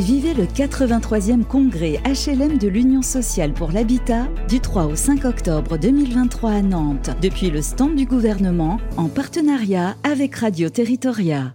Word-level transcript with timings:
Vivez 0.00 0.34
le 0.34 0.42
83e 0.42 1.44
congrès 1.44 2.00
HLM 2.04 2.58
de 2.58 2.66
l'Union 2.66 3.00
sociale 3.00 3.52
pour 3.52 3.70
l'habitat 3.70 4.26
du 4.48 4.58
3 4.58 4.86
au 4.86 4.96
5 4.96 5.24
octobre 5.24 5.78
2023 5.78 6.50
à 6.50 6.62
Nantes, 6.62 7.10
depuis 7.22 7.48
le 7.48 7.62
stand 7.62 7.94
du 7.94 8.04
gouvernement 8.04 8.80
en 8.96 9.06
partenariat 9.06 9.94
avec 10.02 10.34
Radio 10.34 10.68
Territoria. 10.68 11.54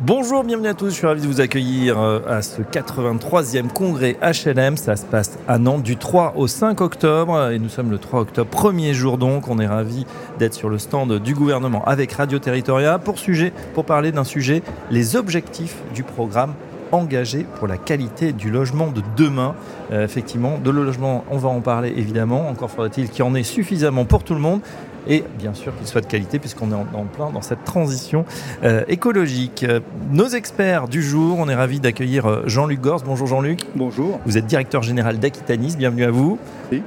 Bonjour, 0.00 0.44
bienvenue 0.44 0.68
à 0.68 0.72
tous, 0.72 0.88
je 0.88 0.94
suis 0.94 1.06
ravi 1.06 1.20
de 1.20 1.26
vous 1.26 1.42
accueillir 1.42 2.00
euh, 2.00 2.20
à 2.26 2.40
ce 2.40 2.62
83e 2.62 3.68
congrès 3.68 4.16
HLM. 4.22 4.78
Ça 4.78 4.96
se 4.96 5.04
passe 5.04 5.38
à 5.46 5.58
Nantes 5.58 5.82
du 5.82 5.98
3 5.98 6.32
au 6.36 6.46
5 6.46 6.80
octobre 6.80 7.50
et 7.50 7.58
nous 7.58 7.68
sommes 7.68 7.90
le 7.90 7.98
3 7.98 8.20
octobre, 8.20 8.48
premier 8.48 8.94
jour 8.94 9.18
donc. 9.18 9.48
On 9.48 9.58
est 9.58 9.66
ravi 9.66 10.06
d'être 10.38 10.54
sur 10.54 10.70
le 10.70 10.78
stand 10.78 11.18
du 11.18 11.34
gouvernement 11.34 11.84
avec 11.84 12.12
Radio 12.12 12.38
Territoria 12.38 12.98
pour, 12.98 13.18
sujet, 13.18 13.52
pour 13.74 13.84
parler 13.84 14.10
d'un 14.10 14.24
sujet, 14.24 14.62
les 14.90 15.16
objectifs 15.16 15.76
du 15.94 16.02
programme 16.02 16.54
engagé 16.94 17.46
pour 17.58 17.66
la 17.66 17.76
qualité 17.76 18.32
du 18.32 18.50
logement 18.50 18.88
de 18.88 19.02
demain. 19.16 19.54
Euh, 19.92 20.04
effectivement, 20.04 20.58
de 20.58 20.70
le 20.70 20.84
logement, 20.84 21.24
on 21.30 21.38
va 21.38 21.48
en 21.48 21.60
parler 21.60 21.92
évidemment. 21.96 22.48
Encore 22.48 22.70
faudrait-il 22.70 23.08
qu'il 23.08 23.24
y 23.24 23.28
en 23.28 23.34
ait 23.34 23.42
suffisamment 23.42 24.04
pour 24.04 24.24
tout 24.24 24.34
le 24.34 24.40
monde 24.40 24.60
et 25.06 25.22
bien 25.38 25.52
sûr 25.52 25.76
qu'il 25.76 25.86
soit 25.86 26.00
de 26.00 26.06
qualité 26.06 26.38
puisqu'on 26.38 26.70
est 26.70 26.74
en, 26.74 27.04
plein 27.04 27.30
dans 27.30 27.42
cette 27.42 27.64
transition 27.64 28.24
euh, 28.62 28.84
écologique. 28.88 29.64
Euh, 29.68 29.80
nos 30.10 30.28
experts 30.28 30.88
du 30.88 31.02
jour, 31.02 31.36
on 31.38 31.48
est 31.48 31.54
ravis 31.54 31.80
d'accueillir 31.80 32.48
Jean-Luc 32.48 32.80
Gors. 32.80 33.02
Bonjour 33.04 33.26
Jean-Luc. 33.26 33.66
Bonjour. 33.74 34.18
Vous 34.24 34.38
êtes 34.38 34.46
directeur 34.46 34.82
général 34.82 35.18
d'Aquitanis, 35.18 35.76
bienvenue 35.76 36.04
à 36.04 36.10
vous. 36.10 36.38
Oui. 36.72 36.82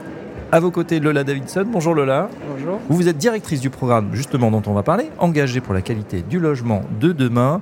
À 0.49 0.61
vos 0.61 0.71
côtés, 0.71 1.01
Lola 1.01 1.25
Davidson. 1.25 1.65
Bonjour 1.69 1.93
Lola. 1.93 2.29
Bonjour. 2.49 2.79
Vous, 2.87 2.95
vous 2.95 3.07
êtes 3.09 3.17
directrice 3.17 3.59
du 3.59 3.69
programme 3.69 4.11
justement 4.13 4.49
dont 4.49 4.61
on 4.65 4.73
va 4.73 4.81
parler, 4.81 5.09
engagée 5.17 5.59
pour 5.59 5.73
la 5.73 5.81
qualité 5.81 6.21
du 6.21 6.39
logement 6.39 6.83
de 7.01 7.11
demain. 7.11 7.61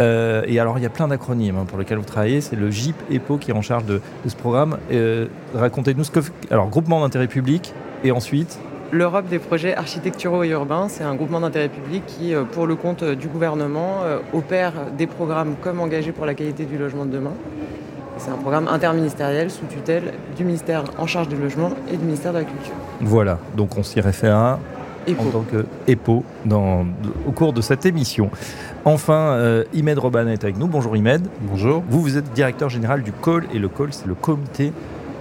Euh, 0.00 0.42
et 0.46 0.58
alors, 0.60 0.78
il 0.78 0.82
y 0.82 0.86
a 0.86 0.90
plein 0.90 1.08
d'acronymes 1.08 1.56
hein, 1.56 1.64
pour 1.66 1.78
lesquels 1.78 1.98
vous 1.98 2.04
travaillez. 2.04 2.40
C'est 2.40 2.56
le 2.56 2.70
GIP 2.70 2.96
EPO 3.10 3.38
qui 3.38 3.50
est 3.50 3.54
en 3.54 3.62
charge 3.62 3.84
de, 3.84 4.00
ce 4.26 4.36
programme. 4.36 4.78
Euh, 4.92 5.26
racontez-nous 5.54 6.04
ce 6.04 6.10
que. 6.10 6.20
Alors, 6.50 6.68
groupement 6.68 7.00
d'intérêt 7.00 7.28
public, 7.28 7.74
et 8.04 8.12
ensuite 8.12 8.58
L'Europe 8.90 9.28
des 9.28 9.38
projets 9.38 9.74
architecturaux 9.74 10.44
et 10.44 10.48
urbains, 10.48 10.88
c'est 10.88 11.04
un 11.04 11.14
groupement 11.14 11.40
d'intérêt 11.40 11.68
public 11.68 12.04
qui, 12.06 12.34
euh, 12.34 12.44
pour 12.44 12.66
le 12.66 12.74
compte 12.74 13.04
du 13.04 13.28
gouvernement, 13.28 13.98
opère 14.32 14.72
des 14.96 15.06
programmes 15.06 15.56
comme 15.60 15.80
engagés 15.80 16.12
pour 16.12 16.24
la 16.24 16.34
qualité 16.34 16.64
du 16.64 16.78
logement 16.78 17.04
de 17.04 17.10
demain. 17.10 17.34
C'est 18.16 18.30
un 18.30 18.36
programme 18.36 18.66
interministériel 18.66 19.50
sous 19.50 19.66
tutelle 19.66 20.14
du 20.36 20.44
ministère 20.44 20.84
en 20.96 21.06
charge 21.06 21.28
du 21.28 21.36
logement 21.36 21.70
et 21.92 21.96
du 21.96 22.04
ministère 22.04 22.32
de 22.32 22.38
la 22.38 22.44
Culture. 22.44 22.74
Voilà, 23.00 23.38
donc 23.56 23.76
on 23.76 23.82
s'y 23.82 24.00
réfère 24.00 24.58
en 25.16 25.30
tant 25.30 25.42
que 25.42 25.64
EPO 25.86 26.24
dans, 26.44 26.86
au 27.26 27.32
cours 27.32 27.52
de 27.52 27.60
cette 27.60 27.86
émission. 27.86 28.30
Enfin, 28.88 29.32
euh, 29.32 29.64
Imed 29.74 29.98
Roban 29.98 30.28
est 30.28 30.44
avec 30.44 30.56
nous. 30.56 30.66
Bonjour 30.66 30.96
Imed. 30.96 31.20
Bonjour. 31.42 31.84
Vous, 31.90 32.00
vous 32.00 32.16
êtes 32.16 32.32
directeur 32.32 32.70
général 32.70 33.02
du 33.02 33.12
COL 33.12 33.44
et 33.52 33.58
le 33.58 33.68
COL, 33.68 33.92
c'est 33.92 34.06
le 34.06 34.14
comité 34.14 34.72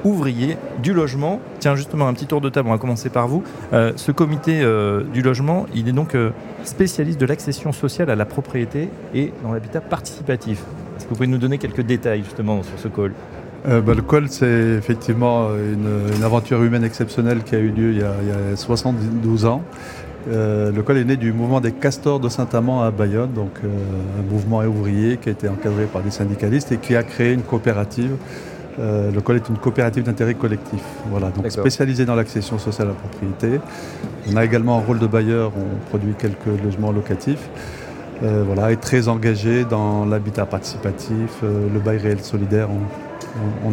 ouvrier 0.05 0.55
du 0.81 0.93
logement. 0.93 1.41
Tiens, 1.59 1.75
justement, 1.75 2.07
un 2.07 2.13
petit 2.13 2.27
tour 2.27 2.39
de 2.39 2.47
table, 2.47 2.69
on 2.69 2.71
va 2.71 2.77
commencer 2.77 3.09
par 3.09 3.27
vous. 3.27 3.43
Euh, 3.73 3.91
ce 3.97 4.13
comité 4.13 4.61
euh, 4.61 5.03
du 5.13 5.21
logement, 5.21 5.65
il 5.75 5.89
est 5.89 5.91
donc 5.91 6.15
spécialiste 6.63 7.19
de 7.19 7.25
l'accession 7.25 7.73
sociale 7.73 8.09
à 8.09 8.15
la 8.15 8.23
propriété 8.23 8.87
et 9.13 9.33
dans 9.43 9.51
l'habitat 9.51 9.81
participatif. 9.81 10.59
Est-ce 10.95 11.03
que 11.03 11.09
vous 11.09 11.15
pouvez 11.15 11.27
nous 11.27 11.37
donner 11.37 11.57
quelques 11.57 11.81
détails 11.81 12.23
justement 12.23 12.63
sur 12.63 12.79
ce 12.79 12.87
col 12.87 13.11
bah, 13.65 13.93
le 13.93 14.01
col, 14.01 14.29
c'est 14.29 14.75
effectivement 14.77 15.49
une, 15.49 16.23
aventure 16.23 16.63
humaine 16.63 16.85
exceptionnelle 16.85 17.43
qui 17.43 17.53
a 17.53 17.59
eu 17.59 17.67
lieu 17.67 17.91
il 17.91 17.97
y 17.97 18.03
a, 18.03 18.13
il 18.21 18.29
y 18.29 18.53
a 18.53 18.55
72 18.55 19.43
ans, 19.43 19.61
euh, 20.29 20.71
le 20.71 20.83
col 20.83 20.97
est 20.97 21.05
né 21.05 21.15
du 21.15 21.31
mouvement 21.31 21.61
des 21.61 21.71
castors 21.71 22.19
de 22.19 22.27
Saint-Amand 22.27 22.83
à 22.83 22.91
Bayonne, 22.91 23.31
donc 23.33 23.51
euh, 23.63 23.67
un 24.19 24.31
mouvement 24.31 24.59
ouvrier 24.59 25.17
qui 25.17 25.29
a 25.29 25.31
été 25.31 25.47
encadré 25.47 25.85
par 25.85 26.01
des 26.01 26.11
syndicalistes 26.11 26.71
et 26.71 26.77
qui 26.77 26.95
a 26.95 27.03
créé 27.03 27.33
une 27.33 27.43
coopérative. 27.43 28.11
Euh, 28.79 29.09
le 29.11 29.21
col 29.21 29.37
est 29.37 29.49
une 29.49 29.57
coopérative 29.57 30.03
d'intérêt 30.03 30.35
collectif, 30.35 30.81
voilà, 31.09 31.29
donc 31.29 31.49
spécialisée 31.49 32.05
dans 32.05 32.13
l'accession 32.13 32.59
sociale 32.59 32.89
à 32.89 32.91
la 32.91 32.97
propriété. 32.97 33.59
On 34.31 34.35
a 34.35 34.45
également 34.45 34.77
un 34.77 34.81
rôle 34.81 34.99
de 34.99 35.07
bailleur, 35.07 35.51
on 35.57 35.89
produit 35.89 36.13
quelques 36.13 36.61
logements 36.63 36.91
locatifs. 36.91 37.49
voilà, 38.21 38.71
et 38.71 38.77
très 38.77 39.07
engagé 39.07 39.65
dans 39.65 40.05
l'habitat 40.05 40.45
participatif, 40.45 41.41
le 41.41 41.79
bail 41.79 41.97
réel 41.97 42.19
solidaire. 42.19 42.69
On, 42.69 43.06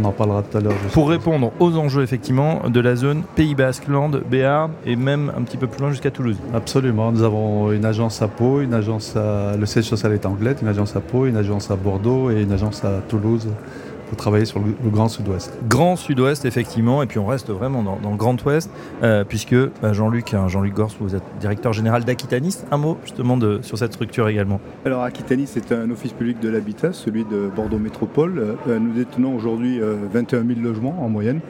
en 0.04 0.12
parlera 0.12 0.42
tout 0.42 0.56
à 0.58 0.60
l'heure. 0.60 0.74
Pour 0.92 1.08
répondre 1.08 1.52
aux 1.58 1.76
enjeux 1.76 2.02
effectivement 2.02 2.68
de 2.68 2.80
la 2.80 2.96
zone 2.96 3.22
Pays 3.34 3.54
Basque, 3.54 3.88
Land, 3.88 4.10
Béarn 4.30 4.72
et 4.84 4.96
même 4.96 5.32
un 5.36 5.42
petit 5.42 5.56
peu 5.56 5.66
plus 5.66 5.80
loin 5.80 5.90
jusqu'à 5.90 6.10
Toulouse. 6.10 6.36
Absolument. 6.54 7.12
Nous 7.12 7.22
avons 7.22 7.72
une 7.72 7.84
agence 7.84 8.20
à 8.22 8.28
Pau, 8.28 8.60
une 8.60 8.74
agence 8.74 9.16
à... 9.16 9.56
le 9.56 9.66
siège 9.66 9.84
social 9.84 10.12
est 10.12 10.26
Anglette, 10.26 10.58
une 10.62 10.68
agence 10.68 10.96
à 10.96 11.00
Pau, 11.00 11.26
une 11.26 11.36
agence 11.36 11.70
à 11.70 11.76
Bordeaux 11.76 12.30
et 12.30 12.42
une 12.42 12.52
agence 12.52 12.84
à 12.84 13.00
Toulouse 13.08 13.48
travailler 14.16 14.44
sur 14.44 14.60
le, 14.60 14.74
Grand 14.90 15.08
Sud-Ouest. 15.08 15.52
Grand 15.68 15.96
Sud-Ouest, 15.96 16.44
effectivement, 16.44 17.02
et 17.02 17.06
puis 17.06 17.18
on 17.18 17.26
reste 17.26 17.50
vraiment 17.50 17.82
dans, 17.82 18.10
le 18.10 18.16
Grand 18.16 18.42
Ouest, 18.44 18.70
euh, 19.02 19.24
puisque 19.24 19.56
bah, 19.82 19.92
Jean-Luc, 19.92 20.34
hein, 20.34 20.48
Jean-Luc 20.48 20.74
Gors, 20.74 20.92
vous 21.00 21.14
êtes 21.14 21.22
directeur 21.40 21.72
général 21.72 22.04
d'Aquitanis. 22.04 22.58
Un 22.70 22.76
mot 22.76 22.98
justement 23.02 23.36
de, 23.36 23.60
sur 23.62 23.78
cette 23.78 23.92
structure 23.92 24.28
également. 24.28 24.60
Alors 24.84 25.02
Aquitanis 25.02 25.50
est 25.56 25.72
un 25.72 25.90
office 25.90 26.12
public 26.12 26.40
de 26.40 26.48
l'habitat, 26.48 26.92
celui 26.92 27.24
de 27.24 27.50
Bordeaux 27.54 27.78
Métropole. 27.78 28.56
Euh, 28.68 28.78
nous 28.78 28.92
détenons 28.92 29.34
aujourd'hui 29.34 29.80
21 29.80 30.38
euh, 30.38 30.54
000 30.54 30.60
logements 30.60 30.96
en 31.02 31.08
moyenne. 31.08 31.40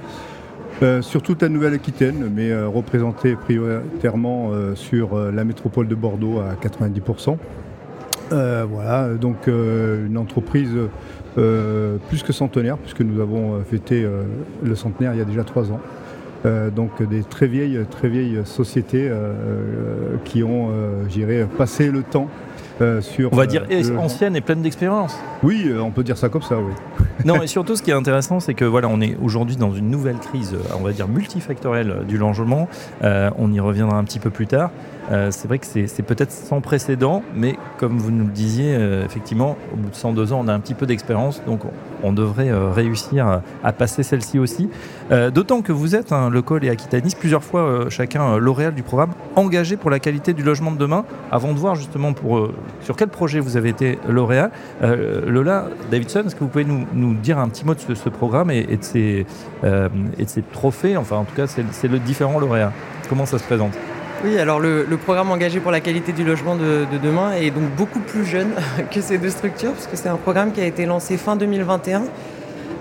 sur 1.03 1.23
toute 1.23 1.43
la 1.43 1.49
Nouvelle-Aquitaine, 1.49 2.31
mais 2.35 2.55
représenté 2.65 3.37
prioritairement 3.37 4.51
sur 4.75 5.17
la 5.17 5.45
métropole 5.45 5.87
de 5.87 5.95
Bordeaux 5.95 6.41
à 6.41 6.55
90%. 6.55 7.37
Voilà, 8.31 9.09
donc 9.15 9.47
une 9.47 10.19
entreprise 10.19 10.77
euh, 11.37 11.97
plus 12.09 12.23
que 12.23 12.33
centenaire, 12.33 12.79
puisque 12.79 13.01
nous 13.01 13.21
avons 13.21 13.55
euh, 13.55 13.63
fêté 13.69 14.05
euh, 14.05 14.23
le 14.63 14.77
centenaire 14.77 15.15
il 15.15 15.19
y 15.19 15.23
a 15.23 15.25
déjà 15.25 15.43
trois 15.43 15.73
ans. 15.73 15.81
donc 16.77 17.03
des 17.03 17.23
très 17.23 17.47
vieilles, 17.47 17.81
très 17.91 18.09
vieilles 18.09 18.41
sociétés 18.45 19.11
qui 20.27 20.43
ont, 20.43 20.69
j'irais, 21.09 21.49
passé 21.57 21.91
le 21.91 22.03
temps 22.03 22.29
sur. 23.01 23.33
On 23.33 23.37
va 23.37 23.47
dire 23.47 23.65
ancienne 23.99 24.37
et 24.37 24.43
pleine 24.43 24.61
d'expérience. 24.61 25.17
Oui, 25.43 25.73
on 25.81 25.91
peut 25.91 26.05
dire 26.05 26.19
ça 26.19 26.29
comme 26.29 26.43
ça, 26.43 26.59
oui. 26.59 26.75
non, 27.25 27.41
et 27.41 27.47
surtout, 27.47 27.77
ce 27.77 27.83
qui 27.83 27.91
est 27.93 27.95
intéressant, 27.95 28.41
c'est 28.41 28.53
que 28.53 28.67
voilà, 28.67 28.89
on 28.89 29.01
est 29.01 29.17
aujourd'hui 29.23 29.57
dans 29.57 29.73
une 29.73 29.89
nouvelle 29.89 30.19
crise, 30.19 30.55
on 30.79 30.83
va 30.83 30.93
dire 30.93 31.09
multifactorielle 31.09 32.03
du 32.07 32.19
logement. 32.19 32.69
on 33.03 33.51
y 33.51 33.61
reviendra 33.61 33.97
un 33.97 34.05
petit 34.05 34.19
peu 34.19 34.29
plus 34.29 34.47
tard. 34.47 34.71
Euh, 35.11 35.31
c'est 35.31 35.49
vrai 35.49 35.59
que 35.59 35.67
c'est 35.67 36.03
peut-être 36.03 36.31
sans 36.31 36.61
précédent, 36.61 37.23
mais 37.35 37.57
comme 37.79 37.99
vous 37.99 38.11
nous 38.11 38.25
le 38.25 38.33
disiez, 38.33 38.75
euh, 38.75 39.05
effectivement, 39.05 39.57
au 39.73 39.77
bout 39.77 39.91
de 39.91 39.95
102 39.95 40.33
ans, 40.33 40.41
on 40.45 40.49
a 40.49 40.53
un 40.53 40.61
petit 40.61 40.75
peu 40.75 40.87
d'expérience, 40.87 41.43
donc 41.47 41.61
on, 42.03 42.13
devrait 42.13 42.51
euh, 42.51 42.71
réussir 42.71 43.41
à 43.63 43.73
passer 43.73 44.03
celle-ci 44.03 44.39
aussi. 44.39 44.69
D'autant 45.11 45.63
que 45.63 45.73
vous 45.73 45.95
êtes, 45.95 46.13
hein, 46.13 46.31
le 46.31 46.43
Col 46.43 46.65
et 46.65 46.71
Aquitanis, 46.71 47.15
plusieurs 47.19 47.43
fois 47.43 47.87
chacun 47.89 48.39
lauréat 48.39 48.71
du 48.71 48.83
programme, 48.83 49.13
engagé 49.37 49.77
pour 49.77 49.91
la 49.91 49.99
qualité 49.99 50.33
du 50.33 50.43
logement 50.43 50.71
de 50.71 50.79
demain. 50.79 51.05
Avant 51.31 51.53
de 51.53 51.59
voir 51.59 51.75
justement 51.75 52.15
sur 52.81 52.97
quel 52.97 53.09
projet 53.09 53.41
vous 53.41 53.57
avez 53.57 53.71
été 53.71 53.99
lauréat, 54.09 54.51
Lola 54.83 55.69
Davidson, 55.91 56.23
est-ce 56.27 56.35
que 56.35 56.41
vous 56.41 56.49
pouvez 56.49 56.65
nous, 56.65 57.15
dire 57.15 57.39
un 57.39 57.49
petit 57.49 57.65
mot 57.65 57.75
de 57.75 57.95
ce, 57.95 58.09
programme 58.09 58.51
et, 58.51 58.65
de 58.65 58.83
ses, 58.83 59.27
et 59.65 60.25
de 60.25 60.29
ses 60.29 60.43
trophées? 60.43 60.97
Enfin, 60.97 61.17
en 61.17 61.25
tout 61.25 61.35
cas, 61.35 61.47
c'est 61.47 61.89
le 61.89 61.99
différent 61.99 62.39
lauréat. 62.39 62.73
Comment 63.09 63.27
ça 63.27 63.39
se 63.39 63.45
présente? 63.45 63.73
Oui, 64.25 64.39
alors 64.39 64.59
le, 64.59 64.87
programme 64.97 65.31
engagé 65.31 65.61
pour 65.61 65.71
la 65.71 65.81
qualité 65.81 66.13
du 66.13 66.25
logement 66.25 66.57
de, 66.57 66.87
demain 67.03 67.33
est 67.33 67.51
donc 67.51 67.69
beaucoup 67.77 68.01
plus 68.01 68.25
jeune 68.25 68.53
que 68.91 69.03
ces 69.03 69.19
deux 69.19 69.29
structures, 69.29 69.73
puisque 69.73 69.97
c'est 69.97 70.09
un 70.09 70.17
programme 70.17 70.53
qui 70.53 70.63
a 70.63 70.65
été 70.65 70.87
lancé 70.87 71.19
fin 71.19 71.37
2021, 71.37 72.05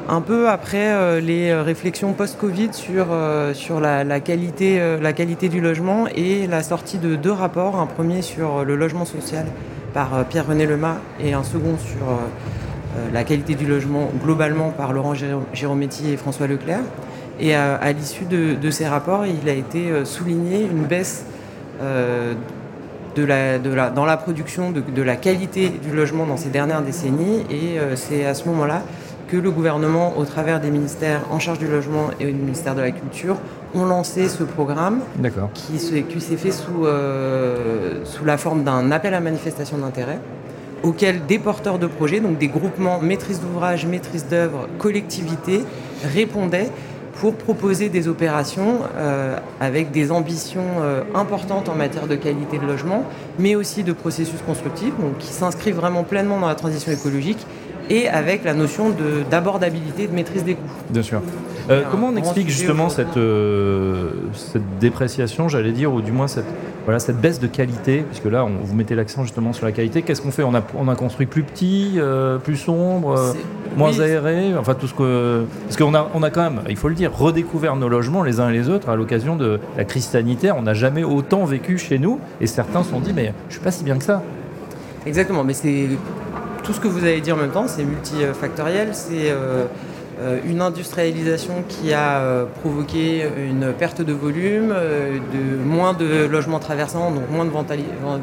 un 0.08 0.22
peu 0.22 0.50
après 0.50 0.94
euh, 0.94 1.20
les 1.20 1.54
réflexions 1.54 2.14
post-Covid 2.14 2.70
sur, 2.72 3.08
euh, 3.12 3.54
sur 3.54 3.81
la, 3.81 4.20
qualité, 4.22 4.80
euh, 4.80 4.98
la 5.02 5.12
qualité 5.12 5.50
du 5.50 5.59
logement 5.59 6.06
et 6.16 6.48
la 6.48 6.64
sortie 6.64 6.98
de 6.98 7.18
deux 7.18 7.31
rapports, 7.31 7.75
un 7.78 7.88
premier 7.88 8.22
sur 8.22 8.64
le 8.64 8.78
logement 8.78 9.06
social 9.06 9.46
par 9.94 10.25
Pierre-René 10.25 10.66
Lemas 10.66 10.98
et 11.20 11.34
un 11.34 11.44
second 11.44 11.78
sur 11.78 12.08
la 13.14 13.24
qualité 13.24 13.54
du 13.54 13.68
logement 13.68 14.10
globalement 14.24 14.72
par 14.72 14.92
Laurent 14.92 15.13
Girometti 15.54 16.12
et 16.12 16.18
François 16.18 16.48
Leclerc. 16.48 16.81
Et 17.40 17.54
à, 17.54 17.92
l'issue 17.92 18.25
de, 18.25 18.72
ces 18.72 18.88
rapports, 18.88 19.28
il 19.28 19.48
a 19.48 19.54
été 19.54 20.04
souligné 20.04 20.62
une 20.63 20.86
baisse 20.86 21.25
de 23.16 23.24
la, 23.24 23.60
de 23.60 23.74
la, 23.74 23.90
dans 23.90 24.06
la 24.06 24.18
production 24.18 24.72
de, 24.72 25.02
la 25.02 25.16
qualité 25.16 25.70
du 25.70 25.96
logement 25.96 26.25
dans 26.25 26.38
ces 26.38 26.50
dernières 26.50 26.81
décennies. 26.81 27.44
Et 27.50 27.80
euh, 27.80 27.96
c'est 27.96 28.25
à 28.25 28.34
ce 28.34 28.48
moment-là 28.50 28.84
que 29.28 29.38
le 29.38 29.52
gouvernement, 29.52 30.18
au 30.18 30.25
travers 30.25 30.60
des 30.60 30.70
ministères 30.70 31.22
en 31.31 31.40
charge 31.40 31.60
du 31.60 31.68
logement 31.68 32.10
et 32.20 32.25
du 32.25 32.34
ministère 32.34 32.75
de 32.75 32.81
la 32.81 32.92
Culture, 32.92 33.38
ont 33.74 33.86
lancé 33.86 34.28
ce 34.28 34.44
programme 34.44 35.00
qui, 35.54 35.74
qui 36.04 36.22
s'est 36.22 36.38
fait 36.38 36.52
sous, 36.52 36.86
euh, 36.86 38.02
sous 38.04 38.26
la 38.26 38.38
forme 38.38 38.64
d'un 38.64 38.92
appel 38.92 39.14
à 39.14 39.19
manifestation 39.19 39.78
d'intérêt 39.78 40.19
auquel 40.84 41.26
des 41.26 41.40
porteurs 41.40 41.80
de 41.80 41.88
projets, 41.88 42.19
donc 42.19 42.38
des 42.38 42.50
groupements 42.50 43.00
maîtrise 43.00 43.40
d'ouvrage, 43.40 43.86
maîtrise 43.86 44.28
d'œuvre, 44.28 44.68
collectivités, 44.78 45.64
répondaient 46.04 46.69
pour 47.19 47.36
proposer 47.36 47.89
des 47.89 48.07
opérations 48.07 48.80
euh, 48.95 49.38
avec 49.60 49.92
des 49.92 50.12
ambitions 50.12 50.65
euh, 50.81 51.04
importantes 51.13 51.69
en 51.69 51.75
matière 51.75 52.07
de 52.07 52.15
qualité 52.15 52.57
de 52.57 52.65
logement, 52.65 53.04
mais 53.39 53.56
aussi 53.56 53.83
de 53.83 53.94
processus 53.94 54.42
constructifs, 54.45 54.94
qui 55.19 55.27
s'inscrivent 55.27 55.75
vraiment 55.75 56.04
pleinement 56.04 56.39
dans 56.39 56.48
la 56.48 56.56
transition 56.56 56.92
écologique 56.92 57.45
et 57.89 58.07
avec 58.07 58.44
la 58.44 58.54
notion 58.54 58.94
d'abordabilité, 59.30 60.07
de, 60.07 60.13
maîtrise 60.13 60.44
des 60.44 60.56
coûts. 60.56 60.62
Bien 60.89 61.04
sûr. 61.04 61.21
Euh, 61.69 61.83
comment 61.89 62.07
on 62.07 62.15
explique 62.15 62.50
justement 62.50 62.89
cette, 62.89 63.18
euh, 63.18 64.10
cette 64.33 64.80
dépréciation, 64.80 65.48
j'allais 65.48 65.71
dire, 65.71 65.94
ou 65.94 66.01
du 66.01 66.12
moins 66.12 66.27
cette, 66.27 66.45
voilà, 66.86 67.00
cette 67.00 67.21
baisse 67.21 67.39
de 67.39 67.48
qualité 67.48 68.04
Puisque 68.10 68.25
là, 68.25 68.44
on, 68.44 68.63
vous 68.63 68.75
mettez 68.75 68.95
l'accent 68.95 69.24
justement 69.24 69.54
sur 69.54 69.65
la 69.65 69.71
qualité. 69.71 70.01
Qu'est-ce 70.01 70.21
qu'on 70.21 70.31
fait? 70.31 70.44
On 70.44 70.56
a, 70.56 70.63
on 70.77 70.88
a 70.89 70.95
construit 70.95 71.25
plus 71.25 71.44
petit, 71.44 71.94
euh, 71.98 72.38
plus 72.38 72.57
sombre, 72.57 73.33
moins 73.77 73.98
aéré 74.00 74.54
Enfin, 74.57 74.74
tout 74.74 74.88
ce 74.88 74.94
que. 74.94 75.45
Parce 75.65 75.77
qu'on 75.77 75.95
a, 75.95 76.10
on 76.13 76.24
a 76.24 76.30
quand 76.30 76.44
même, 76.44 76.62
il 76.69 76.75
faut 76.75 76.89
le 76.89 76.95
dire, 76.95 77.15
redécouvert 77.15 77.75
nos 77.75 77.88
logements 77.88 78.24
les 78.24 78.39
uns 78.39 78.50
et 78.50 78.54
les 78.54 78.69
autres 78.69 78.89
à 78.89 78.95
l'occasion 78.95 79.36
de 79.36 79.59
la 79.77 79.86
crise 79.86 80.06
sanitaire. 80.06 80.57
On 80.57 80.63
n'a 80.63 80.74
jamais 80.74 81.04
autant 81.04 81.45
vécu 81.45 81.77
chez 81.77 81.98
nous. 81.98 82.19
Et 82.42 82.48
certains 82.48 82.83
se 82.83 82.89
sont 82.89 83.00
dit, 83.00 83.13
mais 83.13 83.33
je 83.48 83.54
suis 83.54 83.63
pas 83.63 83.71
si 83.71 83.83
bien 83.83 83.98
que 83.98 84.04
ça. 84.04 84.21
Exactement, 85.06 85.44
mais 85.44 85.54
c'est 85.54 85.89
tout 86.63 86.74
ce 86.74 86.80
que 86.80 86.88
vous 86.88 87.04
avez 87.04 87.19
dit 87.19 87.31
en 87.31 87.36
même 87.36 87.51
temps, 87.51 87.68
c'est 87.68 87.83
multifactoriel, 87.83 88.89
c'est 88.94 89.30
euh, 89.31 89.66
une 90.46 90.62
industrialisation 90.62 91.64
qui 91.68 91.94
a 91.94 92.20
euh, 92.20 92.46
provoqué 92.62 93.25
une 93.38 93.74
perte 93.74 94.02
de 94.02 94.14
volume, 94.14 94.70
de 94.70 95.58
moins 95.64 95.94
de 95.94 96.25
logements 96.25 96.60
traversants, 96.60 97.12
donc 97.12 97.30
moins 97.30 97.46
de 97.46 97.52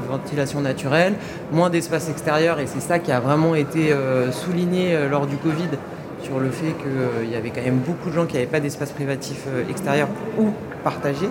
ventilation 0.09 0.61
naturelle, 0.61 1.15
moins 1.53 1.71
d'espace 1.71 2.09
extérieur, 2.09 2.61
et 2.61 2.67
c'est 2.67 2.81
ça 2.81 2.99
qui 2.99 3.13
a 3.13 3.21
vraiment 3.21 3.55
été 3.55 3.95
souligné 4.33 4.99
lors 5.11 5.27
du 5.27 5.37
Covid 5.37 5.69
sur 6.23 6.39
le 6.39 6.51
fait 6.51 6.73
qu'il 6.73 7.31
y 7.31 7.37
avait 7.37 7.51
quand 7.51 7.63
même 7.63 7.79
beaucoup 7.79 8.11
de 8.11 8.15
gens 8.15 8.27
qui 8.27 8.35
n'avaient 8.35 8.47
pas 8.47 8.61
d'espace 8.61 8.93
privatif 8.93 9.47
extérieur 9.69 10.09
ou 10.39 10.51
partagé. 10.85 11.29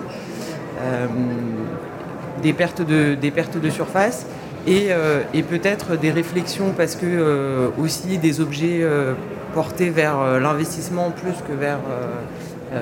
des, 2.42 2.52
pertes 2.52 2.82
de, 2.82 3.14
des 3.14 3.30
pertes 3.30 3.60
de 3.60 3.70
surface 3.70 4.26
euh, 4.68 5.22
et, 5.34 5.42
peut-être 5.42 5.96
des 5.96 6.10
réflexions 6.10 6.72
parce 6.76 6.94
que 6.94 7.06
euh, 7.06 7.68
aussi 7.78 8.18
des 8.18 8.40
objets 8.40 8.80
euh, 8.82 9.14
portés 9.54 9.90
vers 9.90 10.38
l'investissement 10.40 11.10
plus 11.10 11.34
que 11.46 11.52
vers 11.52 11.80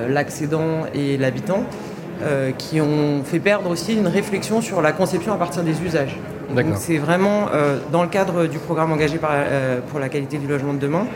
l'accédant 0.07 0.85
et 0.93 1.17
l'habitant 1.17 1.63
qui 2.59 2.79
ont 2.79 3.23
fait 3.23 3.39
perdre 3.39 3.71
aussi 3.71 3.95
une 3.95 4.07
réflexion 4.07 4.61
sur 4.61 4.79
la 4.83 4.91
conception 4.91 5.33
à 5.33 5.37
partir 5.37 5.63
des 5.63 5.81
usages. 5.81 6.15
Donc 6.55 6.65
c'est 6.75 6.99
vraiment 6.99 7.47
dans 7.91 8.03
le 8.03 8.07
cadre 8.09 8.45
du 8.45 8.59
programme 8.59 8.91
engagé 8.91 9.19
pour 9.89 9.99
la 9.99 10.09
qualité 10.09 10.37
du 10.37 10.45
logement 10.45 10.75
de 10.75 10.79
demain, 10.79 11.07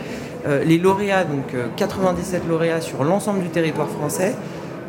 les 0.66 0.80
lauréats, 0.80 1.24
donc 1.24 1.54
97 1.76 2.48
lauréats 2.50 2.82
sur 2.82 3.04
l'ensemble 3.04 3.44
du 3.44 3.50
territoire 3.50 3.90
français, 3.90 4.34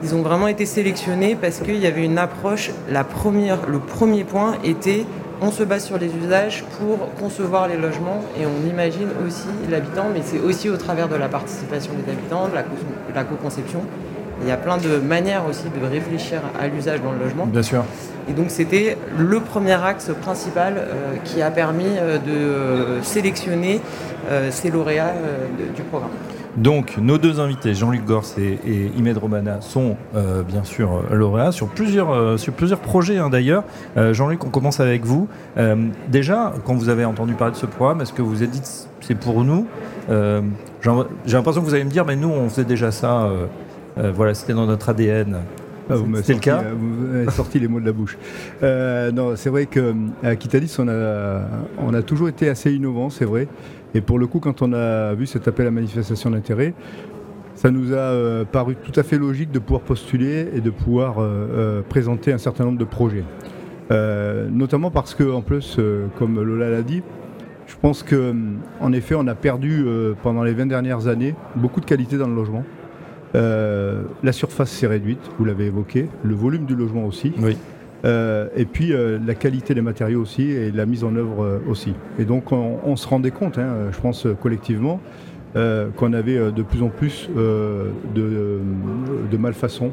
ils 0.03 0.15
ont 0.15 0.23
vraiment 0.23 0.49
été 0.49 0.65
sélectionnés 0.65 1.37
parce 1.39 1.59
qu'il 1.59 1.77
y 1.77 1.87
avait 1.87 2.05
une 2.05 2.17
approche, 2.17 2.71
la 2.91 3.05
première, 3.05 3.69
le 3.69 3.81
premier 3.81 4.25
point 4.25 4.55
était 4.65 5.05
on 5.45 5.51
se 5.51 5.63
base 5.63 5.85
sur 5.85 5.99
les 5.99 6.11
usages 6.15 6.65
pour 6.79 7.13
concevoir 7.21 7.69
les 7.69 7.77
logements 7.77 8.23
et 8.41 8.47
on 8.47 8.69
imagine 8.69 9.09
aussi 9.27 9.49
l'habitant, 9.71 10.07
mais 10.13 10.21
c'est 10.25 10.39
aussi 10.39 10.71
au 10.71 10.77
travers 10.77 11.09
de 11.09 11.17
la 11.17 11.29
participation 11.29 11.93
des 11.93 12.11
habitants, 12.11 12.49
de 12.49 12.55
la, 13.15 13.25
co-conception. 13.25 13.81
Il 14.43 14.49
y 14.49 14.51
a 14.51 14.57
plein 14.57 14.79
de 14.79 14.97
manières 14.97 15.45
aussi 15.49 15.65
de 15.65 15.87
réfléchir 15.87 16.41
à 16.59 16.67
l'usage 16.67 17.03
dans 17.03 17.13
le 17.13 17.19
logement. 17.19 17.47
Bien 17.47 17.63
sûr. 17.63 17.85
Et 18.29 18.33
donc 18.33 18.47
c'était 18.49 18.97
le 19.19 19.41
premier 19.41 19.75
axe 19.85 20.11
principal 20.23 20.75
euh, 20.79 21.17
qui 21.25 21.43
a 21.43 21.51
permis 21.51 21.85
euh, 21.99 22.19
de 22.19 22.31
euh, 22.31 23.03
sélectionner 23.03 23.81
ces 24.51 24.71
lauréats 24.71 25.13
du 25.77 25.83
programme. 25.83 26.09
Donc, 26.57 26.99
nos 26.99 27.19
deux 27.19 27.41
invités, 27.41 27.75
Jean-Luc 27.75 28.05
Gors 28.05 28.25
et, 28.39 28.91
Imed 28.97 29.19
Romana, 29.19 29.61
sont 29.61 29.97
euh, 30.15 30.43
bien 30.43 30.63
sûr 30.63 30.93
euh, 30.93 31.15
lauréats 31.15 31.51
sur 31.51 31.69
plusieurs, 31.69 32.13
euh, 32.13 32.37
sur 32.37 32.53
plusieurs 32.53 32.79
projets 32.79 33.19
hein, 33.19 33.29
d'ailleurs. 33.29 33.65
Jean-Luc, 33.97 34.45
on 34.45 34.51
commence 34.51 34.81
avec 34.81 35.05
vous. 35.05 35.29
déjà, 36.09 36.53
quand 36.65 36.75
vous 36.75 36.89
avez 36.89 37.05
entendu 37.05 37.35
parler 37.35 37.53
de 37.53 37.59
ce 37.59 37.67
programme, 37.67 38.01
est-ce 38.01 38.13
que 38.13 38.23
vous 38.23 38.31
vous 38.31 38.43
êtes 38.43 38.51
dit 38.51 38.63
c'est 39.01 39.15
pour 39.15 39.45
nous 39.45 39.67
J'ai 40.09 41.37
l'impression 41.37 41.61
que 41.61 41.67
vous 41.67 41.75
allez 41.75 41.85
me 41.85 41.91
dire, 41.91 42.05
mais 42.05 42.17
nous, 42.17 42.29
on 42.31 42.49
faisait 42.49 42.65
déjà 42.65 42.91
ça. 42.91 43.29
voilà, 43.97 44.35
c'était 44.35 44.55
dans 44.55 44.67
notre 44.67 44.89
ADN. 44.89 45.39
Ah, 45.91 45.97
c'est 46.23 46.33
le 46.33 46.41
cas 46.41 46.63
Vous 46.75 47.15
avez 47.15 47.31
sorti 47.31 47.61
les 47.61 47.69
mots 47.69 47.81
de 47.81 47.87
la 47.87 47.93
bouche. 47.93 48.17
non, 48.63 49.37
c'est 49.37 49.51
vrai 49.51 49.67
qu'à 49.67 50.37
Kitalis, 50.37 50.75
on 50.79 50.89
a, 50.89 51.43
on 51.79 51.95
a 51.95 52.03
toujours 52.03 52.29
été 52.29 52.49
assez 52.49 52.73
innovant, 52.73 53.11
c'est 53.11 53.27
vrai. 53.27 53.49
Et 53.95 54.01
pour 54.01 54.19
le 54.19 54.27
coup, 54.27 54.41
quand 54.41 54.63
on 54.63 54.73
a 54.73 55.15
vu 55.15 55.27
cet 55.27 55.47
appel 55.49 55.67
à 55.67 55.71
manifestation 55.71 56.31
d'intérêt, 56.31 56.75
ça 57.55 57.71
nous 57.71 57.93
a 57.93 57.97
euh, 57.97 58.45
paru 58.45 58.77
tout 58.77 58.99
à 58.99 59.05
fait 59.05 59.17
logique 59.17 59.53
de 59.53 59.61
pouvoir 59.61 59.83
postuler 59.83 60.49
et 60.55 60.61
de 60.61 60.71
pouvoir 60.71 61.19
euh, 61.19 61.23
euh, 61.25 61.83
présenter 61.83 62.33
un 62.33 62.39
certain 62.39 62.65
nombre 62.65 62.79
de 62.79 62.85
projets. 62.85 63.25
notamment 64.51 64.91
parce 64.91 65.15
que, 65.15 65.25
en 65.31 65.43
plus, 65.43 65.79
comme 66.19 66.43
Lola 66.43 66.71
l'a 66.71 66.83
dit, 66.83 67.03
je 67.67 67.77
pense 67.81 68.03
qu'en 68.03 68.93
effet, 68.93 69.15
on 69.15 69.27
a 69.27 69.35
perdu 69.35 69.87
pendant 70.23 70.43
les 70.43 70.53
20 70.53 70.67
dernières 70.67 71.07
années 71.07 71.35
beaucoup 71.55 71.81
de 71.81 71.87
qualité 71.87 72.19
dans 72.19 72.27
le 72.27 72.35
logement. 72.35 72.65
la 73.35 74.33
surface 74.33 74.71
s'est 74.71 74.89
réduite, 74.89 75.21
vous 75.39 75.45
l'avez 75.45 75.67
évoqué, 75.67 76.09
le 76.25 76.35
volume 76.35 76.65
du 76.65 76.75
logement 76.75 77.07
aussi. 77.07 77.33
Oui. 77.39 77.57
Euh, 78.05 78.49
et 78.55 78.67
puis 78.67 78.93
euh, 78.93 79.19
la 79.25 79.35
qualité 79.35 79.73
des 79.75 79.81
matériaux 79.81 80.21
aussi 80.21 80.51
et 80.51 80.71
la 80.71 80.85
mise 80.85 81.05
en 81.05 81.17
œuvre 81.17 81.43
euh, 81.43 81.59
aussi. 81.69 81.95
Et 82.19 82.25
donc 82.25 82.53
on, 82.53 82.97
se 82.97 83.09
rendait 83.09 83.31
compte, 83.31 83.59
hein, 83.59 83.91
je 83.93 83.99
pense 83.99 84.27
collectivement, 84.41 85.01
qu'on 85.97 86.13
avait 86.13 86.51
de 86.51 86.63
plus 86.63 86.83
en 86.83 86.89
plus 86.89 87.29
de, 87.37 88.61
de 89.31 89.37
malfaçons 89.37 89.93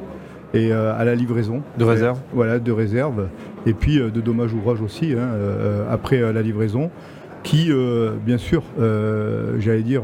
et 0.54 0.72
à 0.72 1.04
la 1.04 1.14
livraison. 1.14 1.62
De 1.78 1.84
réserve 1.84 2.20
Voilà, 2.34 2.58
de 2.60 2.72
réserve. 2.72 3.28
Et 3.68 3.74
puis 3.74 3.98
de 3.98 4.22
dommages 4.22 4.54
ouvrages 4.54 4.82
aussi, 4.82 5.14
hein, 5.14 5.30
après 5.90 6.20
la 6.34 6.42
livraison, 6.42 6.90
qui, 7.44 7.72
bien 8.26 8.38
sûr, 8.40 8.64
j'allais 9.60 9.84
dire, 9.84 10.04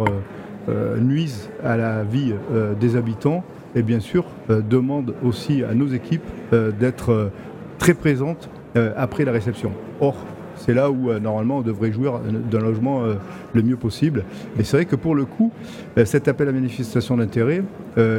nuisent 0.99 1.49
à 1.63 1.75
la 1.77 2.03
vie 2.03 2.33
des 2.79 2.95
habitants 2.95 3.43
et 3.75 3.81
bien 3.81 3.99
sûr 3.99 4.25
demandent 4.49 5.15
aussi 5.23 5.63
à 5.63 5.73
nos 5.73 5.87
équipes 5.87 6.27
d'être 6.51 7.31
très 7.77 7.93
présente 7.93 8.49
euh, 8.75 8.91
après 8.95 9.25
la 9.25 9.31
réception. 9.31 9.71
Or, 10.01 10.15
c'est 10.55 10.73
là 10.73 10.91
où 10.91 11.09
euh, 11.09 11.19
normalement 11.19 11.59
on 11.59 11.61
devrait 11.61 11.91
jouer 11.91 12.09
d'un 12.51 12.59
logement 12.59 13.03
euh, 13.03 13.15
le 13.53 13.61
mieux 13.61 13.77
possible. 13.77 14.23
Et 14.59 14.63
c'est 14.63 14.77
vrai 14.77 14.85
que 14.85 14.95
pour 14.95 15.15
le 15.15 15.25
coup, 15.25 15.51
cet 16.05 16.27
appel 16.27 16.49
à 16.49 16.51
manifestation 16.51 17.17
d'intérêt 17.17 17.63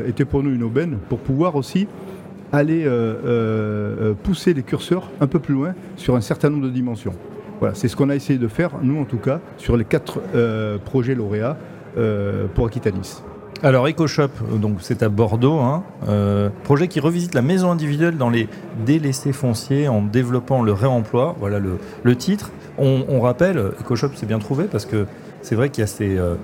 était 0.07 0.25
pour 0.25 0.43
nous 0.43 0.53
une 0.53 0.63
aubaine 0.63 0.99
pour 1.09 1.19
pouvoir 1.19 1.55
aussi 1.55 1.87
aller 2.51 2.89
pousser 4.25 4.55
les 4.55 4.63
curseurs 4.63 5.11
un 5.21 5.27
peu 5.27 5.39
plus 5.39 5.55
loin 5.55 5.75
sur 5.97 6.17
un 6.17 6.21
certain 6.21 6.51
nombre 6.51 6.65
de 6.65 6.71
dimensions. 6.71 7.13
Voilà, 7.61 7.75
c'est 7.75 7.89
ce 7.89 7.95
qu'on 7.95 8.09
a 8.09 8.17
essayé 8.17 8.39
de 8.39 8.49
faire, 8.49 8.71
nous 8.83 8.99
en 8.99 9.05
tout 9.05 9.19
cas, 9.19 9.41
sur 9.59 9.77
les 9.77 9.85
quatre 9.85 10.21
projets 10.85 11.15
lauréats 11.15 11.57
pour 12.55 12.67
Aquitanis. 12.67 13.23
Alors 13.65 13.89
EcoShop, 13.89 14.31
donc 14.61 14.79
c'est 14.83 15.03
à 15.03 15.09
Bordeaux, 15.09 15.59
hein, 15.59 15.83
euh, 16.09 16.49
projet 16.63 16.87
qui 16.87 17.01
revisite 17.01 17.35
la 17.35 17.43
maison 17.43 17.73
individuelle 17.73 18.17
dans 18.17 18.31
les 18.31 18.49
délaissés 18.87 19.33
fonciers 19.33 19.89
en 19.89 20.01
développant 20.01 20.63
le 20.63 20.73
réemploi. 20.73 21.35
Voilà 21.41 21.59
le, 21.59 22.17
titre. 22.17 22.53
On, 22.79 23.21
rappelle, 23.21 23.59
EcoShop 23.81 24.11
c'est 24.15 24.27
bien 24.27 24.39
trouvé 24.39 24.67
parce 24.67 24.87
que 24.87 25.07
c'est 25.43 25.57
vrai 25.57 25.71
qu'il 25.71 25.83
y 25.83 25.85
a 25.85 25.89
ces, 25.89 26.17
euh, 26.17 26.37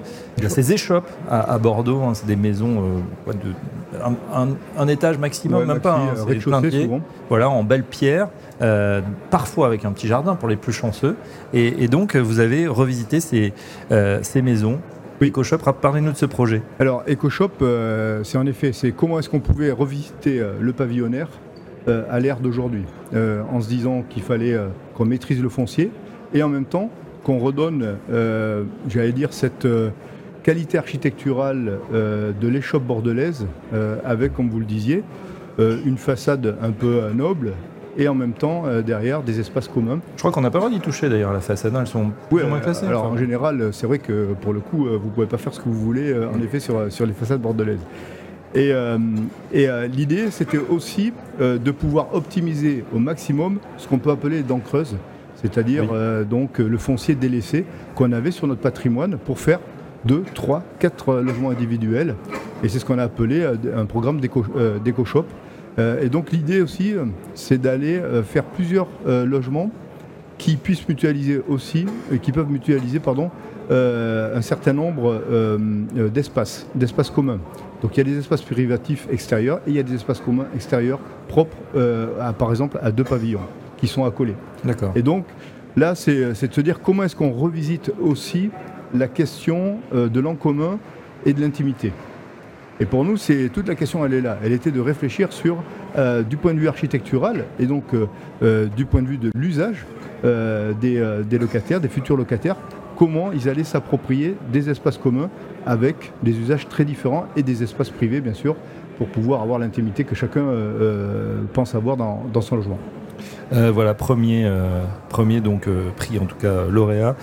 ces 0.48 0.72
échoppes 0.72 1.08
à, 1.30 1.56
Bordeaux. 1.58 2.02
Hein, 2.02 2.14
c'est 2.14 2.26
des 2.26 2.34
maisons 2.34 2.82
euh, 3.28 3.32
de 3.32 3.54
un, 4.76 4.88
étage 4.88 5.18
maximum, 5.18 5.66
même 5.66 5.78
pas. 5.78 5.94
Hein, 5.94 6.14
c'est 6.16 6.90
Voilà, 7.28 7.48
en 7.48 7.62
belle 7.62 7.84
pierre. 7.84 8.26
parfois 9.30 9.68
avec 9.68 9.84
un 9.84 9.92
petit 9.92 10.08
jardin 10.08 10.34
pour 10.34 10.48
les 10.48 10.56
plus 10.56 10.72
chanceux. 10.72 11.14
Et, 11.52 11.86
donc, 11.86 12.16
vous 12.16 12.40
avez 12.40 12.66
revisité 12.66 13.20
ces, 13.20 13.52
ces 14.22 14.42
maisons 14.42 14.80
oui. 15.24 15.30
EcoShop, 15.30 15.58
parlez-nous 15.80 16.12
de 16.12 16.16
ce 16.16 16.26
projet. 16.26 16.62
Alors, 16.78 17.02
EcoShop, 17.08 17.50
euh, 17.62 18.22
c'est 18.24 18.38
en 18.38 18.46
effet, 18.46 18.72
c'est 18.72 18.92
comment 18.92 19.18
est-ce 19.18 19.28
qu'on 19.28 19.40
pouvait 19.40 19.70
revisiter 19.70 20.40
euh, 20.40 20.52
le 20.60 20.72
pavillonnaire 20.72 21.28
euh, 21.88 22.04
à 22.10 22.20
l'ère 22.20 22.40
d'aujourd'hui, 22.40 22.84
en 23.14 23.60
se 23.60 23.68
disant 23.68 24.04
qu'il 24.08 24.22
fallait 24.22 24.56
qu'on 24.94 25.04
maîtrise 25.04 25.42
le 25.42 25.48
foncier 25.48 25.90
et 26.32 26.42
en 26.42 26.48
même 26.48 26.64
temps 26.64 26.90
qu'on 27.22 27.38
redonne, 27.38 27.96
j'allais 28.88 29.12
dire, 29.12 29.32
cette 29.32 29.68
qualité 30.42 30.78
architecturale 30.78 31.78
de 31.92 32.48
l'échoppe 32.48 32.84
bordelaise, 32.84 33.46
avec, 34.04 34.34
comme 34.34 34.48
vous 34.48 34.58
le 34.58 34.64
disiez, 34.64 35.04
une 35.58 35.96
façade 35.96 36.56
un 36.60 36.70
peu 36.72 37.10
noble, 37.14 37.52
et 37.96 38.08
en 38.08 38.14
même 38.14 38.32
temps 38.32 38.64
euh, 38.66 38.82
derrière 38.82 39.22
des 39.22 39.40
espaces 39.40 39.68
communs. 39.68 40.00
Je 40.16 40.20
crois 40.20 40.32
qu'on 40.32 40.40
n'a 40.40 40.50
pas 40.50 40.58
le 40.58 40.64
droit 40.64 40.70
d'y 40.70 40.80
toucher 40.80 41.08
d'ailleurs 41.08 41.32
la 41.32 41.40
façade, 41.40 41.74
hein. 41.74 41.80
elles 41.80 41.86
sont 41.86 42.10
oui, 42.30 42.42
moins 42.48 42.60
classées. 42.60 42.86
Alors 42.86 43.04
en 43.04 43.16
général, 43.16 43.70
c'est 43.72 43.86
vrai 43.86 43.98
que 43.98 44.34
pour 44.40 44.52
le 44.52 44.60
coup, 44.60 44.86
euh, 44.86 44.96
vous 44.96 45.08
ne 45.08 45.14
pouvez 45.14 45.26
pas 45.26 45.38
faire 45.38 45.54
ce 45.54 45.60
que 45.60 45.68
vous 45.68 45.74
voulez 45.74 46.12
euh, 46.12 46.28
en 46.30 46.40
effet 46.40 46.60
sur, 46.60 46.90
sur 46.92 47.06
les 47.06 47.12
façades 47.12 47.40
bordelaises. 47.40 47.80
Et, 48.56 48.70
et 49.52 49.66
l'idée, 49.88 50.30
c'était 50.30 50.58
aussi 50.58 51.12
de 51.40 51.70
pouvoir 51.72 52.14
optimiser 52.14 52.84
au 52.94 53.00
maximum 53.00 53.58
ce 53.78 53.88
qu'on 53.88 53.98
peut 53.98 54.12
appeler 54.12 54.44
dents 54.44 54.60
creuses, 54.60 54.94
c'est-à-dire 55.34 55.86
donc 56.30 56.58
le 56.58 56.78
foncier 56.78 57.16
délaissé 57.16 57.64
qu'on 57.96 58.12
avait 58.12 58.30
sur 58.30 58.46
notre 58.46 58.60
patrimoine 58.60 59.18
pour 59.18 59.40
faire 59.40 59.58
2, 60.04 60.22
3, 60.34 60.62
4 60.78 61.14
logements 61.16 61.50
individuels. 61.50 62.14
Et 62.62 62.68
c'est 62.68 62.78
ce 62.78 62.84
qu'on 62.84 62.98
a 62.98 63.04
appelé 63.04 63.44
un 63.76 63.84
programme 63.86 64.20
d'éco-shop 64.20 65.18
euh, 65.18 65.22
et 65.78 66.08
donc 66.08 66.30
l'idée 66.30 66.60
aussi, 66.60 66.94
euh, 66.94 67.04
c'est 67.34 67.60
d'aller 67.60 67.98
euh, 67.98 68.22
faire 68.22 68.44
plusieurs 68.44 68.86
logements 69.06 69.70
qui 70.38 70.56
puissent 70.56 70.88
mutualiser 70.88 71.40
aussi, 71.48 71.86
qui 72.22 72.32
peuvent 72.32 72.50
mutualiser 72.50 72.98
pardon, 72.98 73.30
un 73.70 74.42
certain 74.42 74.72
nombre 74.72 75.22
d'espaces, 76.12 76.66
d'espaces 76.74 77.08
communs. 77.08 77.38
Donc 77.82 77.96
il 77.96 77.98
y 77.98 78.00
a 78.00 78.04
des 78.12 78.18
espaces 78.18 78.42
privatifs 78.42 79.06
extérieurs 79.10 79.58
et 79.66 79.70
il 79.70 79.76
y 79.76 79.78
a 79.78 79.84
des 79.84 79.94
espaces 79.94 80.20
communs 80.20 80.46
extérieurs 80.54 80.98
propres, 81.28 81.56
à, 82.20 82.32
par 82.32 82.50
exemple, 82.50 82.78
à 82.82 82.90
deux 82.90 83.04
pavillons 83.04 83.40
qui 83.76 83.86
sont 83.86 84.04
accolés. 84.04 84.34
D'accord. 84.64 84.92
Et 84.96 85.02
donc 85.02 85.24
là, 85.76 85.94
c'est 85.94 86.18
de 86.48 86.52
se 86.52 86.60
dire 86.60 86.82
comment 86.82 87.04
est-ce 87.04 87.16
qu'on 87.16 87.32
revisite 87.32 87.92
aussi 88.02 88.50
la 88.92 89.06
question 89.06 89.76
de 89.92 90.20
l'en 90.20 90.34
commun 90.34 90.78
et 91.24 91.32
de 91.32 91.40
l'intimité. 91.40 91.92
Et 92.80 92.86
pour 92.86 93.04
nous, 93.04 93.16
c'est 93.16 93.50
toute 93.50 93.68
la 93.68 93.76
question, 93.76 94.04
elle 94.04 94.14
est 94.14 94.20
là. 94.20 94.36
Elle 94.42 94.52
était 94.52 94.72
de 94.72 94.80
réfléchir 94.80 95.32
sur, 95.32 95.62
euh, 95.96 96.22
du 96.22 96.36
point 96.36 96.54
de 96.54 96.58
vue 96.58 96.68
architectural 96.68 97.44
et 97.60 97.66
donc 97.66 97.94
euh, 97.94 98.06
euh, 98.42 98.66
du 98.66 98.84
point 98.84 99.02
de 99.02 99.06
vue 99.06 99.18
de 99.18 99.30
l'usage 99.34 99.86
des, 100.80 101.38
locataires, 101.38 101.80
des 101.80 101.88
futurs 101.88 102.16
locataires, 102.16 102.56
comment 102.96 103.30
ils 103.30 103.46
allaient 103.46 103.62
s'approprier 103.62 104.36
des 104.50 104.70
espaces 104.70 104.96
communs 104.96 105.28
avec 105.66 106.12
des 106.22 106.38
usages 106.38 106.66
très 106.66 106.86
différents 106.86 107.26
et 107.36 107.42
des 107.42 107.62
espaces 107.62 107.90
privés, 107.90 108.22
bien 108.22 108.32
sûr, 108.32 108.56
pour 108.96 109.08
pouvoir 109.08 109.42
avoir 109.42 109.58
l'intimité 109.58 110.04
que 110.04 110.14
chacun 110.14 110.46
pense 111.52 111.74
avoir 111.74 111.98
dans 111.98 112.40
son 112.40 112.56
logement. 112.56 112.78
Euh, 113.52 113.70
voilà, 113.72 113.94
premier, 113.94 114.44
euh, 114.46 114.80
donc 115.40 115.68
euh, 115.68 115.90
prix 115.96 116.18
en 116.18 116.24
tout 116.24 116.36
cas 116.36 116.64
lauréat 116.68 117.14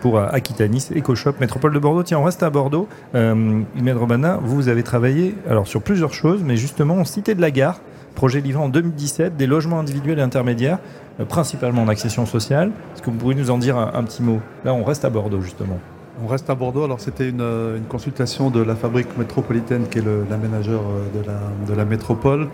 pour 0.00 0.20
Aquitanis 0.20 0.88
EcoShop 0.94 1.34
Métropole 1.40 1.74
de 1.74 1.78
Bordeaux. 1.78 2.02
Tiens, 2.02 2.18
on 2.18 2.24
reste 2.24 2.42
à 2.42 2.50
Bordeaux. 2.50 2.88
Imed 3.14 3.96
Robana, 3.96 4.38
vous 4.42 4.68
avez 4.68 4.82
travaillé 4.82 5.34
alors 5.48 5.66
sur 5.66 5.82
plusieurs 5.82 6.12
choses, 6.12 6.42
mais 6.44 6.56
justement 6.56 6.96
en 6.96 7.04
Cité 7.04 7.34
de 7.34 7.40
la 7.40 7.50
Gare, 7.50 7.80
projet 8.14 8.40
livré 8.40 8.62
en 8.62 8.68
2017, 8.68 9.36
des 9.36 9.46
logements 9.46 9.80
individuels 9.80 10.18
et 10.18 10.22
intermédiaires, 10.22 10.78
principalement 11.28 11.82
en 11.82 11.88
accession 11.88 12.26
sociale. 12.26 12.70
Est-ce 12.94 13.02
que 13.02 13.10
vous 13.10 13.16
pourriez 13.16 13.38
nous 13.38 13.50
en 13.50 13.58
dire 13.58 13.76
un, 13.76 14.02
petit 14.04 14.22
mot? 14.22 14.40
Là, 14.64 14.74
on 14.74 14.84
reste 14.84 15.04
à 15.04 15.10
Bordeaux 15.10 15.40
justement. 15.40 15.78
On 16.22 16.26
reste 16.26 16.50
à 16.50 16.54
Bordeaux. 16.54 16.84
Alors, 16.84 17.00
c'était 17.00 17.28
une, 17.28 17.80
consultation 17.88 18.50
de 18.50 18.60
la 18.60 18.76
fabrique 18.76 19.16
métropolitaine 19.16 19.88
qui 19.88 19.98
est 19.98 20.04
l'aménageur 20.30 20.82
de 21.14 21.26
la, 21.26 21.40
de 21.68 21.76
la 21.76 21.84
métropole 21.84 22.48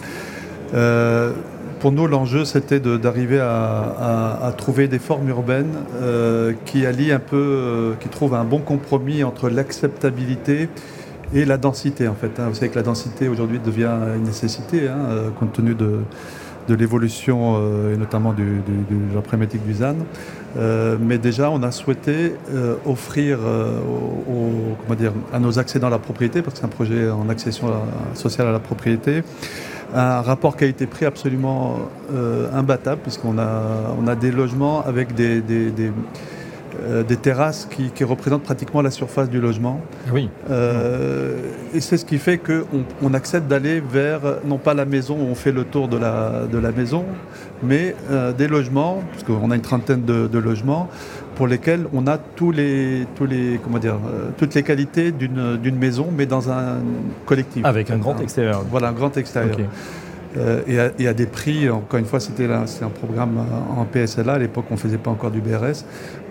pour 1.84 1.92
nous, 1.92 2.06
l'enjeu, 2.06 2.46
c'était 2.46 2.80
d'arriver 2.80 3.40
à, 3.40 4.54
trouver 4.56 4.88
des 4.88 4.98
formes 4.98 5.28
urbaines 5.28 5.74
euh, 6.00 6.54
qui 6.64 6.86
allient 6.86 7.12
un 7.12 7.18
peu, 7.18 7.36
euh, 7.36 7.92
qui 8.00 8.08
trouvent 8.08 8.34
un 8.34 8.44
bon 8.44 8.60
compromis 8.60 9.22
entre 9.22 9.50
l'acceptabilité 9.50 10.70
et 11.34 11.44
la 11.44 11.58
densité, 11.58 12.08
en 12.08 12.14
fait. 12.14 12.40
Hein. 12.40 12.46
Vous 12.48 12.54
savez 12.54 12.70
que 12.70 12.76
la 12.76 12.82
densité, 12.84 13.28
aujourd'hui, 13.28 13.58
devient 13.62 13.90
une 14.16 14.22
nécessité, 14.22 14.88
hein, 14.88 14.96
euh, 15.10 15.28
compte 15.38 15.52
tenu 15.52 15.74
de, 15.74 16.74
l'évolution, 16.74 17.60
et 17.92 17.98
notamment 17.98 18.32
du, 18.32 18.44
de 18.44 19.14
la 19.14 19.20
problématique 19.20 19.62
du 19.66 19.74
ZAN. 19.74 19.96
mais 20.98 21.18
déjà, 21.18 21.50
on 21.50 21.62
a 21.62 21.70
souhaité 21.70 22.32
offrir 22.86 23.40
comment 24.24 24.98
dire, 24.98 25.12
à 25.34 25.38
nos 25.38 25.58
accédants 25.58 25.88
à 25.88 25.90
la 25.90 25.98
propriété, 25.98 26.40
parce 26.40 26.54
que 26.54 26.60
c'est 26.60 26.64
un 26.64 26.70
projet 26.70 27.10
en 27.10 27.28
accession 27.28 27.66
sociale 28.14 28.46
à 28.46 28.52
la 28.52 28.60
propriété, 28.60 29.22
un 29.94 30.20
rapport 30.22 30.56
qualité-prix 30.56 31.06
absolument 31.06 31.78
euh, 32.12 32.48
imbattable, 32.52 33.00
puisqu'on 33.02 33.38
a, 33.38 33.94
on 33.98 34.06
a 34.06 34.16
des 34.16 34.30
logements 34.30 34.84
avec 34.84 35.14
des, 35.14 35.40
des, 35.40 35.92
euh, 36.82 37.04
terrasses 37.04 37.68
qui, 37.94 38.04
représentent 38.04 38.42
pratiquement 38.42 38.82
la 38.82 38.90
surface 38.90 39.30
du 39.30 39.40
logement. 39.40 39.80
Oui. 40.12 40.28
Euh, 40.50 41.36
et 41.72 41.80
c'est 41.80 41.96
ce 41.96 42.04
qui 42.04 42.18
fait 42.18 42.38
qu'on 42.38 42.84
on 43.02 43.14
accepte 43.14 43.46
d'aller 43.46 43.80
vers, 43.80 44.20
non 44.44 44.58
pas 44.58 44.74
la 44.74 44.84
maison 44.84 45.16
où 45.16 45.30
on 45.30 45.36
fait 45.36 45.52
le 45.52 45.64
tour 45.64 45.86
de 45.86 45.96
la, 45.96 46.46
de 46.50 46.58
la 46.58 46.72
maison, 46.72 47.04
mais 47.62 47.94
des 48.36 48.48
logements, 48.48 49.02
puisqu'on 49.12 49.50
a 49.50 49.54
une 49.54 49.62
trentaine 49.62 50.04
de 50.04 50.38
logements, 50.38 50.88
pour 51.34 51.46
lesquels 51.46 51.86
on 51.92 52.06
a 52.06 52.18
tous 52.18 52.52
les, 52.52 53.06
tous 53.16 53.26
les, 53.26 53.60
comment 53.62 53.78
dire, 53.78 53.94
euh, 53.94 54.30
toutes 54.38 54.54
les 54.54 54.62
qualités 54.62 55.12
d'une 55.12 55.76
maison, 55.76 56.08
mais 56.16 56.26
dans 56.26 56.50
un 56.50 56.78
collectif. 57.26 57.64
Avec 57.64 57.90
un 57.90 57.98
grand 57.98 58.18
extérieur. 58.20 58.64
Voilà, 58.70 58.88
un 58.88 58.92
grand 58.92 59.16
extérieur. 59.16 59.56
Euh, 60.36 60.90
et, 60.98 61.06
à, 61.06 61.14
des 61.14 61.26
prix, 61.26 61.70
encore 61.70 61.98
une 61.98 62.06
fois, 62.06 62.18
c'était 62.18 62.48
un 62.50 62.88
programme 62.88 63.38
en 63.76 63.84
PSLA. 63.84 64.32
À 64.32 64.38
l'époque, 64.38 64.66
on 64.70 64.74
ne 64.74 64.78
faisait 64.78 64.98
pas 64.98 65.10
encore 65.10 65.30
du 65.30 65.40
BRS. 65.40 65.84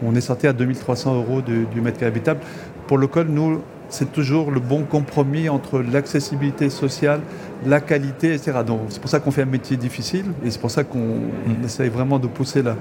On 0.04 0.16
est 0.16 0.22
sorti 0.22 0.48
à 0.48 0.54
2300 0.54 1.16
euros 1.16 1.42
du, 1.42 1.66
du 1.66 1.82
mètre 1.82 2.00
carré 2.00 2.12
habitable. 2.12 2.42
Pour 2.88 2.98
lequel 2.98 3.28
nous, 3.28 3.62
c'est 3.90 4.12
toujours 4.12 4.52
le 4.52 4.60
bon 4.60 4.84
compromis 4.84 5.50
entre 5.50 5.80
l'accessibilité 5.80 6.70
sociale, 6.70 7.22
la 7.66 7.82
qualité, 7.82 8.34
etc. 8.34 8.60
Donc 8.66 8.82
c'est 8.90 9.00
pour 9.00 9.10
ça 9.10 9.20
qu'on 9.20 9.32
fait 9.32 9.44
un 9.44 9.46
métier 9.46 9.78
difficile 9.78 10.26
et 10.46 10.52
c'est 10.52 10.60
pour 10.60 10.72
ça 10.72 10.84
qu'on 10.84 10.98
mm. 10.98 11.66
essaye 11.66 11.90
vraiment 11.90 12.20
de 12.20 12.28
pousser 12.28 12.62
la. 12.62 12.76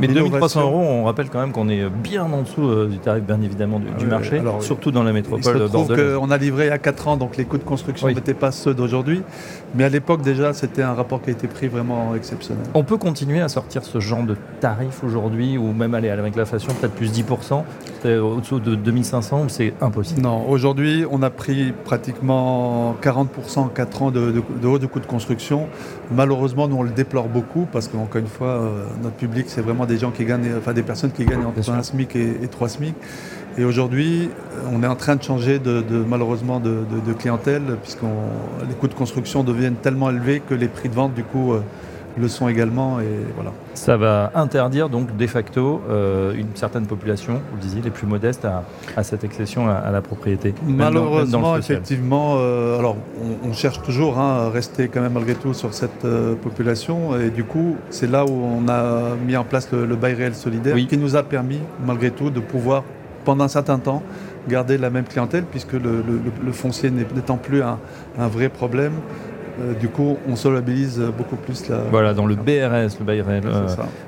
Mais 0.00 0.08
2300 0.08 0.62
euros, 0.62 0.80
on 0.80 1.04
rappelle 1.04 1.30
quand 1.30 1.40
même 1.40 1.52
qu'on 1.52 1.68
est 1.68 1.88
bien 1.88 2.24
en 2.24 2.42
dessous 2.42 2.66
euh, 2.66 2.88
du 2.88 2.98
tarif, 2.98 3.22
bien 3.22 3.40
évidemment, 3.40 3.78
du, 3.78 3.86
ah 4.00 4.04
marché, 4.04 4.42
surtout 4.60 4.90
dans 4.90 5.04
la 5.04 5.12
métropole 5.12 5.68
il 5.72 5.86
se 5.86 6.16
On 6.16 6.30
a 6.30 6.36
livré 6.36 6.70
à 6.70 6.78
4 6.78 7.08
ans, 7.08 7.16
donc 7.16 7.36
les 7.36 7.44
coûts 7.44 7.58
de 7.58 7.64
construction 7.64 8.08
n'étaient 8.08 8.34
pas 8.34 8.50
ceux 8.50 8.74
d'aujourd'hui. 8.74 9.22
Mais 9.74 9.84
à 9.84 9.88
l'époque, 9.88 10.22
déjà, 10.22 10.52
c'était 10.52 10.82
un 10.82 10.94
rapport 10.94 11.22
qui 11.22 11.30
a 11.30 11.32
été 11.32 11.46
pris 11.46 11.68
vraiment 11.68 12.14
exceptionnel. 12.14 12.64
On 12.74 12.84
peut 12.84 12.96
continuer 12.96 13.40
à 13.40 13.48
sortir 13.48 13.84
ce 13.84 14.00
genre 14.00 14.24
de 14.24 14.36
tarif 14.60 15.04
aujourd'hui, 15.04 15.58
ou 15.58 15.72
même 15.72 15.94
aller 15.94 16.10
avec 16.10 16.36
l'inflation, 16.36 16.72
peut-être 16.74 16.94
plus 16.94 17.12
10%, 17.12 17.62
au-dessous 18.04 18.60
de 18.60 18.74
2500, 18.74 19.48
c'est 19.48 19.74
impossible? 19.80 20.20
Non, 20.20 20.48
aujourd'hui, 20.48 21.04
on 21.10 21.22
a 21.22 21.30
pris 21.30 21.72
pratiquement 21.84 22.94
40% 23.02 23.58
en 23.58 23.68
4 23.68 24.02
ans 24.02 24.10
de, 24.10 24.23
haut 24.64 24.78
de 24.78 24.86
coûts 24.86 25.00
de 25.00 25.06
construction. 25.06 25.68
Malheureusement, 26.10 26.68
nous, 26.68 26.76
on 26.76 26.82
le 26.82 26.90
déplore 26.90 27.28
beaucoup 27.28 27.66
parce 27.72 27.88
qu'encore 27.88 28.20
une 28.20 28.26
fois, 28.26 28.48
euh, 28.48 28.84
notre 29.02 29.16
public, 29.16 29.46
c'est 29.48 29.60
vraiment 29.60 29.86
des 29.86 29.98
gens 29.98 30.10
qui 30.10 30.24
gagnent, 30.24 30.52
enfin 30.58 30.72
des 30.72 30.82
personnes 30.82 31.12
qui 31.12 31.24
gagnent 31.24 31.46
entre 31.46 31.70
un 31.70 31.82
SMIC 31.82 32.16
et, 32.16 32.38
et 32.42 32.48
3 32.48 32.68
SMIC. 32.68 32.94
Et 33.56 33.64
aujourd'hui, 33.64 34.30
on 34.72 34.82
est 34.82 34.86
en 34.86 34.96
train 34.96 35.14
de 35.14 35.22
changer 35.22 35.60
de, 35.60 35.82
malheureusement 36.08 36.58
de, 36.58 37.12
clientèle, 37.18 37.62
puisque 37.82 38.02
les 38.68 38.74
coûts 38.74 38.88
de 38.88 38.94
construction 38.94 39.44
deviennent 39.44 39.76
tellement 39.76 40.10
élevés 40.10 40.40
que 40.40 40.54
les 40.54 40.66
prix 40.66 40.88
de 40.88 40.94
vente, 40.94 41.14
du 41.14 41.22
coup, 41.22 41.52
euh, 41.52 41.60
le 42.16 42.28
sont 42.28 42.48
également. 42.48 43.00
Et 43.00 43.08
voilà. 43.34 43.52
Ça 43.74 43.96
va 43.96 44.30
interdire 44.34 44.88
donc 44.88 45.16
de 45.16 45.26
facto 45.26 45.80
euh, 45.88 46.34
une 46.34 46.54
certaine 46.54 46.86
population, 46.86 47.34
vous 47.34 47.56
le 47.56 47.62
disiez, 47.62 47.82
les 47.82 47.90
plus 47.90 48.06
modestes 48.06 48.46
à, 48.96 49.02
cette 49.02 49.24
accession 49.24 49.68
à, 49.68 49.90
la 49.90 50.00
propriété. 50.00 50.54
Malheureusement, 50.66 51.56
effectivement, 51.56 52.36
euh, 52.38 52.78
alors 52.78 52.96
on, 53.42 53.52
cherche 53.52 53.82
toujours 53.82 54.18
hein, 54.18 54.46
à 54.46 54.50
rester 54.50 54.88
quand 54.88 55.00
même 55.00 55.12
malgré 55.12 55.34
tout 55.34 55.54
sur 55.54 55.74
cette 55.74 56.06
population. 56.42 57.18
Et 57.18 57.30
du 57.30 57.44
coup, 57.44 57.76
c'est 57.90 58.10
là 58.10 58.24
où 58.24 58.32
on 58.32 58.68
a 58.68 59.14
mis 59.26 59.36
en 59.36 59.44
place 59.44 59.70
le, 59.72 59.96
bail 59.96 60.14
réel 60.14 60.34
solidaire, 60.34 60.76
qui 60.88 60.98
nous 60.98 61.16
a 61.16 61.22
permis 61.22 61.60
malgré 61.86 62.10
tout 62.10 62.30
de 62.30 62.40
pouvoir 62.40 62.82
pendant 63.24 63.44
un 63.44 63.48
certain 63.48 63.78
temps 63.78 64.02
garder 64.48 64.78
la 64.78 64.90
même 64.90 65.04
clientèle 65.04 65.44
puisque 65.44 65.72
le, 65.72 66.02
foncier 66.52 66.90
n'étant 66.90 67.36
plus 67.36 67.62
un, 67.62 67.78
vrai 68.28 68.48
problème. 68.48 68.92
Euh, 69.60 69.74
du 69.74 69.88
coup, 69.88 70.16
on 70.28 70.36
solvabilise 70.36 71.00
beaucoup 71.16 71.36
plus 71.36 71.68
la. 71.68 71.78
Voilà, 71.90 72.14
dans 72.14 72.26
le 72.26 72.34
BRS, 72.34 72.98
le 72.98 73.04
bail 73.04 73.20
réel 73.20 73.44
euh, 73.46 73.66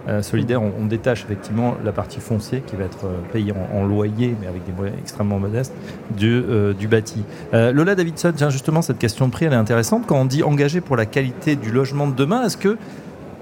euh, 0.09 0.23
solidaire, 0.23 0.61
on, 0.63 0.87
détache 0.87 1.25
effectivement 1.25 1.77
la 1.85 1.91
partie 1.91 2.21
foncière 2.21 2.65
qui 2.65 2.77
va 2.77 2.85
être 2.85 3.07
payée 3.33 3.53
en, 3.75 3.85
loyer, 3.85 4.37
mais 4.41 4.47
avec 4.47 4.65
des 4.65 4.73
moyens 4.73 4.97
extrêmement 5.01 5.39
modestes, 5.39 5.75
du, 6.17 6.43
du 6.79 6.87
bâti. 6.87 7.25
Lola 7.53 7.97
Davidson, 7.97 8.33
tiens, 8.37 8.51
justement, 8.51 8.83
cette 8.83 8.99
question 8.99 9.27
de 9.27 9.33
prix, 9.33 9.47
elle 9.47 9.53
est 9.53 9.57
intéressante. 9.57 10.05
Quand 10.07 10.21
on 10.21 10.25
dit 10.25 10.45
engagé 10.45 10.81
pour 10.81 10.97
la 10.97 11.07
qualité 11.07 11.57
du 11.57 11.73
logement 11.73 12.07
de 12.07 12.15
demain, 12.15 12.45
est-ce 12.45 12.57
que 12.57 12.79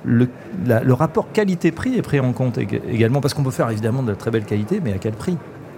le, 0.04 0.28
le 0.66 0.92
rapport 0.94 1.32
qualité-prix 1.32 1.98
est 1.98 2.02
pris 2.02 2.20
en 2.20 2.32
compte 2.32 2.56
également? 2.58 3.20
Parce 3.20 3.34
qu'on 3.34 3.42
peut 3.42 3.50
faire 3.50 3.70
évidemment 3.70 4.02
de 4.02 4.10
la 4.10 4.16
très 4.16 4.30
belle 4.30 4.44
qualité, 4.44 4.80
mais 4.82 4.94
à 4.94 4.98
quel 4.98 5.12
prix? 5.12 5.36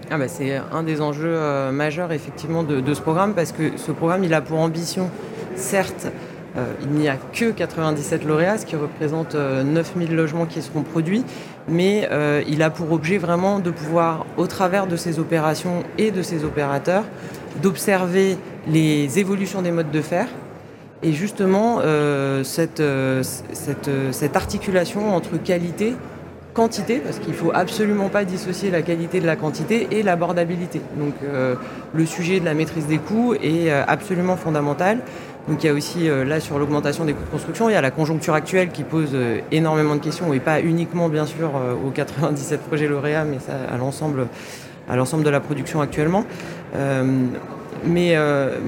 Ah 0.08 0.18
bah, 0.18 0.28
c'est 0.28 0.60
un 0.72 0.84
des 0.84 1.00
enjeux 1.00 1.34
euh, 1.34 1.72
majeurs 1.72 2.12
effectivement 2.12 2.62
de, 2.62 2.94
ce 2.94 3.00
programme 3.00 3.34
parce 3.34 3.50
que 3.50 3.76
ce 3.76 3.90
programme 3.90 4.22
il 4.22 4.34
a 4.34 4.40
pour 4.40 4.60
ambition, 4.60 5.10
certes, 5.56 6.08
euh, 6.56 6.64
il 6.82 6.90
n'y 6.90 7.08
a 7.08 7.16
que 7.16 7.50
97 7.50 8.24
lauréats, 8.24 8.58
ce 8.58 8.66
qui 8.66 8.76
représente 8.76 9.34
9000 9.34 10.12
euh, 10.12 10.16
logements 10.16 10.46
qui 10.46 10.62
seront 10.62 10.82
produits, 10.82 11.24
mais 11.68 12.08
il 12.46 12.62
a 12.62 12.70
pour 12.70 12.92
objet 12.92 13.18
vraiment 13.18 13.58
de 13.58 13.70
pouvoir, 13.70 14.24
au 14.36 14.46
travers 14.46 14.86
de 14.86 14.96
ces 14.96 15.18
opérations 15.18 15.82
et 15.98 16.10
de 16.10 16.22
ces 16.22 16.44
opérateurs, 16.44 17.04
d'observer 17.62 18.38
les 18.68 19.18
évolutions 19.18 19.62
des 19.62 19.72
modes 19.72 19.90
de 19.90 20.00
fer, 20.00 20.28
et 21.02 21.12
justement 21.12 21.80
cette, 22.44 22.80
articulation 24.34 25.14
entre 25.14 25.36
qualité 25.42 25.94
quantité, 26.56 27.00
parce 27.00 27.18
qu'il 27.18 27.32
ne 27.32 27.36
faut 27.36 27.52
absolument 27.54 28.08
pas 28.08 28.24
dissocier 28.24 28.70
la 28.70 28.80
qualité 28.80 29.20
de 29.20 29.26
la 29.26 29.36
quantité 29.36 29.88
et 29.90 30.02
l'abordabilité. 30.02 30.80
Donc 30.96 31.12
euh, 31.22 31.54
le 31.94 32.06
sujet 32.06 32.40
de 32.40 32.46
la 32.46 32.54
maîtrise 32.54 32.86
des 32.86 32.96
coûts 32.96 33.34
est 33.34 33.70
euh, 33.70 33.84
absolument 33.86 34.36
fondamental. 34.36 35.00
Donc 35.48 35.62
il 35.62 35.66
y 35.66 35.70
a 35.70 35.72
aussi 35.72 36.08
euh, 36.08 36.24
là 36.24 36.40
sur 36.40 36.58
l'augmentation 36.58 37.04
des 37.04 37.12
coûts 37.12 37.24
de 37.24 37.30
construction, 37.30 37.68
il 37.68 37.72
y 37.72 37.76
a 37.76 37.80
la 37.80 37.90
conjoncture 37.90 38.34
actuelle 38.34 38.70
qui 38.70 38.82
pose 38.82 39.16
énormément 39.52 39.94
de 39.94 40.00
questions 40.00 40.32
et 40.32 40.40
pas 40.40 40.60
uniquement 40.60 41.08
bien 41.08 41.26
sûr 41.26 41.52
aux 41.84 41.90
97 41.90 42.60
projets 42.62 42.88
lauréats, 42.88 43.24
mais 43.24 43.38
ça, 43.38 43.52
à 43.72 43.76
l'ensemble 43.76 44.26
à 44.88 44.94
l'ensemble 44.94 45.24
de 45.24 45.30
la 45.30 45.40
production 45.40 45.80
actuellement. 45.80 46.24
Mais, 47.84 48.16
euh, 48.16 48.58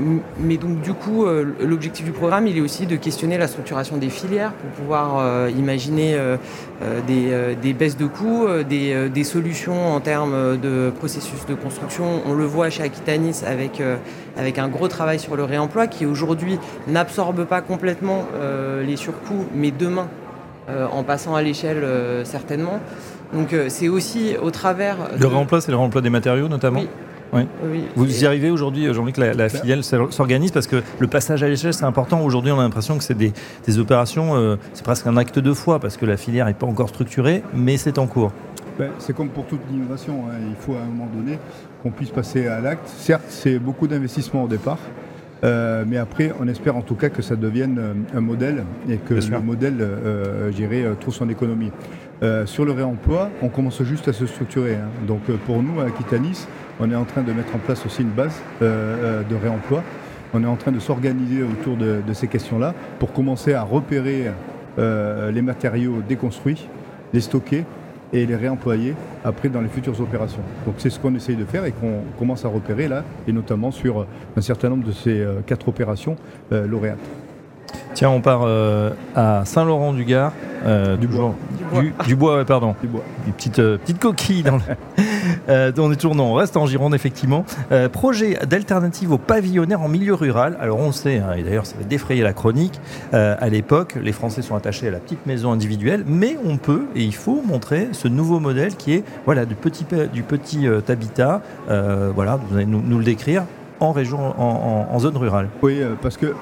mais 0.40 0.56
donc 0.56 0.80
du 0.80 0.92
coup, 0.92 1.24
euh, 1.24 1.44
l'objectif 1.60 2.04
du 2.04 2.12
programme, 2.12 2.46
il 2.46 2.56
est 2.56 2.60
aussi 2.60 2.86
de 2.86 2.96
questionner 2.96 3.38
la 3.38 3.48
structuration 3.48 3.96
des 3.96 4.10
filières 4.10 4.52
pour 4.52 4.70
pouvoir 4.70 5.18
euh, 5.18 5.50
imaginer 5.56 6.16
des, 7.06 7.54
des, 7.60 7.72
baisses 7.72 7.96
de 7.96 8.06
coûts, 8.06 8.46
des, 8.68 9.08
des, 9.08 9.24
solutions 9.24 9.94
en 9.94 10.00
termes 10.00 10.56
de 10.56 10.90
processus 10.90 11.46
de 11.46 11.54
construction. 11.54 12.22
On 12.26 12.34
le 12.34 12.44
voit 12.44 12.70
chez 12.70 12.82
Aquitanis 12.82 13.42
avec, 13.46 13.82
avec 14.36 14.58
un 14.58 14.68
gros 14.68 14.88
travail 14.88 15.18
sur 15.18 15.36
le 15.36 15.44
réemploi 15.44 15.86
qui 15.86 16.06
aujourd'hui 16.06 16.58
n'absorbe 16.86 17.44
pas 17.44 17.60
complètement 17.60 18.26
les 18.86 18.96
surcoûts, 18.96 19.46
mais 19.54 19.72
demain, 19.72 20.08
en 20.68 21.02
passant 21.02 21.34
à 21.34 21.42
l'échelle 21.42 21.84
certainement. 22.24 22.80
Donc 23.32 23.54
c'est 23.68 23.88
aussi 23.88 24.36
au 24.40 24.50
travers... 24.50 24.96
Le 25.18 25.26
réemploi, 25.26 25.60
c'est 25.60 25.72
le 25.72 25.76
réemploi 25.76 26.00
des 26.00 26.10
matériaux 26.10 26.48
notamment? 26.48 26.80
Oui. 26.80 26.88
Vous 27.96 28.22
y 28.22 28.26
arrivez 28.26 28.50
aujourd'hui, 28.50 28.92
Jean-Luc, 28.92 29.16
la, 29.16 29.34
la 29.34 29.48
filiale 29.48 29.82
s'organise 29.82 30.50
parce 30.50 30.66
que 30.66 30.82
le 30.98 31.06
passage 31.06 31.42
à 31.42 31.48
l'échelle, 31.48 31.74
c'est 31.74 31.84
important. 31.84 32.22
Aujourd'hui, 32.22 32.52
on 32.52 32.58
a 32.58 32.62
l'impression 32.62 32.98
que 32.98 33.04
c'est 33.04 33.16
des, 33.16 33.32
opérations, 33.78 34.36
euh, 34.36 34.56
c'est 34.72 34.84
presque 34.84 35.06
un 35.06 35.16
acte 35.16 35.38
de 35.38 35.52
foi 35.52 35.78
parce 35.78 35.96
que 35.96 36.06
la 36.06 36.16
filière 36.16 36.46
n'est 36.46 36.54
pas 36.54 36.66
encore 36.66 36.88
structurée, 36.88 37.42
mais 37.54 37.76
c'est 37.76 37.98
en 37.98 38.06
cours. 38.06 38.32
Ben, 38.78 38.90
c'est 38.98 39.14
comme 39.14 39.28
pour 39.28 39.44
toute 39.46 39.60
innovation, 39.72 40.24
hein. 40.28 40.36
il 40.48 40.56
faut 40.56 40.74
à 40.74 40.82
un 40.82 40.86
moment 40.86 41.08
donné 41.12 41.38
qu'on 41.82 41.90
puisse 41.90 42.10
passer 42.10 42.46
à 42.46 42.60
l'acte. 42.60 42.88
Certes, 42.88 43.24
c'est 43.28 43.58
beaucoup 43.58 43.88
d'investissement 43.88 44.44
au 44.44 44.48
départ, 44.48 44.78
euh, 45.44 45.84
mais 45.86 45.98
après, 45.98 46.32
on 46.40 46.48
espère 46.48 46.76
en 46.76 46.82
tout 46.82 46.94
cas 46.94 47.08
que 47.08 47.22
ça 47.22 47.36
devienne 47.36 47.78
euh, 47.78 48.16
un 48.16 48.20
modèle 48.20 48.64
et 48.88 48.96
que 48.96 49.14
le 49.14 49.40
modèle, 49.40 49.76
euh, 49.80 50.94
trouve 51.00 51.14
son 51.14 51.28
économie. 51.28 51.70
sur 52.46 52.64
le 52.64 52.72
réemploi, 52.72 53.30
on 53.42 53.48
commence 53.48 53.82
juste 53.84 54.08
à 54.08 54.12
se 54.12 54.26
structurer. 54.26 54.74
Hein. 54.74 54.88
Donc 55.06 55.22
pour 55.46 55.62
nous, 55.62 55.80
à 55.80 55.84
Aquitanis, 55.84 56.46
on 56.80 56.90
est 56.90 56.96
en 56.96 57.04
train 57.04 57.22
de 57.22 57.32
mettre 57.32 57.54
en 57.54 57.58
place 57.58 57.84
aussi 57.86 58.02
une 58.02 58.10
base 58.10 58.40
de 58.60 59.34
réemploi. 59.42 59.82
On 60.34 60.42
est 60.42 60.46
en 60.46 60.56
train 60.56 60.72
de 60.72 60.78
s'organiser 60.78 61.42
autour 61.42 61.76
de, 61.76 62.00
de 62.06 62.12
ces 62.12 62.28
questions-là 62.28 62.74
pour 62.98 63.12
commencer 63.12 63.54
à 63.54 63.62
repérer 63.62 64.26
les 64.76 65.42
matériaux 65.42 66.02
déconstruits, 66.06 66.68
les 67.12 67.20
stocker 67.20 67.64
et 68.12 68.26
les 68.26 68.36
réemployer 68.36 68.94
après 69.24 69.48
dans 69.48 69.60
les 69.60 69.68
futures 69.68 70.00
opérations. 70.00 70.40
Donc 70.66 70.76
c'est 70.78 70.90
ce 70.90 70.98
qu'on 70.98 71.14
essaye 71.14 71.36
de 71.36 71.44
faire 71.44 71.64
et 71.64 71.72
qu'on 71.72 72.02
commence 72.18 72.44
à 72.44 72.48
repérer 72.48 72.88
là, 72.88 73.04
et 73.26 73.32
notamment 73.32 73.70
sur 73.70 74.06
un 74.36 74.40
certain 74.40 74.70
nombre 74.70 74.86
de 74.86 74.92
ces 74.92 75.20
euh, 75.20 75.40
quatre 75.46 75.68
opérations 75.68 76.16
euh, 76.52 76.66
lauréates. 76.66 76.98
Tiens, 77.94 78.10
on 78.10 78.20
part 78.20 78.42
euh, 78.44 78.90
à 79.14 79.44
Saint-Laurent-du-Gard. 79.44 80.32
du, 81.00 81.06
bois. 81.06 81.34
Du, 82.06 82.16
bois, 82.16 82.44
pardon. 82.44 82.74
Du 82.80 82.88
bois. 82.88 83.02
Une 83.26 83.32
petite, 83.32 83.56
petite 83.56 83.98
coquille 83.98 84.42
dans 84.42 84.56
le... 84.56 84.62
Euh, 85.48 85.72
on 85.78 85.92
est 85.92 86.04
on 86.04 86.34
reste 86.34 86.56
en 86.56 86.66
Gironde 86.66 86.94
effectivement. 86.94 87.44
Euh, 87.72 87.88
projet 87.88 88.38
d'alternative 88.46 89.12
aux 89.12 89.18
pavillonnaires 89.18 89.82
en 89.82 89.88
milieu 89.88 90.14
rural. 90.14 90.56
Alors 90.60 90.78
on 90.78 90.92
sait, 90.92 91.18
hein, 91.18 91.34
et 91.36 91.42
d'ailleurs 91.42 91.66
ça 91.66 91.76
va 91.78 91.84
défrayer 91.84 92.22
la 92.22 92.32
chronique, 92.32 92.80
euh, 93.14 93.36
à 93.38 93.48
l'époque 93.48 93.96
les 94.00 94.12
Français 94.12 94.42
sont 94.42 94.54
attachés 94.54 94.88
à 94.88 94.90
la 94.90 94.98
petite 94.98 95.26
maison 95.26 95.52
individuelle, 95.52 96.04
mais 96.06 96.36
on 96.44 96.56
peut 96.56 96.86
et 96.94 97.02
il 97.02 97.14
faut 97.14 97.42
montrer 97.42 97.88
ce 97.92 98.08
nouveau 98.08 98.40
modèle 98.40 98.76
qui 98.76 98.94
est 98.94 99.04
voilà 99.24 99.44
du 99.44 99.54
petit, 99.54 99.84
du 100.12 100.22
petit 100.22 100.66
habitat, 100.88 101.42
voilà, 102.14 102.36
vous 102.36 102.56
allez 102.56 102.66
nous, 102.66 102.98
le 102.98 103.04
décrire, 103.04 103.44
en 103.80 103.92
région, 103.92 104.18
en, 104.18 104.98
zone 104.98 105.16
rurale. 105.16 105.48
Oui, 105.62 105.80
parce 106.02 106.16
que 106.16 106.34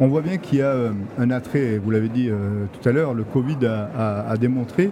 on 0.00 0.08
voit 0.08 0.20
bien 0.20 0.38
qu'il 0.38 0.58
y 0.58 0.62
a 0.62 0.74
un 1.18 1.30
attrait, 1.30 1.80
vous 1.82 1.90
l'avez 1.90 2.08
dit 2.08 2.30
tout 2.72 2.88
à 2.88 2.92
l'heure, 2.92 3.14
le 3.14 3.24
Covid 3.24 3.58
a 3.66 4.36
démontré 4.36 4.90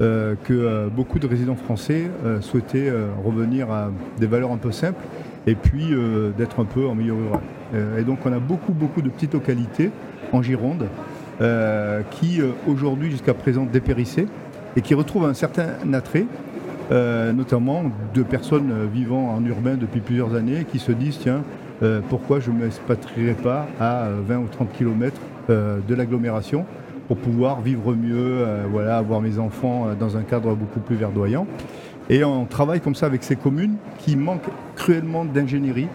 euh, 0.00 0.36
que 0.44 0.52
euh, 0.52 0.88
beaucoup 0.88 1.18
de 1.18 1.26
résidents 1.26 1.56
français 1.56 2.08
euh, 2.24 2.40
souhaitaient 2.40 2.92
revenir 3.24 3.68
à 3.72 3.90
des 4.20 4.28
valeurs 4.28 4.52
un 4.52 4.56
peu 4.56 4.70
simples 4.70 5.02
et 5.48 5.56
puis 5.56 5.92
d'être 6.36 6.60
un 6.60 6.64
peu 6.64 6.86
en 6.86 6.94
milieu 6.94 7.14
rural. 7.14 7.40
et 7.98 8.02
donc 8.02 8.18
on 8.26 8.32
a 8.32 8.38
beaucoup 8.38 8.72
beaucoup 8.72 9.00
de 9.00 9.08
petites 9.08 9.32
localités 9.32 9.90
en 10.32 10.42
Gironde 10.42 10.88
qui 12.10 12.40
aujourd'hui 12.66 13.10
jusqu'à 13.10 13.32
présent 13.32 13.64
dépérissaient 13.64 14.26
et 14.76 14.82
qui 14.82 14.92
retrouvent 14.92 15.24
un 15.24 15.32
certain 15.32 15.68
attrait, 15.94 16.26
notamment 16.90 17.84
de 18.12 18.22
personnes 18.22 18.72
vivant 18.92 19.30
en 19.30 19.42
urbain 19.46 19.76
depuis 19.76 20.00
plusieurs 20.00 20.34
années 20.34 20.66
qui 20.70 20.78
se 20.78 20.92
disent 20.92 21.18
tiens 21.18 21.42
pourquoi 22.10 22.40
je 22.40 22.50
ne 22.50 22.58
m'expatrierai 22.64 23.32
pas 23.32 23.68
à 23.80 24.08
20 24.10 24.38
ou 24.38 24.48
30 24.48 24.72
km 24.72 25.18
de 25.48 25.94
l'agglomération 25.94 26.66
pour 27.08 27.16
pouvoir 27.16 27.62
vivre 27.62 27.94
mieux, 27.94 28.42
euh, 28.42 28.66
voilà, 28.70 28.98
avoir 28.98 29.20
mes 29.20 29.38
enfants 29.38 29.88
euh, 29.88 29.94
dans 29.94 30.16
un 30.16 30.22
cadre 30.22 30.54
beaucoup 30.54 30.80
plus 30.80 30.94
verdoyant. 30.94 31.46
Et 32.10 32.22
on 32.22 32.44
travaille 32.44 32.80
comme 32.80 32.94
ça 32.94 33.06
avec 33.06 33.24
ces 33.24 33.36
communes 33.36 33.76
qui 33.98 34.14
manquent 34.14 34.50
cruellement 34.76 35.24
d'ingénierie. 35.24 35.88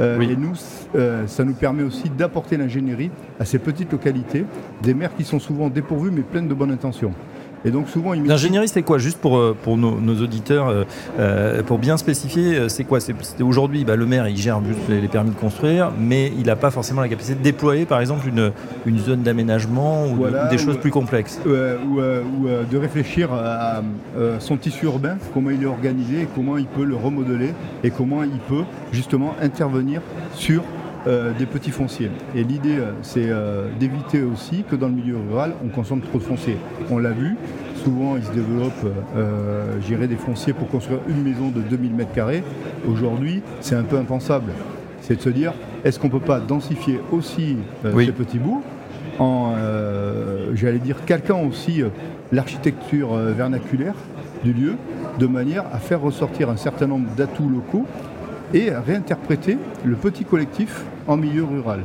Euh, 0.00 0.20
et 0.20 0.34
nous, 0.34 0.54
ça 1.26 1.44
nous 1.44 1.54
permet 1.54 1.84
aussi 1.84 2.10
d'apporter 2.10 2.56
l'ingénierie 2.56 3.12
à 3.38 3.44
ces 3.44 3.60
petites 3.60 3.92
localités, 3.92 4.44
des 4.82 4.94
maires 4.94 5.14
qui 5.14 5.22
sont 5.22 5.38
souvent 5.38 5.68
dépourvus 5.68 6.10
mais 6.10 6.22
pleines 6.22 6.48
de 6.48 6.54
bonnes 6.54 6.72
intentions. 6.72 7.12
Et 7.64 7.70
donc 7.70 7.88
souvent, 7.88 8.12
l'ingénierie, 8.12 8.68
c'est 8.68 8.82
quoi 8.82 8.98
Juste 8.98 9.18
pour 9.18 9.38
euh, 9.38 9.56
pour 9.60 9.78
nos, 9.78 10.14
auditeurs, 10.20 10.68
euh, 10.68 10.84
euh, 11.18 11.62
pour 11.62 11.78
bien 11.78 11.96
spécifier, 11.96 12.68
c'est 12.68 12.84
quoi 12.84 13.00
C'est 13.00 13.14
aujourd'hui, 13.42 13.84
bah, 13.84 13.96
le 13.96 14.06
maire, 14.06 14.28
il 14.28 14.36
gère 14.36 14.60
juste 14.64 14.88
les, 14.88 15.08
permis 15.08 15.30
de 15.30 15.36
construire, 15.36 15.90
mais 15.98 16.30
il 16.38 16.46
n'a 16.46 16.56
pas 16.56 16.70
forcément 16.70 17.00
la 17.00 17.08
capacité 17.08 17.34
de 17.34 17.42
déployer, 17.42 17.86
par 17.86 18.00
exemple, 18.00 18.28
une 18.28 18.52
une 18.86 18.98
zone 18.98 19.22
d'aménagement 19.22 20.06
ou, 20.06 20.26
des 20.50 20.58
choses 20.58 20.78
plus 20.78 20.90
complexes. 20.90 21.40
ou, 21.46 21.50
de 21.50 22.76
réfléchir 22.76 23.32
à, 23.32 23.82
son 24.38 24.56
tissu 24.56 24.84
urbain, 24.84 25.16
comment 25.32 25.50
il 25.50 25.62
est 25.62 25.66
organisé, 25.66 26.28
comment 26.34 26.58
il 26.58 26.66
peut 26.66 26.84
le 26.84 26.96
remodeler 26.96 27.54
et 27.82 27.90
comment 27.90 28.22
il 28.22 28.38
peut 28.48 28.64
justement 28.92 29.34
intervenir 29.40 30.02
sur 30.34 30.62
des 31.06 31.46
petits 31.46 31.70
fonciers. 31.70 32.10
Et 32.34 32.44
l'idée, 32.44 32.78
c'est 33.02 33.28
d'éviter 33.78 34.22
aussi 34.22 34.64
que 34.68 34.76
dans 34.76 34.88
le 34.88 34.94
milieu 34.94 35.16
rural, 35.16 35.52
on 35.64 35.68
consomme 35.68 36.00
trop 36.00 36.18
de 36.18 36.22
fonciers. 36.22 36.56
On 36.90 36.98
l'a 36.98 37.10
vu, 37.10 37.36
souvent 37.84 38.16
ils 38.16 38.24
se 38.24 38.32
développent, 38.32 38.86
euh, 39.16 40.06
des 40.06 40.16
fonciers 40.16 40.52
pour 40.52 40.68
construire 40.68 41.00
une 41.08 41.22
maison 41.22 41.48
de 41.48 41.60
2000 41.60 41.92
m2. 41.92 42.42
Aujourd'hui, 42.90 43.42
c'est 43.60 43.74
un 43.74 43.82
peu 43.82 43.96
impensable. 43.96 44.52
C'est 45.00 45.16
de 45.16 45.20
se 45.20 45.28
dire, 45.28 45.52
est-ce 45.84 45.98
qu'on 45.98 46.08
ne 46.08 46.12
peut 46.12 46.20
pas 46.20 46.40
densifier 46.40 47.00
aussi 47.12 47.56
ces 47.82 48.12
petits 48.12 48.38
bouts 48.38 48.62
en, 49.18 49.52
j'allais 50.54 50.78
dire, 50.78 51.04
calquant 51.04 51.42
aussi 51.42 51.82
l'architecture 52.32 53.14
vernaculaire 53.14 53.94
du 54.42 54.52
lieu, 54.52 54.76
de 55.18 55.26
manière 55.26 55.64
à 55.72 55.78
faire 55.78 56.00
ressortir 56.00 56.50
un 56.50 56.56
certain 56.56 56.86
nombre 56.86 57.08
d'atouts 57.16 57.48
locaux 57.48 57.86
et 58.52 58.70
réinterpréter 58.70 59.58
le 59.84 59.96
petit 59.96 60.24
collectif 60.24 60.82
en 61.06 61.16
milieu 61.16 61.44
rural, 61.44 61.80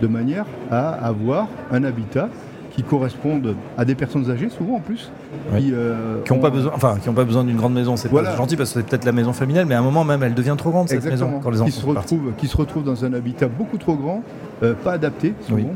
de 0.00 0.06
manière 0.06 0.46
à 0.70 0.90
avoir 0.90 1.48
un 1.72 1.84
habitat 1.84 2.28
qui 2.74 2.82
corresponde 2.82 3.54
à 3.78 3.84
des 3.84 3.94
personnes 3.94 4.30
âgées, 4.30 4.48
souvent 4.48 4.76
en 4.76 4.80
plus. 4.80 5.10
Qui 5.56 5.70
n'ont 5.70 5.76
euh, 5.76 6.40
pas 6.40 6.50
besoin, 6.50 6.72
enfin, 6.74 6.96
qui 7.00 7.08
pas 7.08 7.24
besoin 7.24 7.44
d'une 7.44 7.56
grande 7.56 7.74
maison. 7.74 7.96
C'est 7.96 8.10
gentil 8.10 8.56
parce 8.56 8.72
que 8.72 8.80
c'est 8.80 8.86
peut-être 8.86 9.04
la 9.04 9.12
maison 9.12 9.32
familiale, 9.32 9.66
mais 9.66 9.74
à 9.74 9.78
un 9.78 9.82
moment 9.82 10.04
même, 10.04 10.22
elle 10.22 10.34
devient 10.34 10.56
trop 10.58 10.70
grande 10.70 10.88
cette 10.88 11.04
maison 11.04 11.40
quand 11.42 11.50
les 11.50 11.60
enfants 11.60 11.70
qui 11.70 11.72
se 11.72 11.86
retrouvent, 11.86 12.32
qui 12.36 12.48
se 12.48 12.56
retrouvent 12.56 12.84
dans 12.84 13.04
un 13.04 13.12
habitat 13.12 13.46
beaucoup 13.46 13.78
trop 13.78 13.94
grand, 13.94 14.22
euh, 14.62 14.74
pas 14.74 14.92
adapté 14.92 15.34
souvent, 15.46 15.74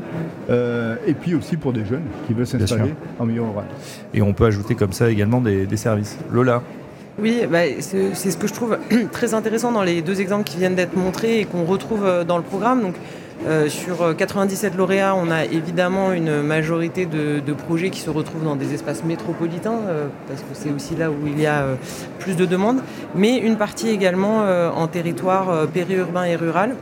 euh, 0.49 0.95
et 1.07 1.13
puis 1.13 1.35
aussi 1.35 1.55
pour 1.55 1.71
des 1.71 1.85
jeunes 1.85 2.03
qui 2.27 2.33
veulent 2.33 2.47
s'installer 2.47 2.93
en 3.17 3.25
milieu 3.25 3.43
rural. 3.43 3.65
Et 4.13 4.21
on 4.21 4.33
peut 4.33 4.45
ajouter 4.45 4.75
comme 4.75 4.93
ça 4.93 5.09
également 5.09 5.39
des, 5.39 5.67
services. 5.77 6.17
Lola. 6.31 6.61
Oui, 7.21 7.41
bah, 7.49 7.59
c'est 7.79 8.31
ce 8.31 8.37
que 8.37 8.47
je 8.47 8.53
trouve 8.53 8.77
très 9.11 9.33
intéressant 9.33 9.71
dans 9.71 9.83
les 9.83 10.01
deux 10.01 10.21
exemples 10.21 10.45
qui 10.45 10.57
viennent 10.57 10.75
d'être 10.75 10.95
montrés 10.95 11.41
et 11.41 11.45
qu'on 11.45 11.65
retrouve 11.65 12.23
dans 12.25 12.37
le 12.37 12.43
programme. 12.43 12.81
Donc, 12.81 12.95
euh, 13.47 13.69
sur 13.69 14.15
97 14.15 14.75
lauréats, 14.75 15.15
on 15.15 15.31
a 15.31 15.45
évidemment 15.45 16.11
une 16.11 16.41
majorité 16.41 17.05
de, 17.05 17.53
projets 17.53 17.89
qui 17.89 18.01
se 18.01 18.09
retrouvent 18.09 18.43
dans 18.43 18.55
des 18.55 18.73
espaces 18.73 19.03
métropolitains, 19.03 19.79
euh, 19.87 20.07
parce 20.27 20.41
que 20.41 20.47
c'est 20.53 20.71
aussi 20.71 20.95
là 20.95 21.09
où 21.09 21.25
il 21.25 21.39
y 21.39 21.45
a 21.45 21.61
euh, 21.61 21.75
plus 22.19 22.35
de 22.35 22.45
demandes, 22.45 22.81
mais 23.15 23.37
une 23.37 23.55
partie 23.55 23.89
également 23.89 24.43
en 24.75 24.87
territoire 24.87 25.67
périurbain 25.67 26.25
et 26.25 26.35
rural, 26.35 26.75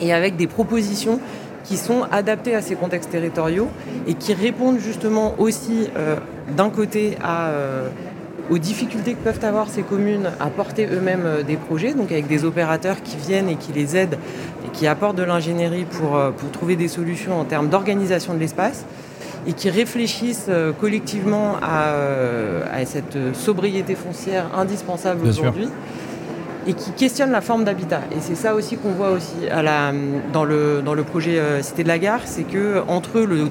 et 0.00 0.12
avec 0.12 0.36
des 0.36 0.46
propositions 0.46 1.20
qui 1.64 1.76
sont 1.76 2.02
adaptées 2.10 2.54
à 2.54 2.62
ces 2.62 2.74
contextes 2.74 3.10
territoriaux 3.10 3.68
et 4.06 4.14
qui 4.14 4.34
répondent 4.34 4.78
justement 4.78 5.34
aussi 5.38 5.88
d'un 6.56 6.70
côté 6.70 7.16
à 7.22 7.50
aux 8.50 8.58
difficultés 8.58 9.14
que 9.14 9.22
peuvent 9.22 9.44
avoir 9.44 9.68
ces 9.68 9.82
communes 9.82 10.30
à 10.40 10.46
porter 10.46 10.86
eux-mêmes 10.86 11.24
euh, 11.24 11.42
des 11.42 11.56
projets, 11.56 11.94
donc 11.94 12.12
avec 12.12 12.26
des 12.26 12.44
opérateurs 12.44 13.02
qui 13.02 13.16
viennent 13.16 13.48
et 13.48 13.56
qui 13.56 13.72
les 13.72 13.96
aident 13.96 14.18
et 14.64 14.68
qui 14.72 14.86
apportent 14.86 15.16
de 15.16 15.22
l'ingénierie 15.22 15.84
pour, 15.84 16.16
euh, 16.16 16.30
pour 16.30 16.50
trouver 16.50 16.76
des 16.76 16.88
solutions 16.88 17.40
en 17.40 17.44
termes 17.44 17.68
d'organisation 17.68 18.34
de 18.34 18.38
l'espace 18.38 18.84
et 19.46 19.52
qui 19.52 19.70
réfléchissent 19.70 20.46
euh, 20.48 20.72
collectivement 20.72 21.56
à, 21.62 21.92
à 22.72 22.84
cette 22.84 23.16
sobriété 23.34 23.94
foncière 23.94 24.46
indispensable 24.56 25.26
aujourd'hui 25.26 25.68
et 26.68 26.72
qui 26.72 26.90
questionnent 26.92 27.30
la 27.30 27.40
forme 27.40 27.62
d'habitat. 27.64 28.00
Et 28.10 28.16
c'est 28.20 28.34
ça 28.34 28.54
aussi 28.54 28.76
qu'on 28.76 28.90
voit 28.90 29.10
aussi 29.10 29.48
à 29.50 29.62
la, 29.62 29.92
dans, 30.32 30.44
le, 30.44 30.82
dans 30.84 30.94
le 30.94 31.04
projet 31.04 31.40
Cité 31.62 31.84
de 31.84 31.88
la 31.88 32.00
Gare, 32.00 32.22
c'est 32.24 32.42
que 32.42 32.82
entre 32.88 33.20
le, 33.20 33.50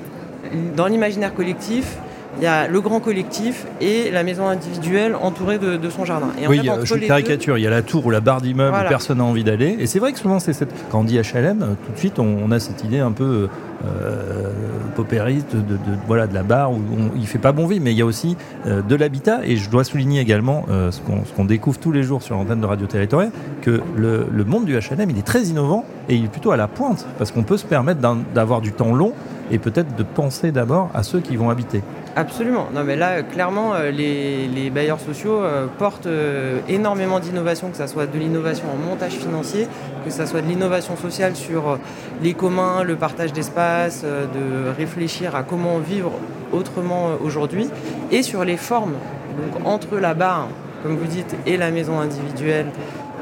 dans 0.76 0.88
l'imaginaire 0.88 1.34
collectif, 1.34 1.98
il 2.38 2.44
y 2.44 2.48
a 2.48 2.68
le 2.68 2.82
grand 2.82 3.00
collectif 3.00 3.66
et 3.82 4.12
la 4.12 4.24
maison 4.24 4.48
individuelle 4.48 5.16
entourée 5.16 5.58
de, 5.58 5.90
son 5.90 6.06
jardin. 6.06 6.30
Et 6.42 6.48
oui, 6.48 6.60
fait, 6.60 6.86
je 6.86 6.96
caricature, 6.96 7.58
il 7.58 7.64
y 7.64 7.68
a 7.68 7.70
la 7.70 7.82
tour 7.82 8.06
ou 8.06 8.12
la 8.12 8.20
barre 8.20 8.42
d'immeuble 8.42 8.76
où 8.76 8.90
personne 8.90 9.20
n'a 9.20 9.24
envie 9.24 9.44
d'aller. 9.44 9.78
Et 9.80 9.88
c'est 9.88 10.00
vrai 10.00 10.12
que 10.12 10.20
souvent, 10.20 10.40
c'est 10.40 10.54
cette... 10.54 10.70
quand 10.90 11.00
on 11.00 11.04
dit 11.04 11.18
HLM, 11.18 11.76
tout 11.86 11.92
de 11.94 11.98
suite, 11.98 12.20
on, 12.20 12.52
a 12.52 12.60
cette 12.60 12.84
idée 12.84 13.00
un 13.00 13.12
peu 13.12 13.48
euh, 13.86 14.52
paupériste 14.96 15.56
de, 15.56 15.78
voilà, 16.08 16.28
de 16.28 16.34
la 16.34 16.44
barre 16.44 16.72
où 16.72 16.80
il 17.16 17.26
il 17.26 17.28
fait 17.28 17.40
pas 17.40 17.52
bon 17.52 17.66
vivre, 17.66 17.84
mais 17.84 17.92
il 17.92 17.98
y 17.98 18.04
a 18.04 18.06
aussi 18.06 18.38
euh, 18.68 18.84
de 18.84 18.96
l'habitat. 18.96 19.40
Et 19.44 19.58
je 19.58 19.70
dois 19.70 19.84
souligner 19.84 20.22
également 20.22 20.66
euh, 20.70 20.92
ce 20.92 21.02
qu'on 21.02 21.46
découvre 21.46 21.80
tous 21.80 21.92
les 21.92 22.04
jours 22.04 22.22
sur 22.22 22.36
l'antenne 22.36 22.62
de 22.62 22.66
Radio 22.66 22.86
Territoriale, 22.86 23.32
que 23.62 23.82
le, 23.96 24.28
le 24.32 24.44
monde 24.44 24.66
du 24.66 24.74
HLM, 24.74 25.10
il 25.10 25.18
est 25.18 25.26
très 25.26 25.44
innovant 25.44 25.86
et 26.08 26.16
il 26.16 26.26
est 26.26 26.30
plutôt 26.30 26.52
à 26.52 26.58
la 26.58 26.68
pointe, 26.68 27.08
parce 27.18 27.32
qu'on 27.32 27.44
peut 27.44 27.58
se 27.58 27.66
permettre 27.66 28.00
d'avoir 28.34 28.62
du 28.62 28.72
temps 28.72 28.94
long 28.94 29.14
et 29.52 29.60
peut-être 29.60 29.96
de 29.96 30.04
penser 30.04 30.52
d'abord 30.52 30.90
à 30.94 31.04
ceux 31.04 31.20
qui 31.20 31.36
vont 31.36 31.50
habiter. 31.50 31.82
Absolument. 32.18 32.70
Non, 32.74 32.86
mais 32.86 32.96
là, 32.96 33.24
clairement, 33.24 33.74
euh, 33.74 33.92
les, 33.92 34.70
bailleurs 34.70 35.02
sociaux 35.02 35.44
euh, 35.44 35.68
portent 35.78 36.06
euh, 36.06 36.60
énormément 36.70 37.20
d'innovation, 37.20 37.70
que 37.70 37.76
ce 37.78 37.88
soit 37.88 38.06
de 38.06 38.18
l'innovation 38.18 38.68
en 38.74 38.78
montage 38.78 39.12
financier, 39.12 39.68
que 40.06 40.10
ce 40.10 40.26
soit 40.26 40.42
de 40.42 40.48
l'innovation 40.48 40.96
sociale 40.96 41.36
sur 41.36 41.78
les 42.24 42.34
communs, 42.34 42.84
le 42.84 42.96
partage 42.96 43.34
d'espace, 43.34 44.04
de 44.04 44.70
réfléchir 44.78 45.36
à 45.36 45.44
comment 45.44 45.80
vivre 45.80 46.14
autrement 46.54 47.10
aujourd'hui, 47.22 47.70
et 48.12 48.24
sur 48.24 48.46
les 48.46 48.58
formes. 48.58 48.94
Donc, 48.94 49.68
entre 49.68 49.98
la 49.98 50.14
barre, 50.14 50.48
comme 50.84 50.96
vous 50.96 51.08
dites, 51.08 51.36
et 51.46 51.58
la 51.58 51.70
maison 51.70 52.00
individuelle, 52.00 52.68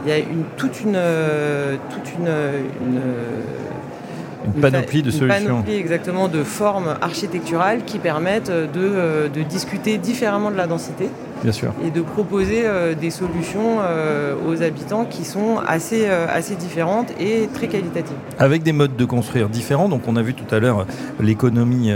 il 0.05 0.09
y 0.09 0.13
a 0.13 0.19
une, 0.19 0.43
toute 0.57 0.81
une, 0.81 0.99
toute 1.89 2.13
une 2.19 2.29
panoplie 4.61 5.01
de 5.01 5.11
solutions. 5.11 5.39
Une 5.39 5.47
panoplie 5.47 5.75
exactement 5.75 6.27
de 6.27 6.43
formes 6.43 6.95
architecturales 7.01 7.83
qui 7.85 7.99
permettent 7.99 8.51
de, 8.51 8.67
euh, 8.77 9.29
de 9.29 9.41
discuter 9.41 9.97
différemment 9.97 10.51
de 10.51 10.57
la 10.57 10.67
densité. 10.67 11.09
Bien 11.43 11.51
sûr. 11.51 11.73
Et 11.85 11.91
de 11.91 12.01
proposer 12.01 12.61
euh, 12.63 12.95
des 12.95 13.09
solutions 13.09 13.79
euh, 13.81 14.33
aux 14.47 14.61
habitants 14.61 15.03
qui 15.03 15.25
sont 15.25 15.57
assez, 15.67 16.07
assez 16.07 16.55
différentes 16.55 17.11
et 17.19 17.49
très 17.53 17.67
qualitatives. 17.67 18.15
Avec 18.39 18.63
des 18.63 18.71
modes 18.71 18.95
de 18.95 19.05
construire 19.05 19.49
différents. 19.49 19.89
Donc 19.89 20.07
on 20.07 20.15
a 20.15 20.21
vu 20.21 20.33
tout 20.33 20.55
à 20.55 20.59
l'heure 20.59 20.85
l'économie 21.19 21.91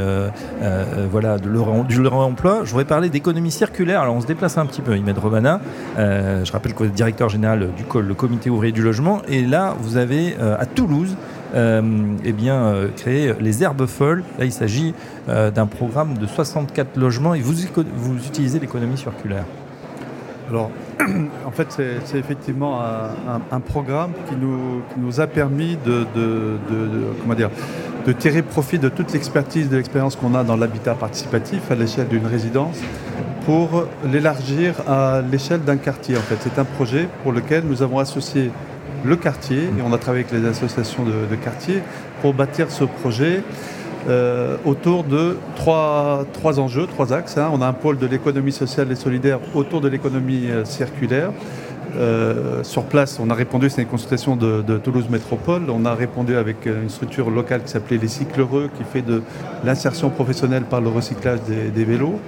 voilà, 1.12 1.38
de 1.38 1.48
du 1.88 2.02
réemploi. 2.02 2.62
Je 2.64 2.72
voudrais 2.72 2.86
parler 2.86 3.10
d'économie 3.10 3.52
circulaire. 3.52 4.02
Alors 4.02 4.16
on 4.16 4.22
se 4.22 4.28
déplace 4.28 4.58
un 4.58 4.66
petit 4.66 4.82
peu, 4.82 4.98
Imed 4.98 5.18
Romana. 5.18 5.62
je 5.98 6.52
rappelle 6.52 6.74
que 6.74 6.80
vous 6.80 6.86
êtes 6.86 6.94
directeur 6.94 7.30
général 7.30 7.70
du 7.76 7.84
COL, 7.84 8.06
le 8.06 8.14
comité 8.14 8.50
ouvrier 8.50 8.74
du 8.74 8.82
logement. 8.82 9.22
Et 9.28 9.42
là, 9.42 9.76
vous 9.80 9.98
avez 9.98 10.36
à 10.60 10.66
Toulouse 10.66 11.16
euh, 11.16 11.37
eh 11.56 12.32
bien, 12.34 12.56
euh, 12.56 12.88
créer 12.96 13.34
les 13.40 13.64
herbes 13.64 13.86
folles. 13.86 14.24
Là, 14.38 14.46
il 14.46 14.52
s'agit 14.52 14.94
euh, 15.30 15.52
d'un 15.52 15.66
programme 15.66 16.18
de 16.18 16.26
64 16.26 16.98
logements 16.98 17.34
et 17.34 17.42
vous, 17.42 17.64
utilisez 18.26 18.60
l'économie 18.60 18.98
circulaire. 18.98 19.46
Alors, 20.50 20.72
en 21.46 21.52
fait, 21.52 21.68
c'est 22.06 22.18
effectivement 22.18 22.80
un, 23.52 23.60
programme 23.60 24.12
qui 24.30 24.36
nous, 24.36 25.20
a 25.20 25.28
permis 25.28 25.78
de, 25.86 26.06
comment 27.22 27.34
dire, 27.34 27.50
de 28.06 28.12
tirer 28.14 28.42
profit 28.42 28.80
de 28.80 28.88
toute 28.88 29.12
l'expertise, 29.12 29.70
de 29.70 29.76
l'expérience 29.76 30.16
qu'on 30.16 30.36
a 30.36 30.46
dans 30.46 30.56
l'habitat 30.56 30.94
participatif 30.94 31.70
à 31.70 31.76
l'échelle 31.76 32.08
d'une 32.08 32.26
résidence 32.26 32.78
pour 33.46 33.86
l'élargir 34.06 34.74
à 34.88 35.22
l'échelle 35.22 35.64
d'un 35.64 35.78
quartier. 35.78 36.18
En 36.18 36.22
fait, 36.22 36.38
c'est 36.40 36.60
un 36.60 36.66
projet 36.66 37.08
pour 37.24 37.32
lequel 37.32 37.64
nous 37.66 37.82
avons 37.82 38.00
associé 38.00 38.52
le 39.04 39.16
quartier, 39.16 39.64
et 39.64 39.82
on 39.86 39.94
a 39.94 39.98
travaillé 39.98 40.26
avec 40.26 40.42
les 40.42 40.48
associations 40.48 41.04
de, 41.04 41.36
quartier 41.36 41.82
pour 42.22 42.34
bâtir 42.34 42.72
ce 42.72 42.84
projet 42.84 43.44
euh, 44.10 44.58
autour 44.66 45.04
de 45.04 45.38
trois, 45.56 46.26
trois, 46.34 46.60
enjeux, 46.60 46.88
trois 46.88 47.14
axes. 47.14 47.38
Hein. 47.38 47.50
On 47.52 47.62
a 47.62 47.68
un 47.68 47.74
pôle 47.74 47.98
de 47.98 48.08
l'économie 48.08 48.52
sociale 48.52 48.92
et 48.92 48.96
solidaire 48.96 49.40
autour 49.54 49.82
de 49.82 49.88
l'économie 49.88 50.50
euh, 50.50 50.66
circulaire. 50.66 51.32
Euh, 51.96 52.64
sur 52.64 52.84
place, 52.84 53.20
on 53.20 53.30
a 53.30 53.34
répondu, 53.34 53.70
c'est 53.70 53.82
une 53.82 53.88
consultation 53.88 54.36
de, 54.36 54.78
Toulouse 54.78 55.10
Métropole, 55.10 55.64
on 55.70 55.86
a 55.86 55.96
répondu 55.96 56.36
avec 56.36 56.66
une 56.66 56.90
structure 56.90 57.30
locale 57.30 57.64
qui 57.64 57.70
s'appelait 57.70 57.98
les 57.98 58.08
Cycles 58.08 58.42
Heureux, 58.42 58.70
qui 58.78 58.84
fait 58.84 59.02
de 59.02 59.24
l'insertion 59.64 60.10
professionnelle 60.10 60.64
par 60.64 60.82
le 60.82 60.90
recyclage 60.90 61.40
des, 61.48 61.86
vélos. 61.86 62.20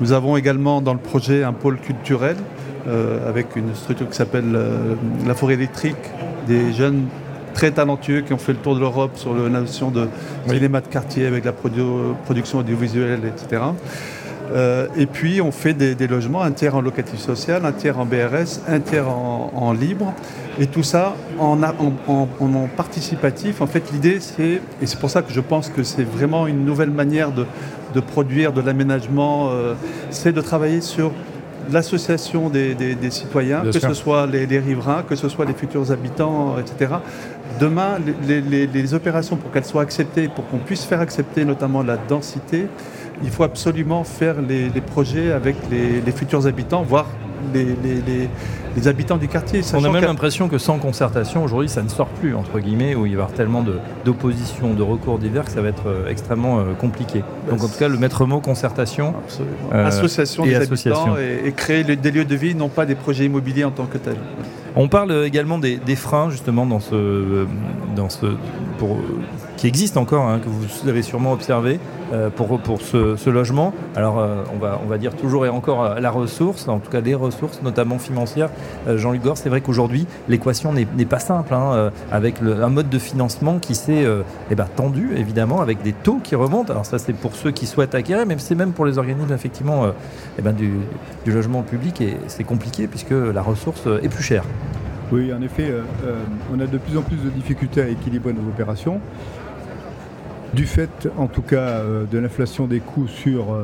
Nous 0.00 0.12
avons 0.12 0.36
également 0.36 0.80
dans 0.80 0.92
le 0.92 1.00
projet 1.00 1.42
un 1.42 1.52
pôle 1.52 1.78
culturel 1.78 2.36
avec 3.26 3.56
une 3.56 3.74
structure 3.74 4.08
qui 4.08 4.16
s'appelle 4.16 4.52
euh, 4.54 4.94
la 5.26 5.34
forêt 5.34 5.54
électrique, 5.54 5.96
des 6.46 6.72
jeunes 6.72 7.06
très 7.54 7.70
talentueux 7.70 8.22
qui 8.22 8.32
ont 8.32 8.38
fait 8.38 8.52
le 8.52 8.58
tour 8.58 8.74
de 8.74 8.80
l'Europe 8.80 9.12
sur 9.16 9.34
la 9.34 9.48
notion 9.48 9.90
de 9.90 10.08
cinéma 10.46 10.80
de 10.80 10.86
quartier 10.86 11.26
avec 11.26 11.44
la 11.44 11.52
production 11.52 12.58
audiovisuelle, 12.58 13.20
etc. 13.26 13.62
Euh, 14.52 14.88
et 14.96 15.06
puis 15.06 15.40
on 15.40 15.52
fait 15.52 15.74
des, 15.74 16.06
logements, 16.06 16.42
un 16.42 16.50
tiers 16.52 16.74
en 16.74 16.80
locatif 16.80 17.20
social, 17.20 17.64
un 17.64 17.72
tiers 17.72 17.98
en 17.98 18.06
BRS, 18.06 18.60
un 18.68 18.80
tiers 18.80 19.08
en, 19.08 19.72
libre. 19.72 20.14
Et 20.58 20.66
tout 20.66 20.82
ça 20.82 21.14
en, 21.38 21.60
en, 21.62 22.68
participatif. 22.76 23.60
En 23.60 23.66
fait, 23.66 23.90
l'idée, 23.92 24.20
c'est, 24.20 24.60
et 24.82 24.86
c'est 24.86 24.98
pour 24.98 25.10
ça 25.10 25.22
que 25.22 25.32
je 25.32 25.40
pense 25.40 25.68
que 25.68 25.82
c'est 25.82 26.04
vraiment 26.04 26.46
une 26.46 26.64
nouvelle 26.64 26.90
manière 26.90 27.30
de, 27.32 27.46
produire 28.00 28.52
de 28.52 28.60
l'aménagement, 28.60 29.50
c'est 30.10 30.32
de 30.32 30.40
travailler 30.40 30.80
sur 30.80 31.12
l'association 31.70 32.48
des, 32.48 32.96
citoyens, 33.10 33.62
que 33.62 33.72
ce 33.72 33.94
soit 33.94 34.26
les, 34.26 34.58
riverains, 34.58 35.02
que 35.02 35.16
ce 35.16 35.28
soit 35.28 35.44
les 35.44 35.54
futurs 35.54 35.90
habitants, 35.90 36.56
etc. 36.58 36.94
Demain, 37.58 37.98
les, 38.26 38.94
opérations, 38.94 39.36
pour 39.36 39.50
qu'elles 39.50 39.64
soient 39.64 39.82
acceptées, 39.82 40.28
pour 40.28 40.46
qu'on 40.48 40.58
puisse 40.58 40.84
faire 40.84 41.00
accepter 41.00 41.44
notamment 41.44 41.82
la 41.82 41.96
densité, 41.96 42.66
il 43.22 43.30
faut 43.30 43.44
absolument 43.44 44.04
faire 44.04 44.36
les, 44.40 44.70
projets 44.80 45.32
avec 45.32 45.56
les, 45.70 46.12
futurs 46.12 46.46
habitants, 46.46 46.82
voire 46.82 47.06
les, 47.54 48.88
habitants 48.88 49.16
du 49.16 49.28
quartier. 49.28 49.62
On 49.74 49.84
a 49.84 49.90
même 49.90 50.04
l'impression 50.04 50.48
que 50.48 50.58
sans 50.58 50.78
concertation, 50.78 51.44
aujourd'hui, 51.44 51.68
ça 51.68 51.82
ne 51.82 51.88
sort 51.88 52.08
plus, 52.08 52.34
entre 52.34 52.58
guillemets, 52.60 52.94
où 52.94 53.06
il 53.06 53.12
va 53.12 53.22
y 53.22 53.22
avoir 53.22 53.32
tellement 53.32 53.64
d'opposition, 54.04 54.74
de, 54.74 54.82
recours 54.82 55.18
divers 55.18 55.44
que 55.44 55.50
ça 55.50 55.60
va 55.60 55.68
être 55.68 55.88
euh, 55.88 56.08
extrêmement 56.08 56.58
euh, 56.58 56.72
compliqué. 56.78 57.22
Donc 57.48 57.62
en 57.62 57.68
tout 57.68 57.78
cas, 57.78 57.88
le 57.88 57.98
maître 57.98 58.24
mot 58.26 58.40
concertation. 58.40 59.14
Euh, 59.72 59.86
association 59.86 60.44
des 60.44 60.54
habitants 60.54 61.16
et, 61.16 61.52
créer 61.52 61.84
des 61.84 62.10
lieux 62.10 62.24
de 62.24 62.36
vie, 62.36 62.54
non 62.54 62.68
pas 62.68 62.86
des 62.86 62.94
projets 62.94 63.26
immobiliers 63.26 63.64
en 63.64 63.70
tant 63.70 63.86
que 63.86 63.98
tels. 63.98 64.16
On 64.76 64.88
parle 64.88 65.24
également 65.24 65.58
des, 65.58 65.96
freins 65.96 66.30
justement 66.30 66.64
dans 66.66 66.80
ce, 66.80 67.46
dans 67.96 68.08
ce, 68.08 68.26
pour, 68.78 68.98
qui 69.60 69.66
existent 69.66 70.00
encore, 70.00 70.26
hein, 70.26 70.40
que 70.42 70.48
vous 70.48 70.88
avez 70.88 71.02
sûrement 71.02 71.32
observé 71.32 71.78
pour, 72.34 72.58
pour 72.60 72.80
ce, 72.80 73.28
logement. 73.28 73.74
Alors 73.94 74.26
on, 74.54 74.58
va, 74.58 74.80
on 74.82 74.88
va 74.88 74.96
dire 74.96 75.14
toujours 75.14 75.44
et 75.44 75.50
encore 75.50 76.00
la 76.00 76.10
ressource, 76.10 76.66
en 76.66 76.78
tout 76.78 76.90
cas 76.90 77.02
des 77.02 77.14
ressources, 77.14 77.60
notamment 77.62 77.98
financières. 77.98 78.48
Jean-Luc 78.88 79.22
Gore, 79.22 79.36
c'est 79.36 79.50
vrai 79.50 79.60
qu'aujourd'hui 79.60 80.06
l'équation 80.28 80.72
n'est 80.72 81.04
pas 81.04 81.18
simple, 81.18 81.52
hein, 81.52 81.90
avec 82.10 82.36
un 82.40 82.70
mode 82.70 82.88
de 82.88 82.98
financement 82.98 83.58
qui 83.58 83.74
s'est 83.74 84.06
eh 84.50 84.54
ben, 84.54 84.66
tendu 84.74 85.10
évidemment, 85.16 85.60
avec 85.60 85.82
des 85.82 85.92
taux 85.92 86.20
qui 86.24 86.34
remontent. 86.34 86.72
Alors 86.72 86.86
ça 86.86 86.98
c'est 86.98 87.12
pour 87.12 87.36
ceux 87.36 87.50
qui 87.50 87.66
souhaitent 87.66 87.94
acquérir, 87.94 88.24
mais 88.26 88.36
c'est 88.38 88.54
même 88.54 88.72
pour 88.72 88.86
les 88.86 88.96
organismes 88.96 89.34
effectivement 89.34 89.84
eh 90.38 90.42
ben, 90.42 90.54
du, 90.54 90.72
du 91.26 91.32
logement 91.32 91.62
public 91.62 92.00
et 92.00 92.16
c'est 92.28 92.44
compliqué 92.44 92.86
puisque 92.86 93.10
la 93.10 93.42
ressource 93.42 93.82
est 94.02 94.08
plus 94.08 94.24
chère. 94.24 94.44
Oui, 95.12 95.32
en 95.32 95.42
effet, 95.42 95.68
euh, 95.68 95.82
euh, 96.04 96.22
on 96.54 96.60
a 96.60 96.66
de 96.66 96.78
plus 96.78 96.96
en 96.96 97.02
plus 97.02 97.16
de 97.16 97.30
difficultés 97.30 97.82
à 97.82 97.88
équilibrer 97.88 98.32
nos 98.32 98.48
opérations. 98.48 99.00
Du 100.54 100.66
fait, 100.66 101.08
en 101.16 101.28
tout 101.28 101.42
cas, 101.42 101.78
euh, 101.78 102.04
de 102.10 102.18
l'inflation 102.18 102.66
des 102.66 102.80
coûts 102.80 103.06
sur, 103.06 103.56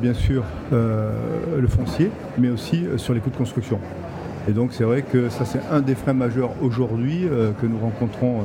bien 0.00 0.14
sûr, 0.14 0.44
le 0.72 1.66
foncier, 1.68 2.10
mais 2.38 2.48
aussi 2.48 2.84
sur 2.96 3.14
les 3.14 3.20
coûts 3.20 3.30
de 3.30 3.36
construction. 3.36 3.78
Et 4.48 4.52
donc, 4.52 4.72
c'est 4.72 4.84
vrai 4.84 5.02
que 5.02 5.28
ça, 5.28 5.44
c'est 5.44 5.60
un 5.72 5.80
des 5.80 5.94
freins 5.94 6.12
majeurs 6.12 6.50
aujourd'hui 6.60 7.26
que 7.60 7.66
nous 7.66 7.78
rencontrons 7.78 8.44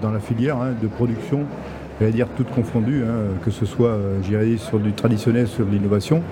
dans 0.00 0.10
la 0.10 0.20
filière 0.20 0.56
hein, 0.56 0.70
de 0.80 0.86
production, 0.86 1.40
j'allais 2.00 2.12
dire 2.12 2.28
toutes 2.36 2.50
confondues, 2.50 3.02
hein, 3.02 3.38
que 3.44 3.50
ce 3.50 3.66
soit, 3.66 3.98
sur 4.58 4.78
du 4.78 4.92
traditionnel, 4.92 5.46
sur 5.46 5.66
l'innovation. 5.66 6.22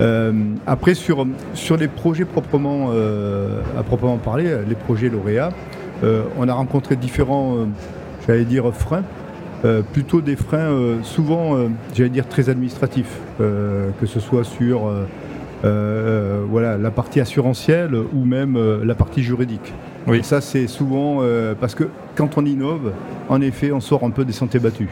Euh, 0.00 0.32
après, 0.66 0.94
sur, 0.94 1.26
sur 1.54 1.76
les 1.76 1.88
projets 1.88 2.24
proprement, 2.24 2.88
euh, 2.90 3.62
à 3.78 3.82
proprement 3.82 4.18
parler, 4.18 4.56
les 4.68 4.74
projets 4.74 5.08
lauréats, 5.08 5.52
euh, 6.04 6.24
on 6.38 6.48
a 6.48 6.52
rencontré 6.52 6.96
différents, 6.96 7.56
j'allais 8.26 8.44
dire, 8.44 8.72
freins. 8.74 9.04
Plutôt 9.92 10.20
des 10.20 10.36
freins 10.36 10.98
souvent, 11.02 11.56
j'allais 11.94 12.10
dire, 12.10 12.28
très 12.28 12.48
administratifs, 12.48 13.18
que 13.38 14.06
ce 14.06 14.20
soit 14.20 14.44
sur 14.44 14.90
voilà, 15.62 16.76
la 16.76 16.90
partie 16.90 17.20
assurantielle 17.20 17.94
ou 17.94 18.24
même 18.24 18.58
la 18.84 18.94
partie 18.94 19.22
juridique. 19.22 19.72
Oui. 20.06 20.22
ça, 20.22 20.40
c'est 20.40 20.66
souvent 20.68 21.22
parce 21.60 21.74
que 21.74 21.84
quand 22.14 22.38
on 22.38 22.44
innove, 22.44 22.92
en 23.28 23.40
effet, 23.40 23.72
on 23.72 23.80
sort 23.80 24.04
un 24.04 24.10
peu 24.10 24.24
des 24.24 24.32
sentiers 24.32 24.60
battus. 24.60 24.88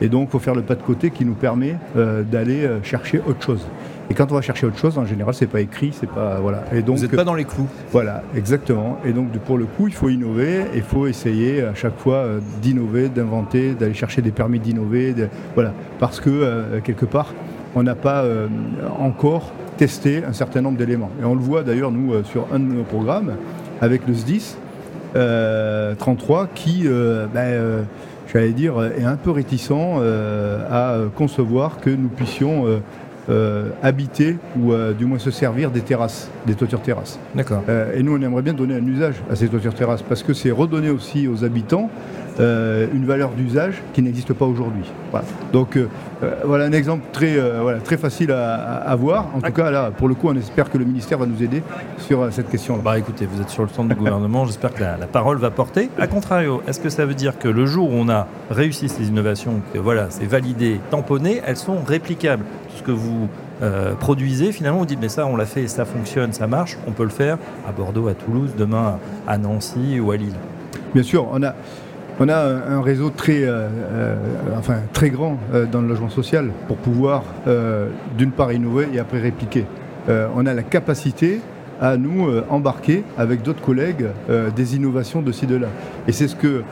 Et 0.00 0.08
donc, 0.08 0.28
il 0.28 0.32
faut 0.32 0.38
faire 0.38 0.54
le 0.54 0.62
pas 0.62 0.74
de 0.74 0.82
côté 0.82 1.10
qui 1.10 1.24
nous 1.24 1.34
permet 1.34 1.76
d'aller 1.94 2.68
chercher 2.82 3.20
autre 3.26 3.44
chose. 3.44 3.66
Et 4.10 4.14
quand 4.14 4.32
on 4.32 4.34
va 4.34 4.42
chercher 4.42 4.66
autre 4.66 4.76
chose, 4.76 4.98
en 4.98 5.06
général, 5.06 5.32
c'est 5.34 5.46
pas 5.46 5.60
écrit, 5.60 5.92
c'est 5.98 6.10
pas 6.10 6.40
voilà. 6.40 6.64
Et 6.74 6.82
donc, 6.82 6.96
vous 6.96 7.02
n'êtes 7.02 7.14
pas 7.14 7.22
dans 7.22 7.34
les 7.34 7.44
clous. 7.44 7.68
Voilà, 7.92 8.24
exactement. 8.34 8.98
Et 9.04 9.12
donc 9.12 9.30
pour 9.38 9.56
le 9.56 9.66
coup, 9.66 9.86
il 9.86 9.94
faut 9.94 10.08
innover, 10.08 10.64
il 10.74 10.82
faut 10.82 11.06
essayer 11.06 11.62
à 11.62 11.74
chaque 11.76 11.96
fois 11.96 12.16
euh, 12.16 12.40
d'innover, 12.60 13.08
d'inventer, 13.08 13.74
d'aller 13.74 13.94
chercher 13.94 14.20
des 14.20 14.32
permis 14.32 14.58
d'innover, 14.58 15.14
voilà, 15.54 15.72
parce 16.00 16.18
que 16.18 16.28
euh, 16.28 16.80
quelque 16.80 17.06
part, 17.06 17.34
on 17.76 17.84
n'a 17.84 17.94
pas 17.94 18.24
encore 18.98 19.52
testé 19.76 20.24
un 20.24 20.32
certain 20.32 20.60
nombre 20.60 20.76
d'éléments. 20.76 21.10
Et 21.22 21.24
on 21.24 21.36
le 21.36 21.40
voit 21.40 21.62
d'ailleurs, 21.62 21.92
nous, 21.92 22.24
sur 22.24 22.48
un 22.52 22.58
de 22.58 22.64
nos 22.64 22.82
programmes, 22.82 23.36
avec 23.80 24.08
le 24.08 24.14
SDIS 24.14 24.56
33, 25.14 26.48
qui, 26.52 26.88
ben, 27.32 27.84
j'allais 28.32 28.50
dire, 28.50 28.82
est 28.82 29.04
un 29.04 29.14
peu 29.14 29.30
réticent 29.30 29.70
à 29.70 30.96
concevoir 31.14 31.78
que 31.78 31.90
nous 31.90 32.08
puissions 32.08 32.66
euh, 32.66 32.80
habiter 33.82 34.36
ou 34.58 34.72
euh, 34.72 34.92
du 34.92 35.04
moins 35.04 35.18
se 35.18 35.30
servir 35.30 35.70
des 35.70 35.80
terrasses, 35.80 36.28
des 36.46 36.54
toitures 36.54 36.82
terrasses. 36.82 37.18
D'accord. 37.34 37.62
Euh, 37.68 37.94
et 37.94 38.02
nous, 38.02 38.16
on 38.16 38.20
aimerait 38.20 38.42
bien 38.42 38.54
donner 38.54 38.74
un 38.74 38.86
usage 38.86 39.16
à 39.30 39.36
ces 39.36 39.48
toitures 39.48 39.74
terrasses 39.74 40.02
parce 40.02 40.22
que 40.22 40.32
c'est 40.32 40.50
redonner 40.50 40.90
aussi 40.90 41.28
aux 41.28 41.44
habitants 41.44 41.90
une 42.40 43.04
valeur 43.04 43.30
d'usage 43.30 43.82
qui 43.92 44.02
n'existe 44.02 44.32
pas 44.32 44.46
aujourd'hui. 44.46 44.84
Donc 45.52 45.78
voilà 46.44 46.64
un 46.64 46.72
exemple 46.72 47.04
très, 47.12 47.38
voilà, 47.60 47.78
très 47.78 47.96
facile 47.96 48.32
à, 48.32 48.94
voir. 48.96 49.28
En 49.34 49.40
tout 49.40 49.52
cas, 49.52 49.70
là, 49.70 49.90
pour 49.90 50.08
le 50.08 50.14
coup, 50.14 50.28
on 50.28 50.36
espère 50.36 50.70
que 50.70 50.78
le 50.78 50.84
ministère 50.84 51.18
va 51.18 51.26
nous 51.26 51.42
aider 51.42 51.62
sur 51.98 52.32
cette 52.32 52.50
question. 52.50 52.76
-là. 52.76 52.82
Bah 52.82 52.98
écoutez, 52.98 53.26
vous 53.26 53.40
êtes 53.40 53.50
sur 53.50 53.62
le 53.62 53.68
centre 53.68 53.88
du 53.88 53.94
gouvernement, 53.94 54.44
j'espère 54.46 54.72
que 54.74 54.82
la, 54.82 55.06
parole 55.06 55.38
va 55.38 55.50
porter. 55.50 55.90
A 55.98 56.06
contrario, 56.06 56.62
est-ce 56.66 56.80
que 56.80 56.88
ça 56.88 57.04
veut 57.06 57.14
dire 57.14 57.38
que 57.38 57.48
le 57.48 57.66
jour 57.66 57.90
où 57.90 57.94
on 57.94 58.08
a 58.08 58.26
réussi 58.50 58.88
ces 58.88 59.08
innovations, 59.08 59.60
que 59.72 59.78
voilà, 59.78 60.06
c'est 60.10 60.26
validé, 60.26 60.80
tamponné, 60.90 61.40
elles 61.46 61.56
sont 61.56 61.78
réplicables? 61.86 62.44
Ce 62.76 62.82
que 62.82 62.92
vous 62.92 63.28
euh, 63.62 63.94
produisez, 63.94 64.52
finalement, 64.52 64.78
vous 64.78 64.86
dites, 64.86 65.00
mais 65.00 65.08
ça, 65.08 65.26
on 65.26 65.36
l'a 65.36 65.44
fait, 65.44 65.68
ça 65.68 65.84
fonctionne, 65.84 66.32
ça 66.32 66.46
marche, 66.46 66.78
on 66.86 66.92
peut 66.92 67.02
le 67.02 67.10
faire 67.10 67.36
à 67.68 67.72
Bordeaux, 67.72 68.08
à 68.08 68.14
Toulouse, 68.14 68.52
demain 68.56 68.98
à 69.26 69.36
Nancy 69.36 70.00
ou 70.00 70.10
à 70.12 70.16
Lille. 70.16 70.36
Bien 70.94 71.02
sûr, 71.02 71.28
on 71.30 71.42
a, 71.42 71.54
on 72.20 72.28
a 72.28 72.36
un, 72.36 72.80
réseau 72.82 73.10
très, 73.10 73.42
euh, 73.42 73.68
euh, 73.92 75.08
grand 75.08 75.38
dans 75.72 75.80
le 75.80 75.88
logement 75.88 76.10
social 76.10 76.50
pour 76.68 76.76
pouvoir, 76.76 77.24
d'une 78.16 78.30
part, 78.30 78.52
innover 78.52 78.88
et 78.92 78.98
après 78.98 79.18
répliquer. 79.18 79.64
on 80.08 80.46
a 80.46 80.54
la 80.54 80.62
capacité 80.62 81.40
à 81.80 81.96
nous 81.96 82.28
embarquer 82.50 83.02
avec 83.16 83.42
d'autres 83.42 83.62
collègues 83.62 84.06
des 84.54 84.76
innovations 84.76 85.22
de 85.22 85.32
ci, 85.32 85.46
de 85.46 85.56
là. 85.56 85.68
Et 86.06 86.12
c'est 86.12 86.28
ce 86.28 86.36
que 86.36 86.62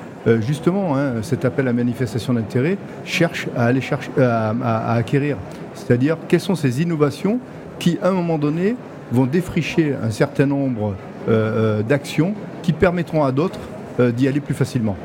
justement, 0.40 0.96
hein, 0.96 1.22
cet 1.22 1.44
appel 1.44 1.66
à 1.66 1.72
manifestation 1.72 2.34
d'intérêt 2.34 2.76
cherche 3.04 3.48
à 3.56 3.64
aller 3.64 3.80
chercher, 3.80 4.10
à 4.18 4.92
acquérir. 4.92 5.38
C'est-à-dire 5.74 6.18
quelles 6.28 6.40
sont 6.40 6.54
ces 6.54 6.82
innovations 6.82 7.40
qui, 7.78 7.98
à 8.02 8.08
un 8.08 8.12
moment 8.12 8.38
donné, 8.38 8.76
vont 9.12 9.26
défricher 9.26 9.94
un 10.02 10.10
certain 10.10 10.46
nombre 10.46 10.94
euh, 11.28 11.78
euh, 11.78 11.82
d'actions 11.82 12.34
qui 12.62 12.72
permettront 12.72 13.24
à 13.24 13.32
d'autres 13.32 13.60
euh, 14.00 14.10
d'y 14.10 14.28
aller 14.28 14.40
plus 14.40 14.54
facilement. 14.54 14.96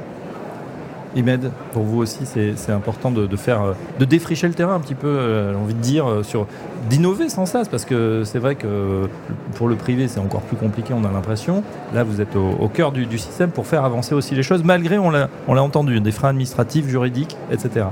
Imed, 1.16 1.52
pour 1.72 1.84
vous 1.84 2.00
aussi, 2.00 2.26
c'est 2.26 2.72
important 2.72 3.12
de, 3.12 3.36
faire, 3.36 3.76
de 4.00 4.06
défricher 4.06 4.48
le 4.48 4.54
terrain 4.54 4.76
un 4.76 4.80
petit 4.80 4.96
peu, 4.96 5.52
j'ai 5.52 5.58
envie 5.58 5.74
de 5.74 5.80
dire, 5.80 6.06
sur 6.24 6.48
d'innover 6.90 7.30
sans 7.30 7.46
cesse, 7.46 7.68
parce 7.68 7.86
que 7.86 8.24
c'est 8.26 8.40
vrai 8.40 8.56
que 8.56 9.08
pour 9.56 9.68
le 9.68 9.76
privé, 9.76 10.08
c'est 10.08 10.20
encore 10.20 10.42
plus 10.42 10.58
compliqué, 10.58 10.94
on 10.94 11.06
a 11.06 11.12
l'impression. 11.12 11.64
Là, 11.94 12.04
vous 12.04 12.20
êtes 12.20 12.36
au, 12.36 12.68
cœur 12.68 12.92
du, 12.92 13.06
du, 13.06 13.18
système 13.18 13.52
pour 13.52 13.68
faire 13.68 13.86
avancer 13.86 14.16
aussi 14.16 14.36
les 14.36 14.44
choses, 14.44 14.64
malgré, 14.64 14.98
on 14.98 15.12
l'a 15.12 15.30
entendu, 15.48 16.00
des 16.00 16.12
freins 16.12 16.30
administratifs, 16.30 16.88
juridiques, 16.88 17.38
etc 17.52 17.86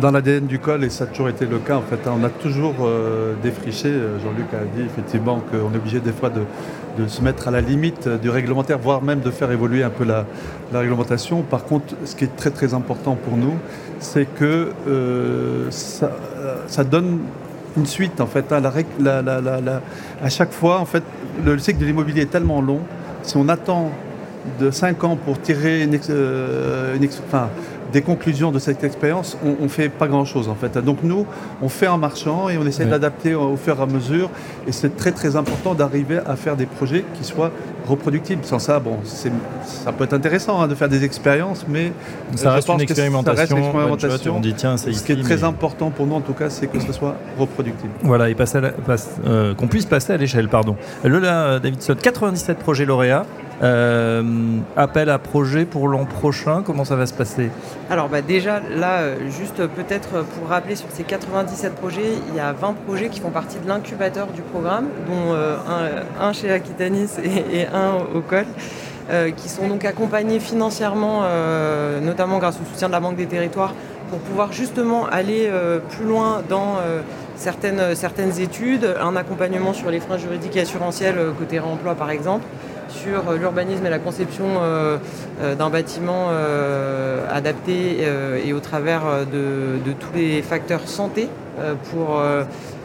dans 0.00 0.10
l'ADN 0.10 0.46
du 0.46 0.58
col, 0.58 0.84
et 0.84 0.90
ça 0.90 1.04
a 1.04 1.06
toujours 1.06 1.28
été 1.28 1.46
le 1.46 1.58
cas, 1.58 1.76
en 1.76 1.82
fait, 1.82 2.06
hein, 2.06 2.14
on 2.20 2.24
a 2.24 2.28
toujours 2.28 2.74
euh, 2.80 3.34
défriché. 3.42 3.88
Euh, 3.88 4.18
Jean-Luc 4.18 4.46
a 4.52 4.64
dit 4.76 4.84
effectivement 4.84 5.40
qu'on 5.50 5.72
est 5.72 5.76
obligé 5.76 6.00
des 6.00 6.12
fois 6.12 6.30
de, 6.30 7.06
se 7.06 7.22
mettre 7.22 7.48
à 7.48 7.50
la 7.50 7.60
limite 7.60 8.08
du 8.08 8.28
réglementaire, 8.28 8.78
voire 8.78 9.02
même 9.02 9.20
de 9.20 9.30
faire 9.30 9.50
évoluer 9.50 9.82
un 9.82 9.90
peu 9.90 10.04
la, 10.04 10.26
réglementation. 10.72 11.42
Par 11.42 11.64
contre, 11.64 11.94
ce 12.04 12.16
qui 12.16 12.24
est 12.24 12.36
très 12.36 12.50
très 12.50 12.74
important 12.74 13.16
pour 13.16 13.36
nous, 13.36 13.54
c'est 13.98 14.26
que 14.26 14.70
euh, 14.88 15.70
ça, 15.70 16.84
donne 16.84 17.20
une 17.76 17.86
suite 17.86 18.20
en 18.20 18.26
fait. 18.26 18.52
Hein. 18.52 18.62
à 20.22 20.28
chaque 20.28 20.52
fois, 20.52 20.80
en 20.80 20.86
fait, 20.86 21.02
le, 21.44 21.58
cycle 21.58 21.80
de 21.80 21.86
l'immobilier 21.86 22.22
est 22.22 22.30
tellement 22.30 22.60
long. 22.60 22.80
Si 23.22 23.36
on 23.36 23.48
attend 23.48 23.90
de 24.58 24.70
5 24.70 25.04
ans 25.04 25.16
pour 25.16 25.40
tirer 25.40 25.82
une, 25.82 25.94
une, 25.94 27.04
des 27.92 28.02
conclusions 28.02 28.50
de 28.50 28.58
cette 28.58 28.84
expérience, 28.84 29.36
on 29.44 29.62
ne 29.62 29.68
fait 29.68 29.88
pas 29.88 30.08
grand-chose 30.08 30.48
en 30.48 30.54
fait. 30.54 30.78
Donc 30.78 30.98
nous, 31.02 31.26
on 31.60 31.68
fait 31.68 31.88
en 31.88 31.98
marchant 31.98 32.48
et 32.48 32.58
on 32.58 32.66
essaie 32.66 32.86
d'adapter 32.86 33.34
au 33.34 33.56
fur 33.56 33.78
et 33.78 33.82
à 33.82 33.86
mesure. 33.86 34.30
Et 34.66 34.72
c'est 34.72 34.96
très 34.96 35.12
très 35.12 35.36
important 35.36 35.74
d'arriver 35.74 36.18
à 36.26 36.36
faire 36.36 36.56
des 36.56 36.66
projets 36.66 37.04
qui 37.14 37.24
soient 37.24 37.50
reproductibles. 37.86 38.44
Sans 38.44 38.58
ça, 38.58 38.80
bon, 38.80 38.98
ça 39.04 39.92
peut 39.92 40.04
être 40.04 40.12
intéressant 40.14 40.60
hein, 40.60 40.68
de 40.68 40.74
faire 40.74 40.88
des 40.88 41.04
expériences, 41.04 41.66
mais 41.68 41.92
ça 42.34 42.52
reste, 42.52 42.68
une 42.68 42.80
expérimentation, 42.80 43.72
on 44.34 44.40
dit 44.40 44.54
tiens, 44.54 44.76
c'est 44.76 44.92
Ce 44.92 45.04
qui 45.04 45.12
est 45.12 45.22
très 45.22 45.44
important 45.44 45.90
pour 45.90 46.06
nous 46.06 46.14
en 46.14 46.20
tout 46.20 46.34
cas, 46.34 46.50
c'est 46.50 46.66
que 46.66 46.80
ce 46.80 46.92
soit 46.92 47.16
reproductible. 47.38 47.92
Voilà, 48.02 48.30
et 48.30 48.36
euh, 49.26 49.54
qu'on 49.54 49.68
puisse 49.68 49.86
passer 49.86 50.12
à 50.12 50.16
l'échelle, 50.16 50.48
pardon. 50.48 50.76
Lola 51.04 51.58
Davidson, 51.58 51.96
97 52.00 52.58
projets 52.58 52.84
lauréats. 52.84 53.26
Euh, 53.62 54.22
appel 54.76 55.08
à 55.08 55.18
projet 55.18 55.64
pour 55.64 55.86
l'an 55.86 56.04
prochain, 56.04 56.62
comment 56.66 56.84
ça 56.84 56.96
va 56.96 57.06
se 57.06 57.14
passer? 57.14 57.48
Alors 57.90 58.08
bah 58.08 58.20
déjà 58.20 58.58
là, 58.58 59.02
euh, 59.02 59.16
juste 59.30 59.64
peut-être 59.68 60.24
pour 60.24 60.48
rappeler 60.48 60.74
sur 60.74 60.88
ces 60.90 61.04
97 61.04 61.76
projets, 61.76 62.14
il 62.28 62.34
y 62.34 62.40
a 62.40 62.52
20 62.52 62.74
projets 62.86 63.08
qui 63.08 63.20
font 63.20 63.30
partie 63.30 63.58
de 63.60 63.68
l'incubateur 63.68 64.26
du 64.28 64.42
programme, 64.42 64.86
dont 65.06 65.32
euh, 65.32 65.56
un, 66.20 66.32
chez 66.32 66.50
Aquitanis 66.50 67.10
et, 67.22 67.66
un 67.72 67.98
au 68.14 68.20
col. 68.20 68.46
qui 69.36 69.48
sont 69.48 69.68
donc 69.68 69.84
accompagnés 69.84 70.40
financièrement, 70.40 71.22
notamment 72.00 72.38
grâce 72.38 72.56
au 72.56 72.64
soutien 72.64 72.88
de 72.88 72.92
la 72.92 73.00
Banque 73.00 73.16
des 73.16 73.26
Territoires, 73.26 73.74
pour 74.10 74.20
pouvoir 74.20 74.52
justement 74.52 75.06
aller 75.06 75.50
plus 75.90 76.06
loin 76.06 76.42
dans 76.48 76.76
certaines, 77.36 77.94
certaines 77.94 78.40
études, 78.40 78.88
un 79.00 79.14
accompagnement 79.16 79.74
sur 79.74 79.90
les 79.90 80.00
freins 80.00 80.18
juridiques 80.18 80.56
et 80.56 80.60
assurantiels 80.60 81.18
côté 81.38 81.58
réemploi 81.58 81.94
par 81.94 82.10
exemple, 82.10 82.44
sur 82.92 83.28
euh, 83.28 83.36
l'urbanisme 83.36 83.84
et 83.86 83.90
la 83.90 83.98
conception 83.98 84.44
euh, 84.60 84.98
euh, 85.40 85.54
d'un 85.54 85.70
bâtiment 85.70 86.30
adapté 87.30 88.06
et 88.44 88.52
au 88.52 88.60
travers 88.60 89.02
de, 89.30 89.92
tous 89.98 90.12
les 90.14 90.42
facteurs 90.42 90.86
santé 90.86 91.28
pour 91.90 92.20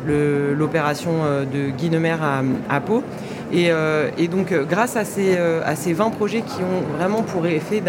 l'opération 0.06 1.12
de 1.52 1.70
Guinemer 1.70 2.16
à, 2.22 2.42
à 2.70 2.80
Pau. 2.80 3.04
Et, 3.52 3.70
donc, 4.30 4.54
grâce 4.70 4.96
à 4.96 5.06
ces, 5.06 5.38
à 5.38 5.76
ces 5.76 5.94
20 5.94 6.12
projets 6.12 6.42
qui 6.42 6.62
ont 6.62 6.98
vraiment 6.98 7.24
pour 7.24 7.46
effet 7.46 7.82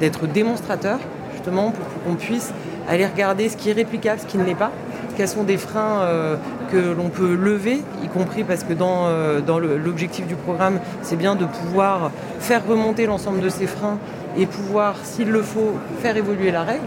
d'être 0.00 0.26
démonstrateurs, 0.26 1.00
justement, 1.34 1.70
pour 1.70 1.86
qu'on 2.04 2.16
puisse 2.16 2.52
aller 2.88 3.06
regarder 3.06 3.48
ce 3.48 3.56
qui 3.56 3.70
est 3.70 3.74
réplicable, 3.74 4.20
ce 4.20 4.26
qui 4.26 4.38
ne 4.38 4.44
l'est 4.44 4.54
pas, 4.54 4.72
quels 5.18 5.28
sont 5.28 5.42
des 5.42 5.56
freins 5.56 6.02
euh, 6.02 6.36
que 6.70 6.94
l'on 6.96 7.08
peut 7.08 7.34
lever, 7.34 7.82
y 8.04 8.06
compris 8.06 8.44
parce 8.44 8.62
que 8.62 8.72
dans, 8.72 9.08
euh, 9.08 9.40
dans 9.40 9.58
l'objectif 9.58 10.28
du 10.28 10.36
programme, 10.36 10.78
c'est 11.02 11.16
bien 11.16 11.34
de 11.34 11.44
pouvoir 11.44 12.12
faire 12.38 12.64
remonter 12.64 13.04
l'ensemble 13.06 13.40
de 13.40 13.48
ces 13.48 13.66
freins 13.66 13.98
et 14.38 14.46
pouvoir, 14.46 14.94
s'il 15.02 15.28
le 15.28 15.42
faut, 15.42 15.74
faire 16.00 16.16
évoluer 16.16 16.52
la 16.52 16.62
règle. 16.62 16.86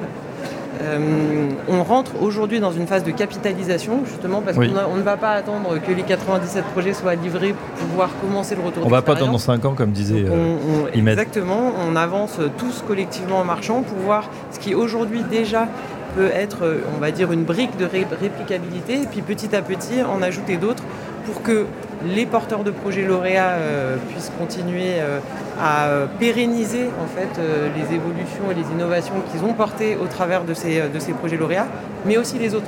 Euh, 0.81 1.49
on 1.67 1.83
rentre 1.83 2.13
aujourd'hui 2.21 2.61
dans 2.61 2.71
une 2.71 2.87
phase 2.87 3.03
de 3.03 3.11
capitalisation, 3.11 4.03
justement, 4.05 4.41
parce 4.41 4.55
qu'on 4.55 4.95
ne 4.95 5.03
va 5.03 5.17
pas 5.17 5.31
attendre 5.31 5.77
que 5.85 5.91
les 5.91 6.03
97 6.03 6.63
projets 6.67 6.93
soient 6.93 7.15
livrés 7.15 7.53
pour 7.77 7.87
pouvoir 7.89 8.09
commencer 8.21 8.55
le 8.55 8.61
retour. 8.61 8.83
On 8.83 8.85
ne 8.85 8.91
va 8.91 9.01
pas 9.01 9.11
attendre 9.11 9.33
dans 9.33 9.37
5 9.37 9.65
ans, 9.65 9.73
comme 9.73 9.91
disait 9.91 10.25
on, 10.31 10.87
Exactement, 10.97 11.73
on 11.85 11.97
avance 11.97 12.39
tous 12.57 12.81
collectivement 12.87 13.39
en 13.39 13.43
marchant 13.43 13.81
pour 13.81 13.97
voir 13.97 14.29
ce 14.51 14.59
qui 14.59 14.73
aujourd'hui 14.73 15.21
déjà 15.29 15.67
peut 16.15 16.29
être, 16.33 16.81
on 16.95 16.99
va 16.99 17.11
dire, 17.11 17.31
une 17.31 17.43
brique 17.43 17.77
de 17.77 17.85
réplicabilité, 17.85 19.01
et 19.01 19.05
puis 19.05 19.21
petit 19.21 19.55
à 19.55 19.61
petit 19.61 20.03
en 20.03 20.21
ajouter 20.21 20.57
d'autres 20.57 20.83
pour 21.25 21.41
que 21.41 21.65
les 22.05 22.25
porteurs 22.25 22.63
de 22.63 22.71
projets 22.71 23.03
lauréats 23.03 23.51
euh, 23.51 23.97
puissent 24.09 24.31
continuer 24.39 24.99
euh, 24.99 25.19
à 25.61 26.07
pérenniser 26.19 26.89
en 27.01 27.07
fait 27.07 27.39
euh, 27.39 27.69
les 27.75 27.95
évolutions 27.95 28.49
et 28.49 28.55
les 28.55 28.73
innovations 28.73 29.13
qu'ils 29.31 29.43
ont 29.43 29.53
portées 29.53 29.97
au 30.01 30.07
travers 30.07 30.43
de 30.43 30.53
ces, 30.53 30.81
de 30.89 30.99
ces 30.99 31.13
projets 31.13 31.37
lauréats, 31.37 31.67
mais 32.05 32.17
aussi 32.17 32.37
les 32.39 32.55
autres. 32.55 32.67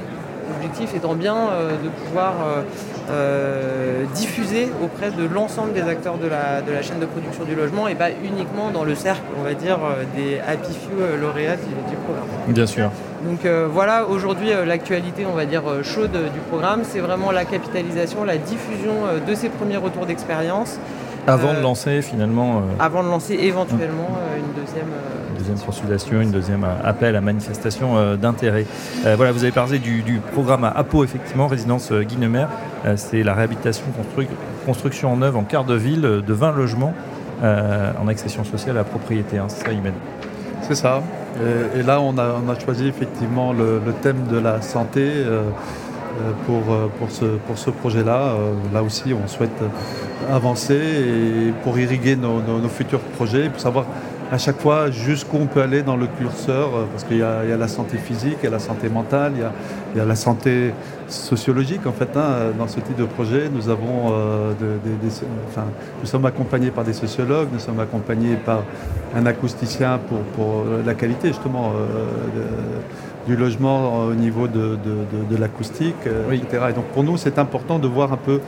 L'objectif 0.49 0.93
étant 0.93 1.15
bien 1.15 1.36
de 1.36 1.89
pouvoir 2.06 2.34
diffuser 4.13 4.69
auprès 4.84 5.10
de 5.10 5.23
l'ensemble 5.25 5.71
des 5.71 5.84
acteurs 5.84 6.17
de 6.17 6.27
la, 6.27 6.62
de 6.62 6.71
la, 6.73 6.82
chaîne 6.82 6.99
de 6.99 7.06
production 7.06 7.45
du 7.45 7.56
logement 7.56 7.88
et 7.88 7.95
pas 7.95 8.10
uniquement 8.12 8.69
dans 8.69 8.84
le 8.84 8.93
cercle, 8.93 9.23
on 9.39 9.43
va 9.43 9.53
dire, 9.53 9.79
des 10.17 10.39
happy 10.39 10.73
few 10.73 11.17
lauréats 11.19 11.56
du 11.56 11.95
programme. 12.06 12.27
Bien 12.49 12.67
sûr. 12.67 12.91
Donc 13.23 13.45
euh, 13.45 13.67
voilà, 13.71 14.05
aujourd'hui, 14.05 14.51
euh, 14.51 14.65
l'actualité, 14.65 15.25
on 15.25 15.33
va 15.33 15.45
dire, 15.45 15.63
euh, 15.67 15.83
chaude 15.83 16.12
du 16.12 16.39
programme, 16.49 16.81
c'est 16.83 16.99
vraiment 16.99 17.31
la 17.31 17.45
capitalisation, 17.45 18.23
la 18.23 18.38
diffusion 18.38 18.93
de 19.25 19.36
ces 19.36 19.49
premiers 19.49 19.77
retours 19.77 20.05
d'expérience. 20.05 20.77
Avant 21.25 21.53
de 21.53 21.62
lancer 21.62 22.01
finalement. 22.01 22.63
avant 22.79 23.01
de 23.01 23.07
lancer 23.07 23.36
éventuellement 23.36 24.19
une 24.38 24.62
deuxième. 24.62 24.89
deuxième 25.38 25.57
consultation, 25.57 26.19
une 26.19 26.31
deuxième 26.31 26.65
appel 26.83 27.15
à 27.15 27.21
manifestation 27.21 28.17
d'intérêt. 28.17 28.65
voilà, 29.15 29.31
vous 29.31 29.43
avez 29.43 29.53
parlé 29.53 29.79
du, 29.79 30.19
programme 30.33 30.65
à 30.65 30.71
Apo, 30.71 31.05
effectivement, 31.05 31.47
résidence 31.47 31.93
Guinemer. 31.93 32.47
c'est 32.97 33.23
la 33.23 33.33
réhabilitation, 33.36 33.86
construction 34.65 35.13
en 35.13 35.21
œuvre 35.21 35.39
en 35.39 35.43
quart 35.43 35.63
de 35.63 35.75
ville 35.75 36.01
de 36.01 36.33
20 36.33 36.51
logements 36.51 36.93
en 37.41 38.07
accession 38.09 38.43
sociale 38.43 38.77
à 38.77 38.83
propriété. 38.83 39.38
Hein, 39.38 39.45
c'est 39.47 39.63
ça, 39.63 39.71
C'est 40.67 40.75
ça. 40.75 41.01
Et, 41.76 41.82
là, 41.84 42.00
on 42.00 42.17
a, 42.17 42.60
choisi 42.60 42.88
effectivement 42.88 43.54
le, 43.54 43.82
thème 44.02 44.28
de 44.30 44.38
la 44.38 44.62
santé 44.62 45.10
pour, 46.46 46.62
pour 47.00 47.10
ce, 47.10 47.26
pour 47.26 47.58
ce 47.58 47.72
projet-là. 47.72 48.36
Là 48.74 48.84
aussi, 48.84 49.13
on 49.13 49.28
souhaite 49.28 49.60
avancer 50.32 50.80
pour 51.63 51.80
irriguer 51.80 52.15
nos, 52.15 52.39
nos 52.41 52.69
futurs 52.69 53.00
projets, 53.00 53.50
pour 53.50 53.60
savoir 53.60 53.86
à 54.31 54.38
chaque 54.38 54.59
fois 54.59 54.89
jusqu'où 54.89 55.38
on 55.38 55.45
peut 55.45 55.62
aller 55.62 55.83
dans 55.83 55.95
le 55.95 56.07
curseur, 56.07 56.69
euh, 56.75 56.86
parce 56.91 57.03
qu'il 57.03 57.17
y, 57.17 57.23
a 57.23 57.57
la 57.57 57.67
santé 57.67 57.97
physique, 57.97 58.38
il 58.41 58.45
y 58.45 58.47
a 58.47 58.51
la 58.51 58.59
santé 58.59 58.89
mentale, 58.89 59.33
il 59.36 59.97
y 59.97 60.01
a, 60.01 60.05
la 60.05 60.15
santé 60.15 60.73
sociologique 61.07 61.86
en 61.86 61.91
fait. 61.91 62.09
Hein, 62.15 62.53
dans 62.57 62.67
ce 62.67 62.79
type 62.79 62.97
de 62.97 63.05
projet, 63.05 63.49
nous 63.53 63.69
avons, 63.69 64.12
euh, 64.13 64.53
nous 66.01 66.07
sommes 66.07 66.25
accompagnés 66.25 66.71
par 66.71 66.83
des 66.83 66.93
sociologues, 66.93 67.49
nous 67.51 67.59
sommes 67.59 67.79
accompagnés 67.79 68.36
par 68.36 68.63
un 69.15 69.25
acousticien 69.25 69.99
pour, 70.36 70.65
la 70.86 70.93
qualité 70.95 71.29
justement 71.29 71.71
euh, 71.75 72.41
du 73.27 73.36
logement 73.36 74.05
au 74.05 74.15
niveau 74.15 74.47
de, 74.47 74.77
l'acoustique, 75.39 76.07
etc. 76.31 76.65
Et 76.69 76.73
donc 76.73 76.86
pour 76.86 77.03
nous, 77.03 77.17
c'est 77.17 77.38
important 77.39 77.79
de 77.79 77.88
voir 77.88 78.12
un 78.12 78.17
peu 78.17 78.41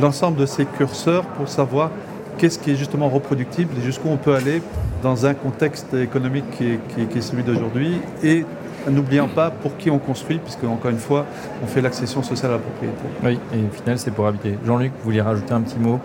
l'ensemble 0.00 0.38
de 0.38 0.46
ces 0.46 0.64
curseurs 0.64 1.24
pour 1.24 1.48
savoir 1.48 1.90
qu'est-ce 2.38 2.58
qui 2.58 2.72
est 2.72 2.76
justement 2.76 3.08
reproductible 3.08 3.74
et 3.78 3.82
jusqu'où 3.82 4.08
on 4.08 4.16
peut 4.16 4.34
aller 4.34 4.62
dans 5.02 5.26
un 5.26 5.34
contexte 5.34 5.94
économique 5.94 6.44
qui 6.50 6.66
est, 6.66 7.20
celui 7.20 7.42
d'aujourd'hui 7.42 8.00
et 8.22 8.44
n'oubliant 8.88 9.28
pas 9.28 9.50
pour 9.50 9.76
qui 9.76 9.90
on 9.90 9.98
construit, 9.98 10.38
puisque 10.38 10.64
encore 10.64 10.90
une 10.90 10.98
fois, 10.98 11.26
on 11.62 11.66
fait 11.66 11.80
l'accession 11.80 12.22
sociale 12.22 12.52
à 12.52 12.54
la 12.54 12.60
propriété. 12.60 13.02
Oui, 13.22 13.38
et 13.54 13.64
au 13.64 13.74
final, 13.74 13.98
c'est 13.98 14.10
pour 14.10 14.26
habiter. 14.26 14.56
Jean-Luc, 14.64 14.92
vous 14.98 15.04
vouliez 15.04 15.20
rajouter 15.20 15.52
un 15.52 15.60
petit 15.60 15.78
mot? 15.78 16.00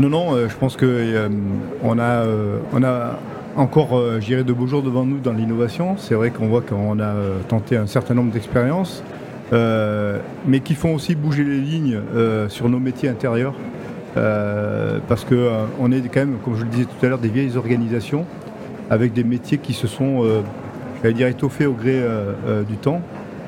Non, 0.00 0.08
non, 0.08 0.34
euh, 0.34 0.48
je 0.48 0.56
pense 0.56 0.76
qu'on 0.76 0.86
euh, 0.86 1.28
on 1.82 1.98
a, 1.98 2.02
euh, 2.02 2.58
on 2.72 2.82
a 2.82 3.18
encore, 3.56 4.00
j'irai 4.20 4.44
de 4.44 4.52
beaux 4.52 4.66
jours 4.66 4.82
devant 4.82 5.04
nous 5.04 5.18
dans 5.18 5.32
l'innovation. 5.32 5.96
C'est 5.98 6.14
vrai 6.14 6.30
qu'on 6.30 6.46
voit 6.46 6.62
qu'on 6.62 7.00
a 7.00 7.12
tenté 7.48 7.76
un 7.76 7.86
certain 7.86 8.14
nombre 8.14 8.32
d'expériences, 8.32 9.02
mais 9.52 10.60
qui 10.60 10.74
font 10.74 10.94
aussi 10.94 11.16
bouger 11.16 11.42
les 11.42 11.58
lignes 11.58 12.00
sur 12.48 12.68
nos 12.68 12.78
métiers 12.78 13.08
intérieurs. 13.08 13.54
Euh, 14.16 14.98
parce 15.08 15.24
qu'on 15.24 15.34
euh, 15.34 15.66
on 15.80 15.92
est 15.92 16.00
quand 16.02 16.20
même, 16.20 16.38
comme 16.44 16.56
je 16.56 16.64
le 16.64 16.70
disais 16.70 16.84
tout 16.84 17.06
à 17.06 17.08
l'heure, 17.08 17.18
des 17.18 17.28
vieilles 17.28 17.56
organisations 17.56 18.24
avec 18.88 19.12
des 19.12 19.22
métiers 19.22 19.58
qui 19.58 19.72
se 19.72 19.86
sont, 19.86 20.24
euh, 20.24 21.12
dire, 21.12 21.28
étoffés 21.28 21.66
au 21.66 21.74
gré 21.74 22.02
du 22.68 22.76
temps. 22.76 23.00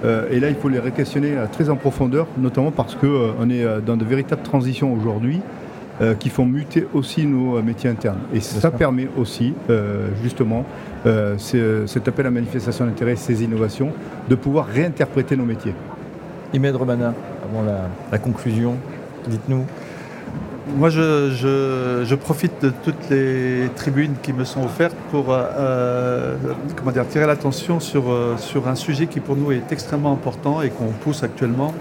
et 0.04 0.40
là, 0.40 0.48
il 0.48 0.54
faut 0.54 0.68
les 0.68 0.78
réquestionner 0.78 1.34
très 1.50 1.68
en 1.68 1.76
profondeur, 1.76 2.26
notamment 2.38 2.70
parce 2.70 2.94
qu'on 2.94 3.50
est 3.50 3.64
dans 3.84 3.96
de 3.96 4.04
véritables 4.04 4.42
transitions 4.42 4.92
aujourd'hui 4.92 5.40
qui 6.18 6.28
font 6.30 6.46
muter 6.46 6.86
aussi 6.94 7.26
nos 7.26 7.60
métiers 7.60 7.90
internes. 7.90 8.20
Et 8.32 8.40
ça 8.40 8.70
permet 8.70 9.08
aussi, 9.18 9.52
justement, 10.22 10.64
cet 11.36 12.08
appel 12.08 12.26
à 12.26 12.30
manifestation 12.30 12.86
d'intérêt, 12.86 13.16
ces 13.16 13.42
innovations, 13.42 13.90
de 14.30 14.34
pouvoir 14.36 14.66
réinterpréter 14.66 15.36
nos 15.36 15.44
métiers. 15.44 15.74
Imed 16.54 16.74
Romana, 16.74 17.14
avant 17.44 17.64
la 18.10 18.18
conclusion, 18.18 18.76
dites-nous 19.28 19.64
moi, 20.66 20.90
je, 20.90 22.14
profite 22.14 22.52
de 22.62 22.72
toutes 22.84 23.10
les 23.10 23.68
tribunes 23.74 24.14
qui 24.22 24.32
me 24.32 24.44
sont 24.44 24.64
offertes 24.64 24.96
pour 25.10 25.32
euh, 25.32 25.44
euh, 25.56 26.36
comment 26.76 26.92
dire, 26.92 27.06
tirer 27.08 27.26
l'attention 27.26 27.78
euh, 27.94 28.36
sur 28.36 28.68
un 28.68 28.74
sujet 28.74 29.06
qui 29.06 29.20
pour 29.20 29.36
nous 29.36 29.50
est 29.50 29.72
extrêmement 29.72 30.12
important 30.12 30.62
et 30.62 30.70
qu'on 30.70 30.92
pousse 30.92 31.22
actuellement, 31.22 31.74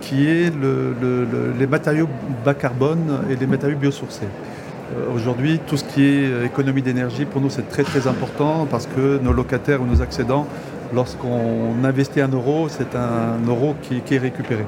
qui 0.00 0.28
est 0.28 0.52
les 1.58 1.66
matériaux 1.66 2.08
bas 2.44 2.54
carbone 2.54 3.24
et 3.30 3.34
les 3.34 3.46
matériaux 3.46 3.78
biosourcés. 3.78 4.28
Aujourd'hui, 5.14 5.58
tout 5.66 5.76
ce 5.76 5.84
qui 5.84 6.04
est 6.04 6.44
économie 6.44 6.82
d'énergie, 6.82 7.24
pour 7.24 7.40
nous, 7.40 7.50
c'est 7.50 7.68
très 7.68 7.82
très 7.82 8.06
important 8.06 8.66
parce 8.70 8.86
que 8.86 9.18
nos 9.18 9.32
locataires 9.32 9.82
ou 9.82 9.86
nos 9.86 10.00
accédants, 10.00 10.46
lorsqu'on 10.94 11.74
investit 11.82 12.20
un 12.20 12.28
euro, 12.28 12.68
c'est 12.68 12.94
un 12.94 13.44
euro 13.48 13.74
qui 13.82 14.14
est 14.14 14.18
récupéré. 14.18 14.64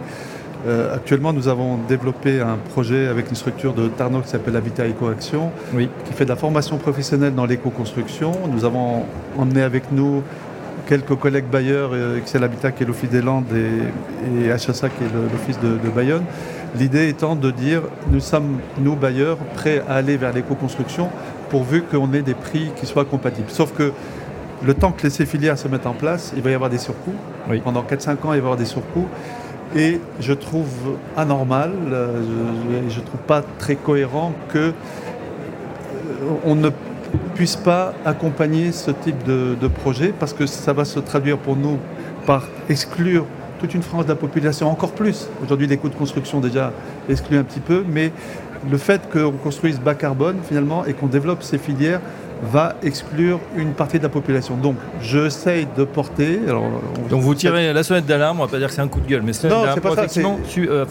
Euh, 0.67 0.95
actuellement, 0.95 1.33
nous 1.33 1.49
avons 1.49 1.79
développé 1.89 2.41
un 2.41 2.57
projet 2.57 3.07
avec 3.07 3.31
une 3.31 3.37
structure 3.37 3.73
de 3.73 3.89
Tarno 3.89 4.21
qui 4.21 4.29
s'appelle 4.29 4.57
Habitat 4.57 4.87
Ecoaction, 4.87 5.51
oui. 5.75 5.89
qui 6.05 6.13
fait 6.13 6.25
de 6.25 6.29
la 6.31 6.37
formation 6.37 6.77
professionnelle 6.77 7.35
dans 7.35 7.47
l'éco-construction. 7.47 8.33
Nous 8.53 8.65
avons 8.65 9.05
emmené 9.39 9.63
avec 9.63 9.91
nous 9.91 10.23
quelques 10.87 11.15
collègues 11.15 11.47
bailleurs, 11.47 11.91
euh, 11.93 12.19
Excel 12.19 12.45
Habitat 12.45 12.73
qui 12.73 12.83
est 12.83 12.87
l'Office 12.87 13.11
des 13.11 13.23
Landes 13.23 13.47
et, 13.55 14.49
HSA 14.49 14.89
qui 14.89 15.05
est 15.05 15.33
l'Office 15.33 15.59
de, 15.61 15.89
Bayonne. 15.89 16.25
L'idée 16.77 17.09
étant 17.09 17.37
de 17.37 17.51
dire, 17.51 17.83
nous 18.11 18.21
sommes, 18.21 18.59
nous 18.79 18.97
bailleurs, 18.97 19.39
prêts 19.55 19.83
à 19.89 19.95
aller 19.95 20.17
vers 20.17 20.33
l'éco-construction 20.33 21.09
pourvu 21.49 21.83
qu'on 21.83 22.13
ait 22.13 22.23
des 22.23 22.35
prix 22.35 22.71
qui 22.77 22.87
soient 22.87 23.05
compatibles. 23.05 23.51
Sauf 23.51 23.73
que 23.73 23.93
le 24.63 24.75
temps 24.75 24.93
que 24.93 25.09
ces 25.09 25.27
filières 25.27 25.59
se 25.59 25.69
mettent 25.69 25.87
en 25.87 25.95
place, 25.95 26.33
il 26.37 26.43
va 26.43 26.51
y 26.51 26.55
avoir 26.55 26.71
des 26.71 26.79
surcoûts. 26.79 27.15
Pendant 27.65 27.83
4-5 27.83 28.11
ans, 28.11 28.17
il 28.25 28.29
va 28.29 28.35
y 28.37 28.39
avoir 28.39 28.57
des 28.57 28.67
surcoûts. 28.67 29.09
Et 29.77 30.01
je 30.19 30.33
trouve 30.33 30.69
anormal, 31.17 31.73
euh, 31.93 32.23
je 32.89 33.01
ne 33.01 33.05
trouve 33.05 33.21
pas 33.21 33.43
très 33.59 33.77
cohérent 33.77 34.33
que 34.49 34.59
euh, 34.59 34.73
on 36.45 36.57
ne 36.57 36.71
puisse 37.37 37.57
pas 37.57 37.95
accompagner 38.05 38.73
ce 38.73 38.91
type 38.91 39.23
de, 39.25 39.69
projet 39.69 40.13
parce 40.19 40.33
que 40.33 40.47
ça 40.47 40.73
va 40.73 40.85
se 40.85 40.99
traduire 40.99 41.39
pour 41.39 41.57
nous 41.57 41.79
par 42.27 42.49
exclure 42.69 43.27
toute 43.61 43.75
une 43.75 43.83
frange 43.83 44.05
de 44.05 44.11
la 44.11 44.17
population 44.17 44.69
encore 44.71 44.93
plus. 44.93 45.29
Aujourd'hui, 45.45 45.67
les 45.67 45.77
coûts 45.77 45.89
de 45.89 45.95
construction 45.95 46.41
déjà 46.41 46.73
excluent 47.09 47.39
un 47.39 47.45
petit 47.45 47.61
peu, 47.61 47.85
mais 47.87 48.11
le 48.71 48.77
fait 48.77 49.03
qu'on 49.11 49.33
construise 49.33 49.79
bas 49.81 49.95
carbone 49.95 50.39
finalement 50.47 50.85
et 50.85 50.95
qu'on 50.95 51.07
développe 51.07 51.43
ces 51.43 51.59
filières 51.59 52.01
va 52.43 52.77
exclure 52.83 53.41
une 53.57 53.73
partie 53.73 53.99
de 53.99 54.03
la 54.03 54.09
population. 54.09 54.57
Donc, 54.57 54.77
j'essaye 55.03 55.67
de 55.77 55.85
porter. 55.85 56.41
Donc, 57.09 57.21
vous 57.23 57.35
tirez 57.35 57.73
la 57.73 57.83
sonnette 57.83 58.07
d'alarme, 58.07 58.41
on 58.41 58.45
va 58.45 58.51
pas 58.51 58.59
dire 58.59 58.69
que 58.69 58.75
c'est 58.75 58.81
un 58.81 58.89
coup 58.89 59.01
de 59.01 59.07
gueule, 59.07 59.23
mais 59.23 59.33
c'est 59.33 59.49
pas 59.49 59.75
ça. 60.09 60.21
Euh, 60.59 60.85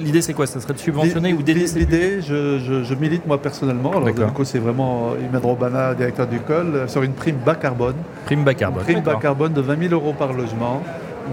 l'idée, 0.00 0.22
c'est 0.22 0.34
quoi? 0.34 0.46
Ça 0.46 0.60
serait 0.60 0.74
de 0.74 0.78
subventionner 0.78 1.32
ou 1.32 1.42
d'aider 1.42 1.66
L'idée, 1.74 2.20
je, 2.22 2.94
milite 2.94 3.26
moi 3.26 3.40
personnellement. 3.40 3.92
Alors, 3.92 4.32
coup, 4.32 4.44
c'est 4.44 4.58
vraiment 4.58 5.14
Imed 5.16 5.44
Robana, 5.44 5.94
directeur 5.94 6.26
du 6.26 6.40
col, 6.40 6.84
sur 6.88 7.02
une 7.02 7.12
prime 7.12 7.38
bas 7.44 7.54
carbone. 7.54 7.96
Prime 8.26 8.44
bas 8.44 8.54
carbone. 8.54 8.84
Prime 8.84 9.00
bas 9.00 9.18
carbone 9.20 9.52
de 9.52 9.60
20 9.60 9.88
000 9.88 9.94
euros 9.94 10.14
par 10.16 10.32
logement. 10.32 10.82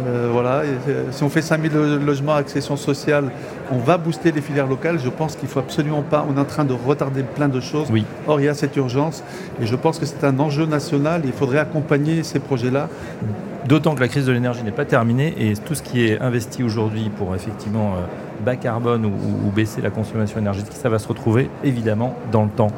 Euh, 0.07 0.29
voilà, 0.31 0.61
euh, 0.87 1.05
si 1.11 1.23
on 1.23 1.29
fait 1.29 1.41
5000 1.41 1.71
logements 2.05 2.33
à 2.33 2.37
accession 2.37 2.77
sociale, 2.77 3.31
on 3.71 3.77
va 3.77 3.97
booster 3.97 4.31
les 4.31 4.41
filières 4.41 4.67
locales. 4.67 4.99
Je 4.99 5.09
pense 5.09 5.35
qu'il 5.35 5.47
ne 5.47 5.51
faut 5.51 5.59
absolument 5.59 6.01
pas. 6.01 6.25
On 6.29 6.37
est 6.37 6.39
en 6.39 6.45
train 6.45 6.65
de 6.65 6.73
retarder 6.73 7.23
plein 7.23 7.49
de 7.49 7.59
choses. 7.59 7.87
Oui. 7.91 8.05
Or, 8.27 8.39
il 8.39 8.45
y 8.45 8.49
a 8.49 8.53
cette 8.53 8.75
urgence 8.77 9.23
et 9.61 9.65
je 9.65 9.75
pense 9.75 9.99
que 9.99 10.05
c'est 10.05 10.23
un 10.23 10.39
enjeu 10.39 10.65
national. 10.65 11.21
il 11.25 11.33
faudrait 11.33 11.59
accompagner 11.59 12.23
ces 12.23 12.39
projets-là. 12.39 12.89
D'autant 13.67 13.93
que 13.93 13.99
la 13.99 14.07
crise 14.07 14.25
de 14.25 14.31
l'énergie 14.31 14.63
n'est 14.63 14.71
pas 14.71 14.85
terminée 14.85 15.35
et 15.37 15.53
tout 15.53 15.75
ce 15.75 15.83
qui 15.83 16.05
est 16.05 16.19
investi 16.19 16.63
aujourd'hui 16.63 17.11
pour 17.15 17.35
effectivement 17.35 17.93
euh, 17.93 18.43
bas 18.43 18.55
carbone 18.55 19.05
ou 19.05 19.51
baisser 19.51 19.81
la 19.81 19.91
consommation 19.91 20.39
énergétique, 20.39 20.73
ça 20.73 20.89
va 20.89 20.97
se 20.97 21.07
retrouver 21.07 21.49
évidemment 21.63 22.15
dans 22.31 22.43
le 22.43 22.49
temps. 22.49 22.71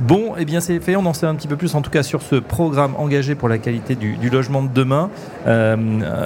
Bon, 0.00 0.34
eh 0.36 0.44
bien 0.44 0.60
c'est 0.60 0.78
fait, 0.78 0.94
on 0.94 1.06
en 1.06 1.14
sait 1.14 1.24
un 1.24 1.34
petit 1.34 1.48
peu 1.48 1.56
plus 1.56 1.74
en 1.74 1.80
tout 1.80 1.90
cas 1.90 2.02
sur 2.02 2.20
ce 2.20 2.36
programme 2.36 2.94
engagé 2.96 3.34
pour 3.34 3.48
la 3.48 3.56
qualité 3.56 3.94
du, 3.94 4.28
logement 4.28 4.62
de 4.62 4.68
demain. 4.68 5.08
Euh, 5.46 5.76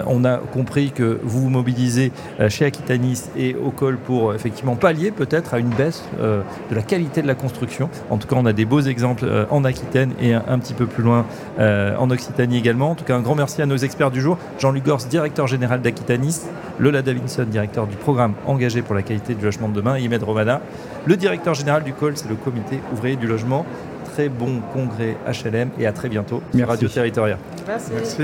on 0.09 0.25
a 0.25 0.39
compris 0.39 0.91
que 0.91 1.21
vous 1.23 1.43
vous 1.43 1.51
mobilisez 1.51 2.11
euh, 2.41 2.49
chez 2.49 2.65
Aquitanis 2.65 3.31
et 3.37 3.55
au 3.55 3.71
col 3.71 3.97
pour 3.97 4.35
effectivement 4.35 4.75
pallier 4.75 5.13
peut-être 5.13 5.55
à 5.55 5.61
une 5.61 5.69
baisse 5.69 6.03
euh, 6.21 6.43
de 6.69 6.75
la 6.75 6.83
qualité 6.83 7.23
de 7.23 7.29
la 7.29 7.37
construction. 7.37 7.91
En 8.11 8.19
tout 8.19 8.27
cas, 8.27 8.35
on 8.37 8.45
a 8.45 8.53
des 8.53 8.65
beaux 8.65 8.81
exemples 8.81 9.25
en 9.51 9.65
Aquitaine 9.65 10.15
et 10.21 10.35
un, 10.35 10.59
petit 10.59 10.75
peu 10.75 10.87
plus 10.87 11.05
loin 11.05 11.25
en 11.59 12.11
Occitanie 12.11 12.59
également. 12.59 12.91
En 12.91 12.95
tout 12.97 13.05
cas, 13.05 13.15
un 13.15 13.21
grand 13.21 13.37
merci 13.37 13.63
à 13.63 13.67
nos 13.67 13.77
experts 13.77 14.11
du 14.11 14.21
jour. 14.21 14.37
Jean-Luc 14.59 14.85
Gors, 14.85 14.99
directeur 14.99 15.47
général 15.47 15.81
d'Aquitanis, 15.81 16.41
Lola 16.81 17.03
Davidson, 17.03 17.45
directeur 17.49 17.87
du 17.87 17.97
programme 17.97 18.35
engagé 18.47 18.83
pour 18.83 18.95
la 18.95 19.03
qualité 19.03 19.35
du 19.35 19.45
logement 19.45 19.69
de 19.69 19.75
demain, 19.75 19.97
et 19.97 20.09
Romana, 20.17 20.61
le 21.07 21.17
directeur 21.17 21.55
général 21.55 21.85
du 21.85 21.93
COL, 21.93 22.17
c'est 22.17 22.29
le 22.29 22.35
comité 22.35 22.81
ouvrier 22.93 23.17
du 23.17 23.27
logement. 23.27 23.65
Très 24.13 24.29
bon 24.29 24.61
congrès 24.73 25.17
HLM 25.27 25.71
et 25.79 25.87
à 25.87 25.93
très 25.93 26.09
bientôt 26.09 26.43
sur 26.55 26.67
Radio 26.67 26.89
Territoria. 26.89 27.39
Merci. 27.67 27.91
Merci. 27.95 28.23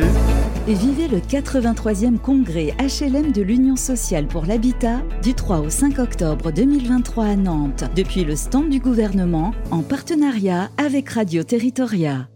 Et 0.69 0.75
vivez 0.75 1.07
le 1.07 1.19
83e 1.19 2.19
congrès 2.19 2.75
HLM 2.81 3.31
de 3.31 3.41
l'Union 3.41 3.77
sociale 3.77 4.27
pour 4.27 4.47
l'habitat 4.47 5.01
du 5.23 5.33
3 5.35 5.61
au 5.61 5.71
5 5.71 6.01
octobre 6.01 6.51
2023 6.51 7.25
à 7.25 7.37
Nantes, 7.37 7.85
depuis 7.95 8.25
le 8.25 8.35
stand 8.35 8.69
du 8.69 8.81
gouvernement 8.81 9.53
en 9.71 9.83
partenariat 9.83 10.71
avec 10.77 11.09
Radio 11.11 11.45
Territoria. 11.45 12.27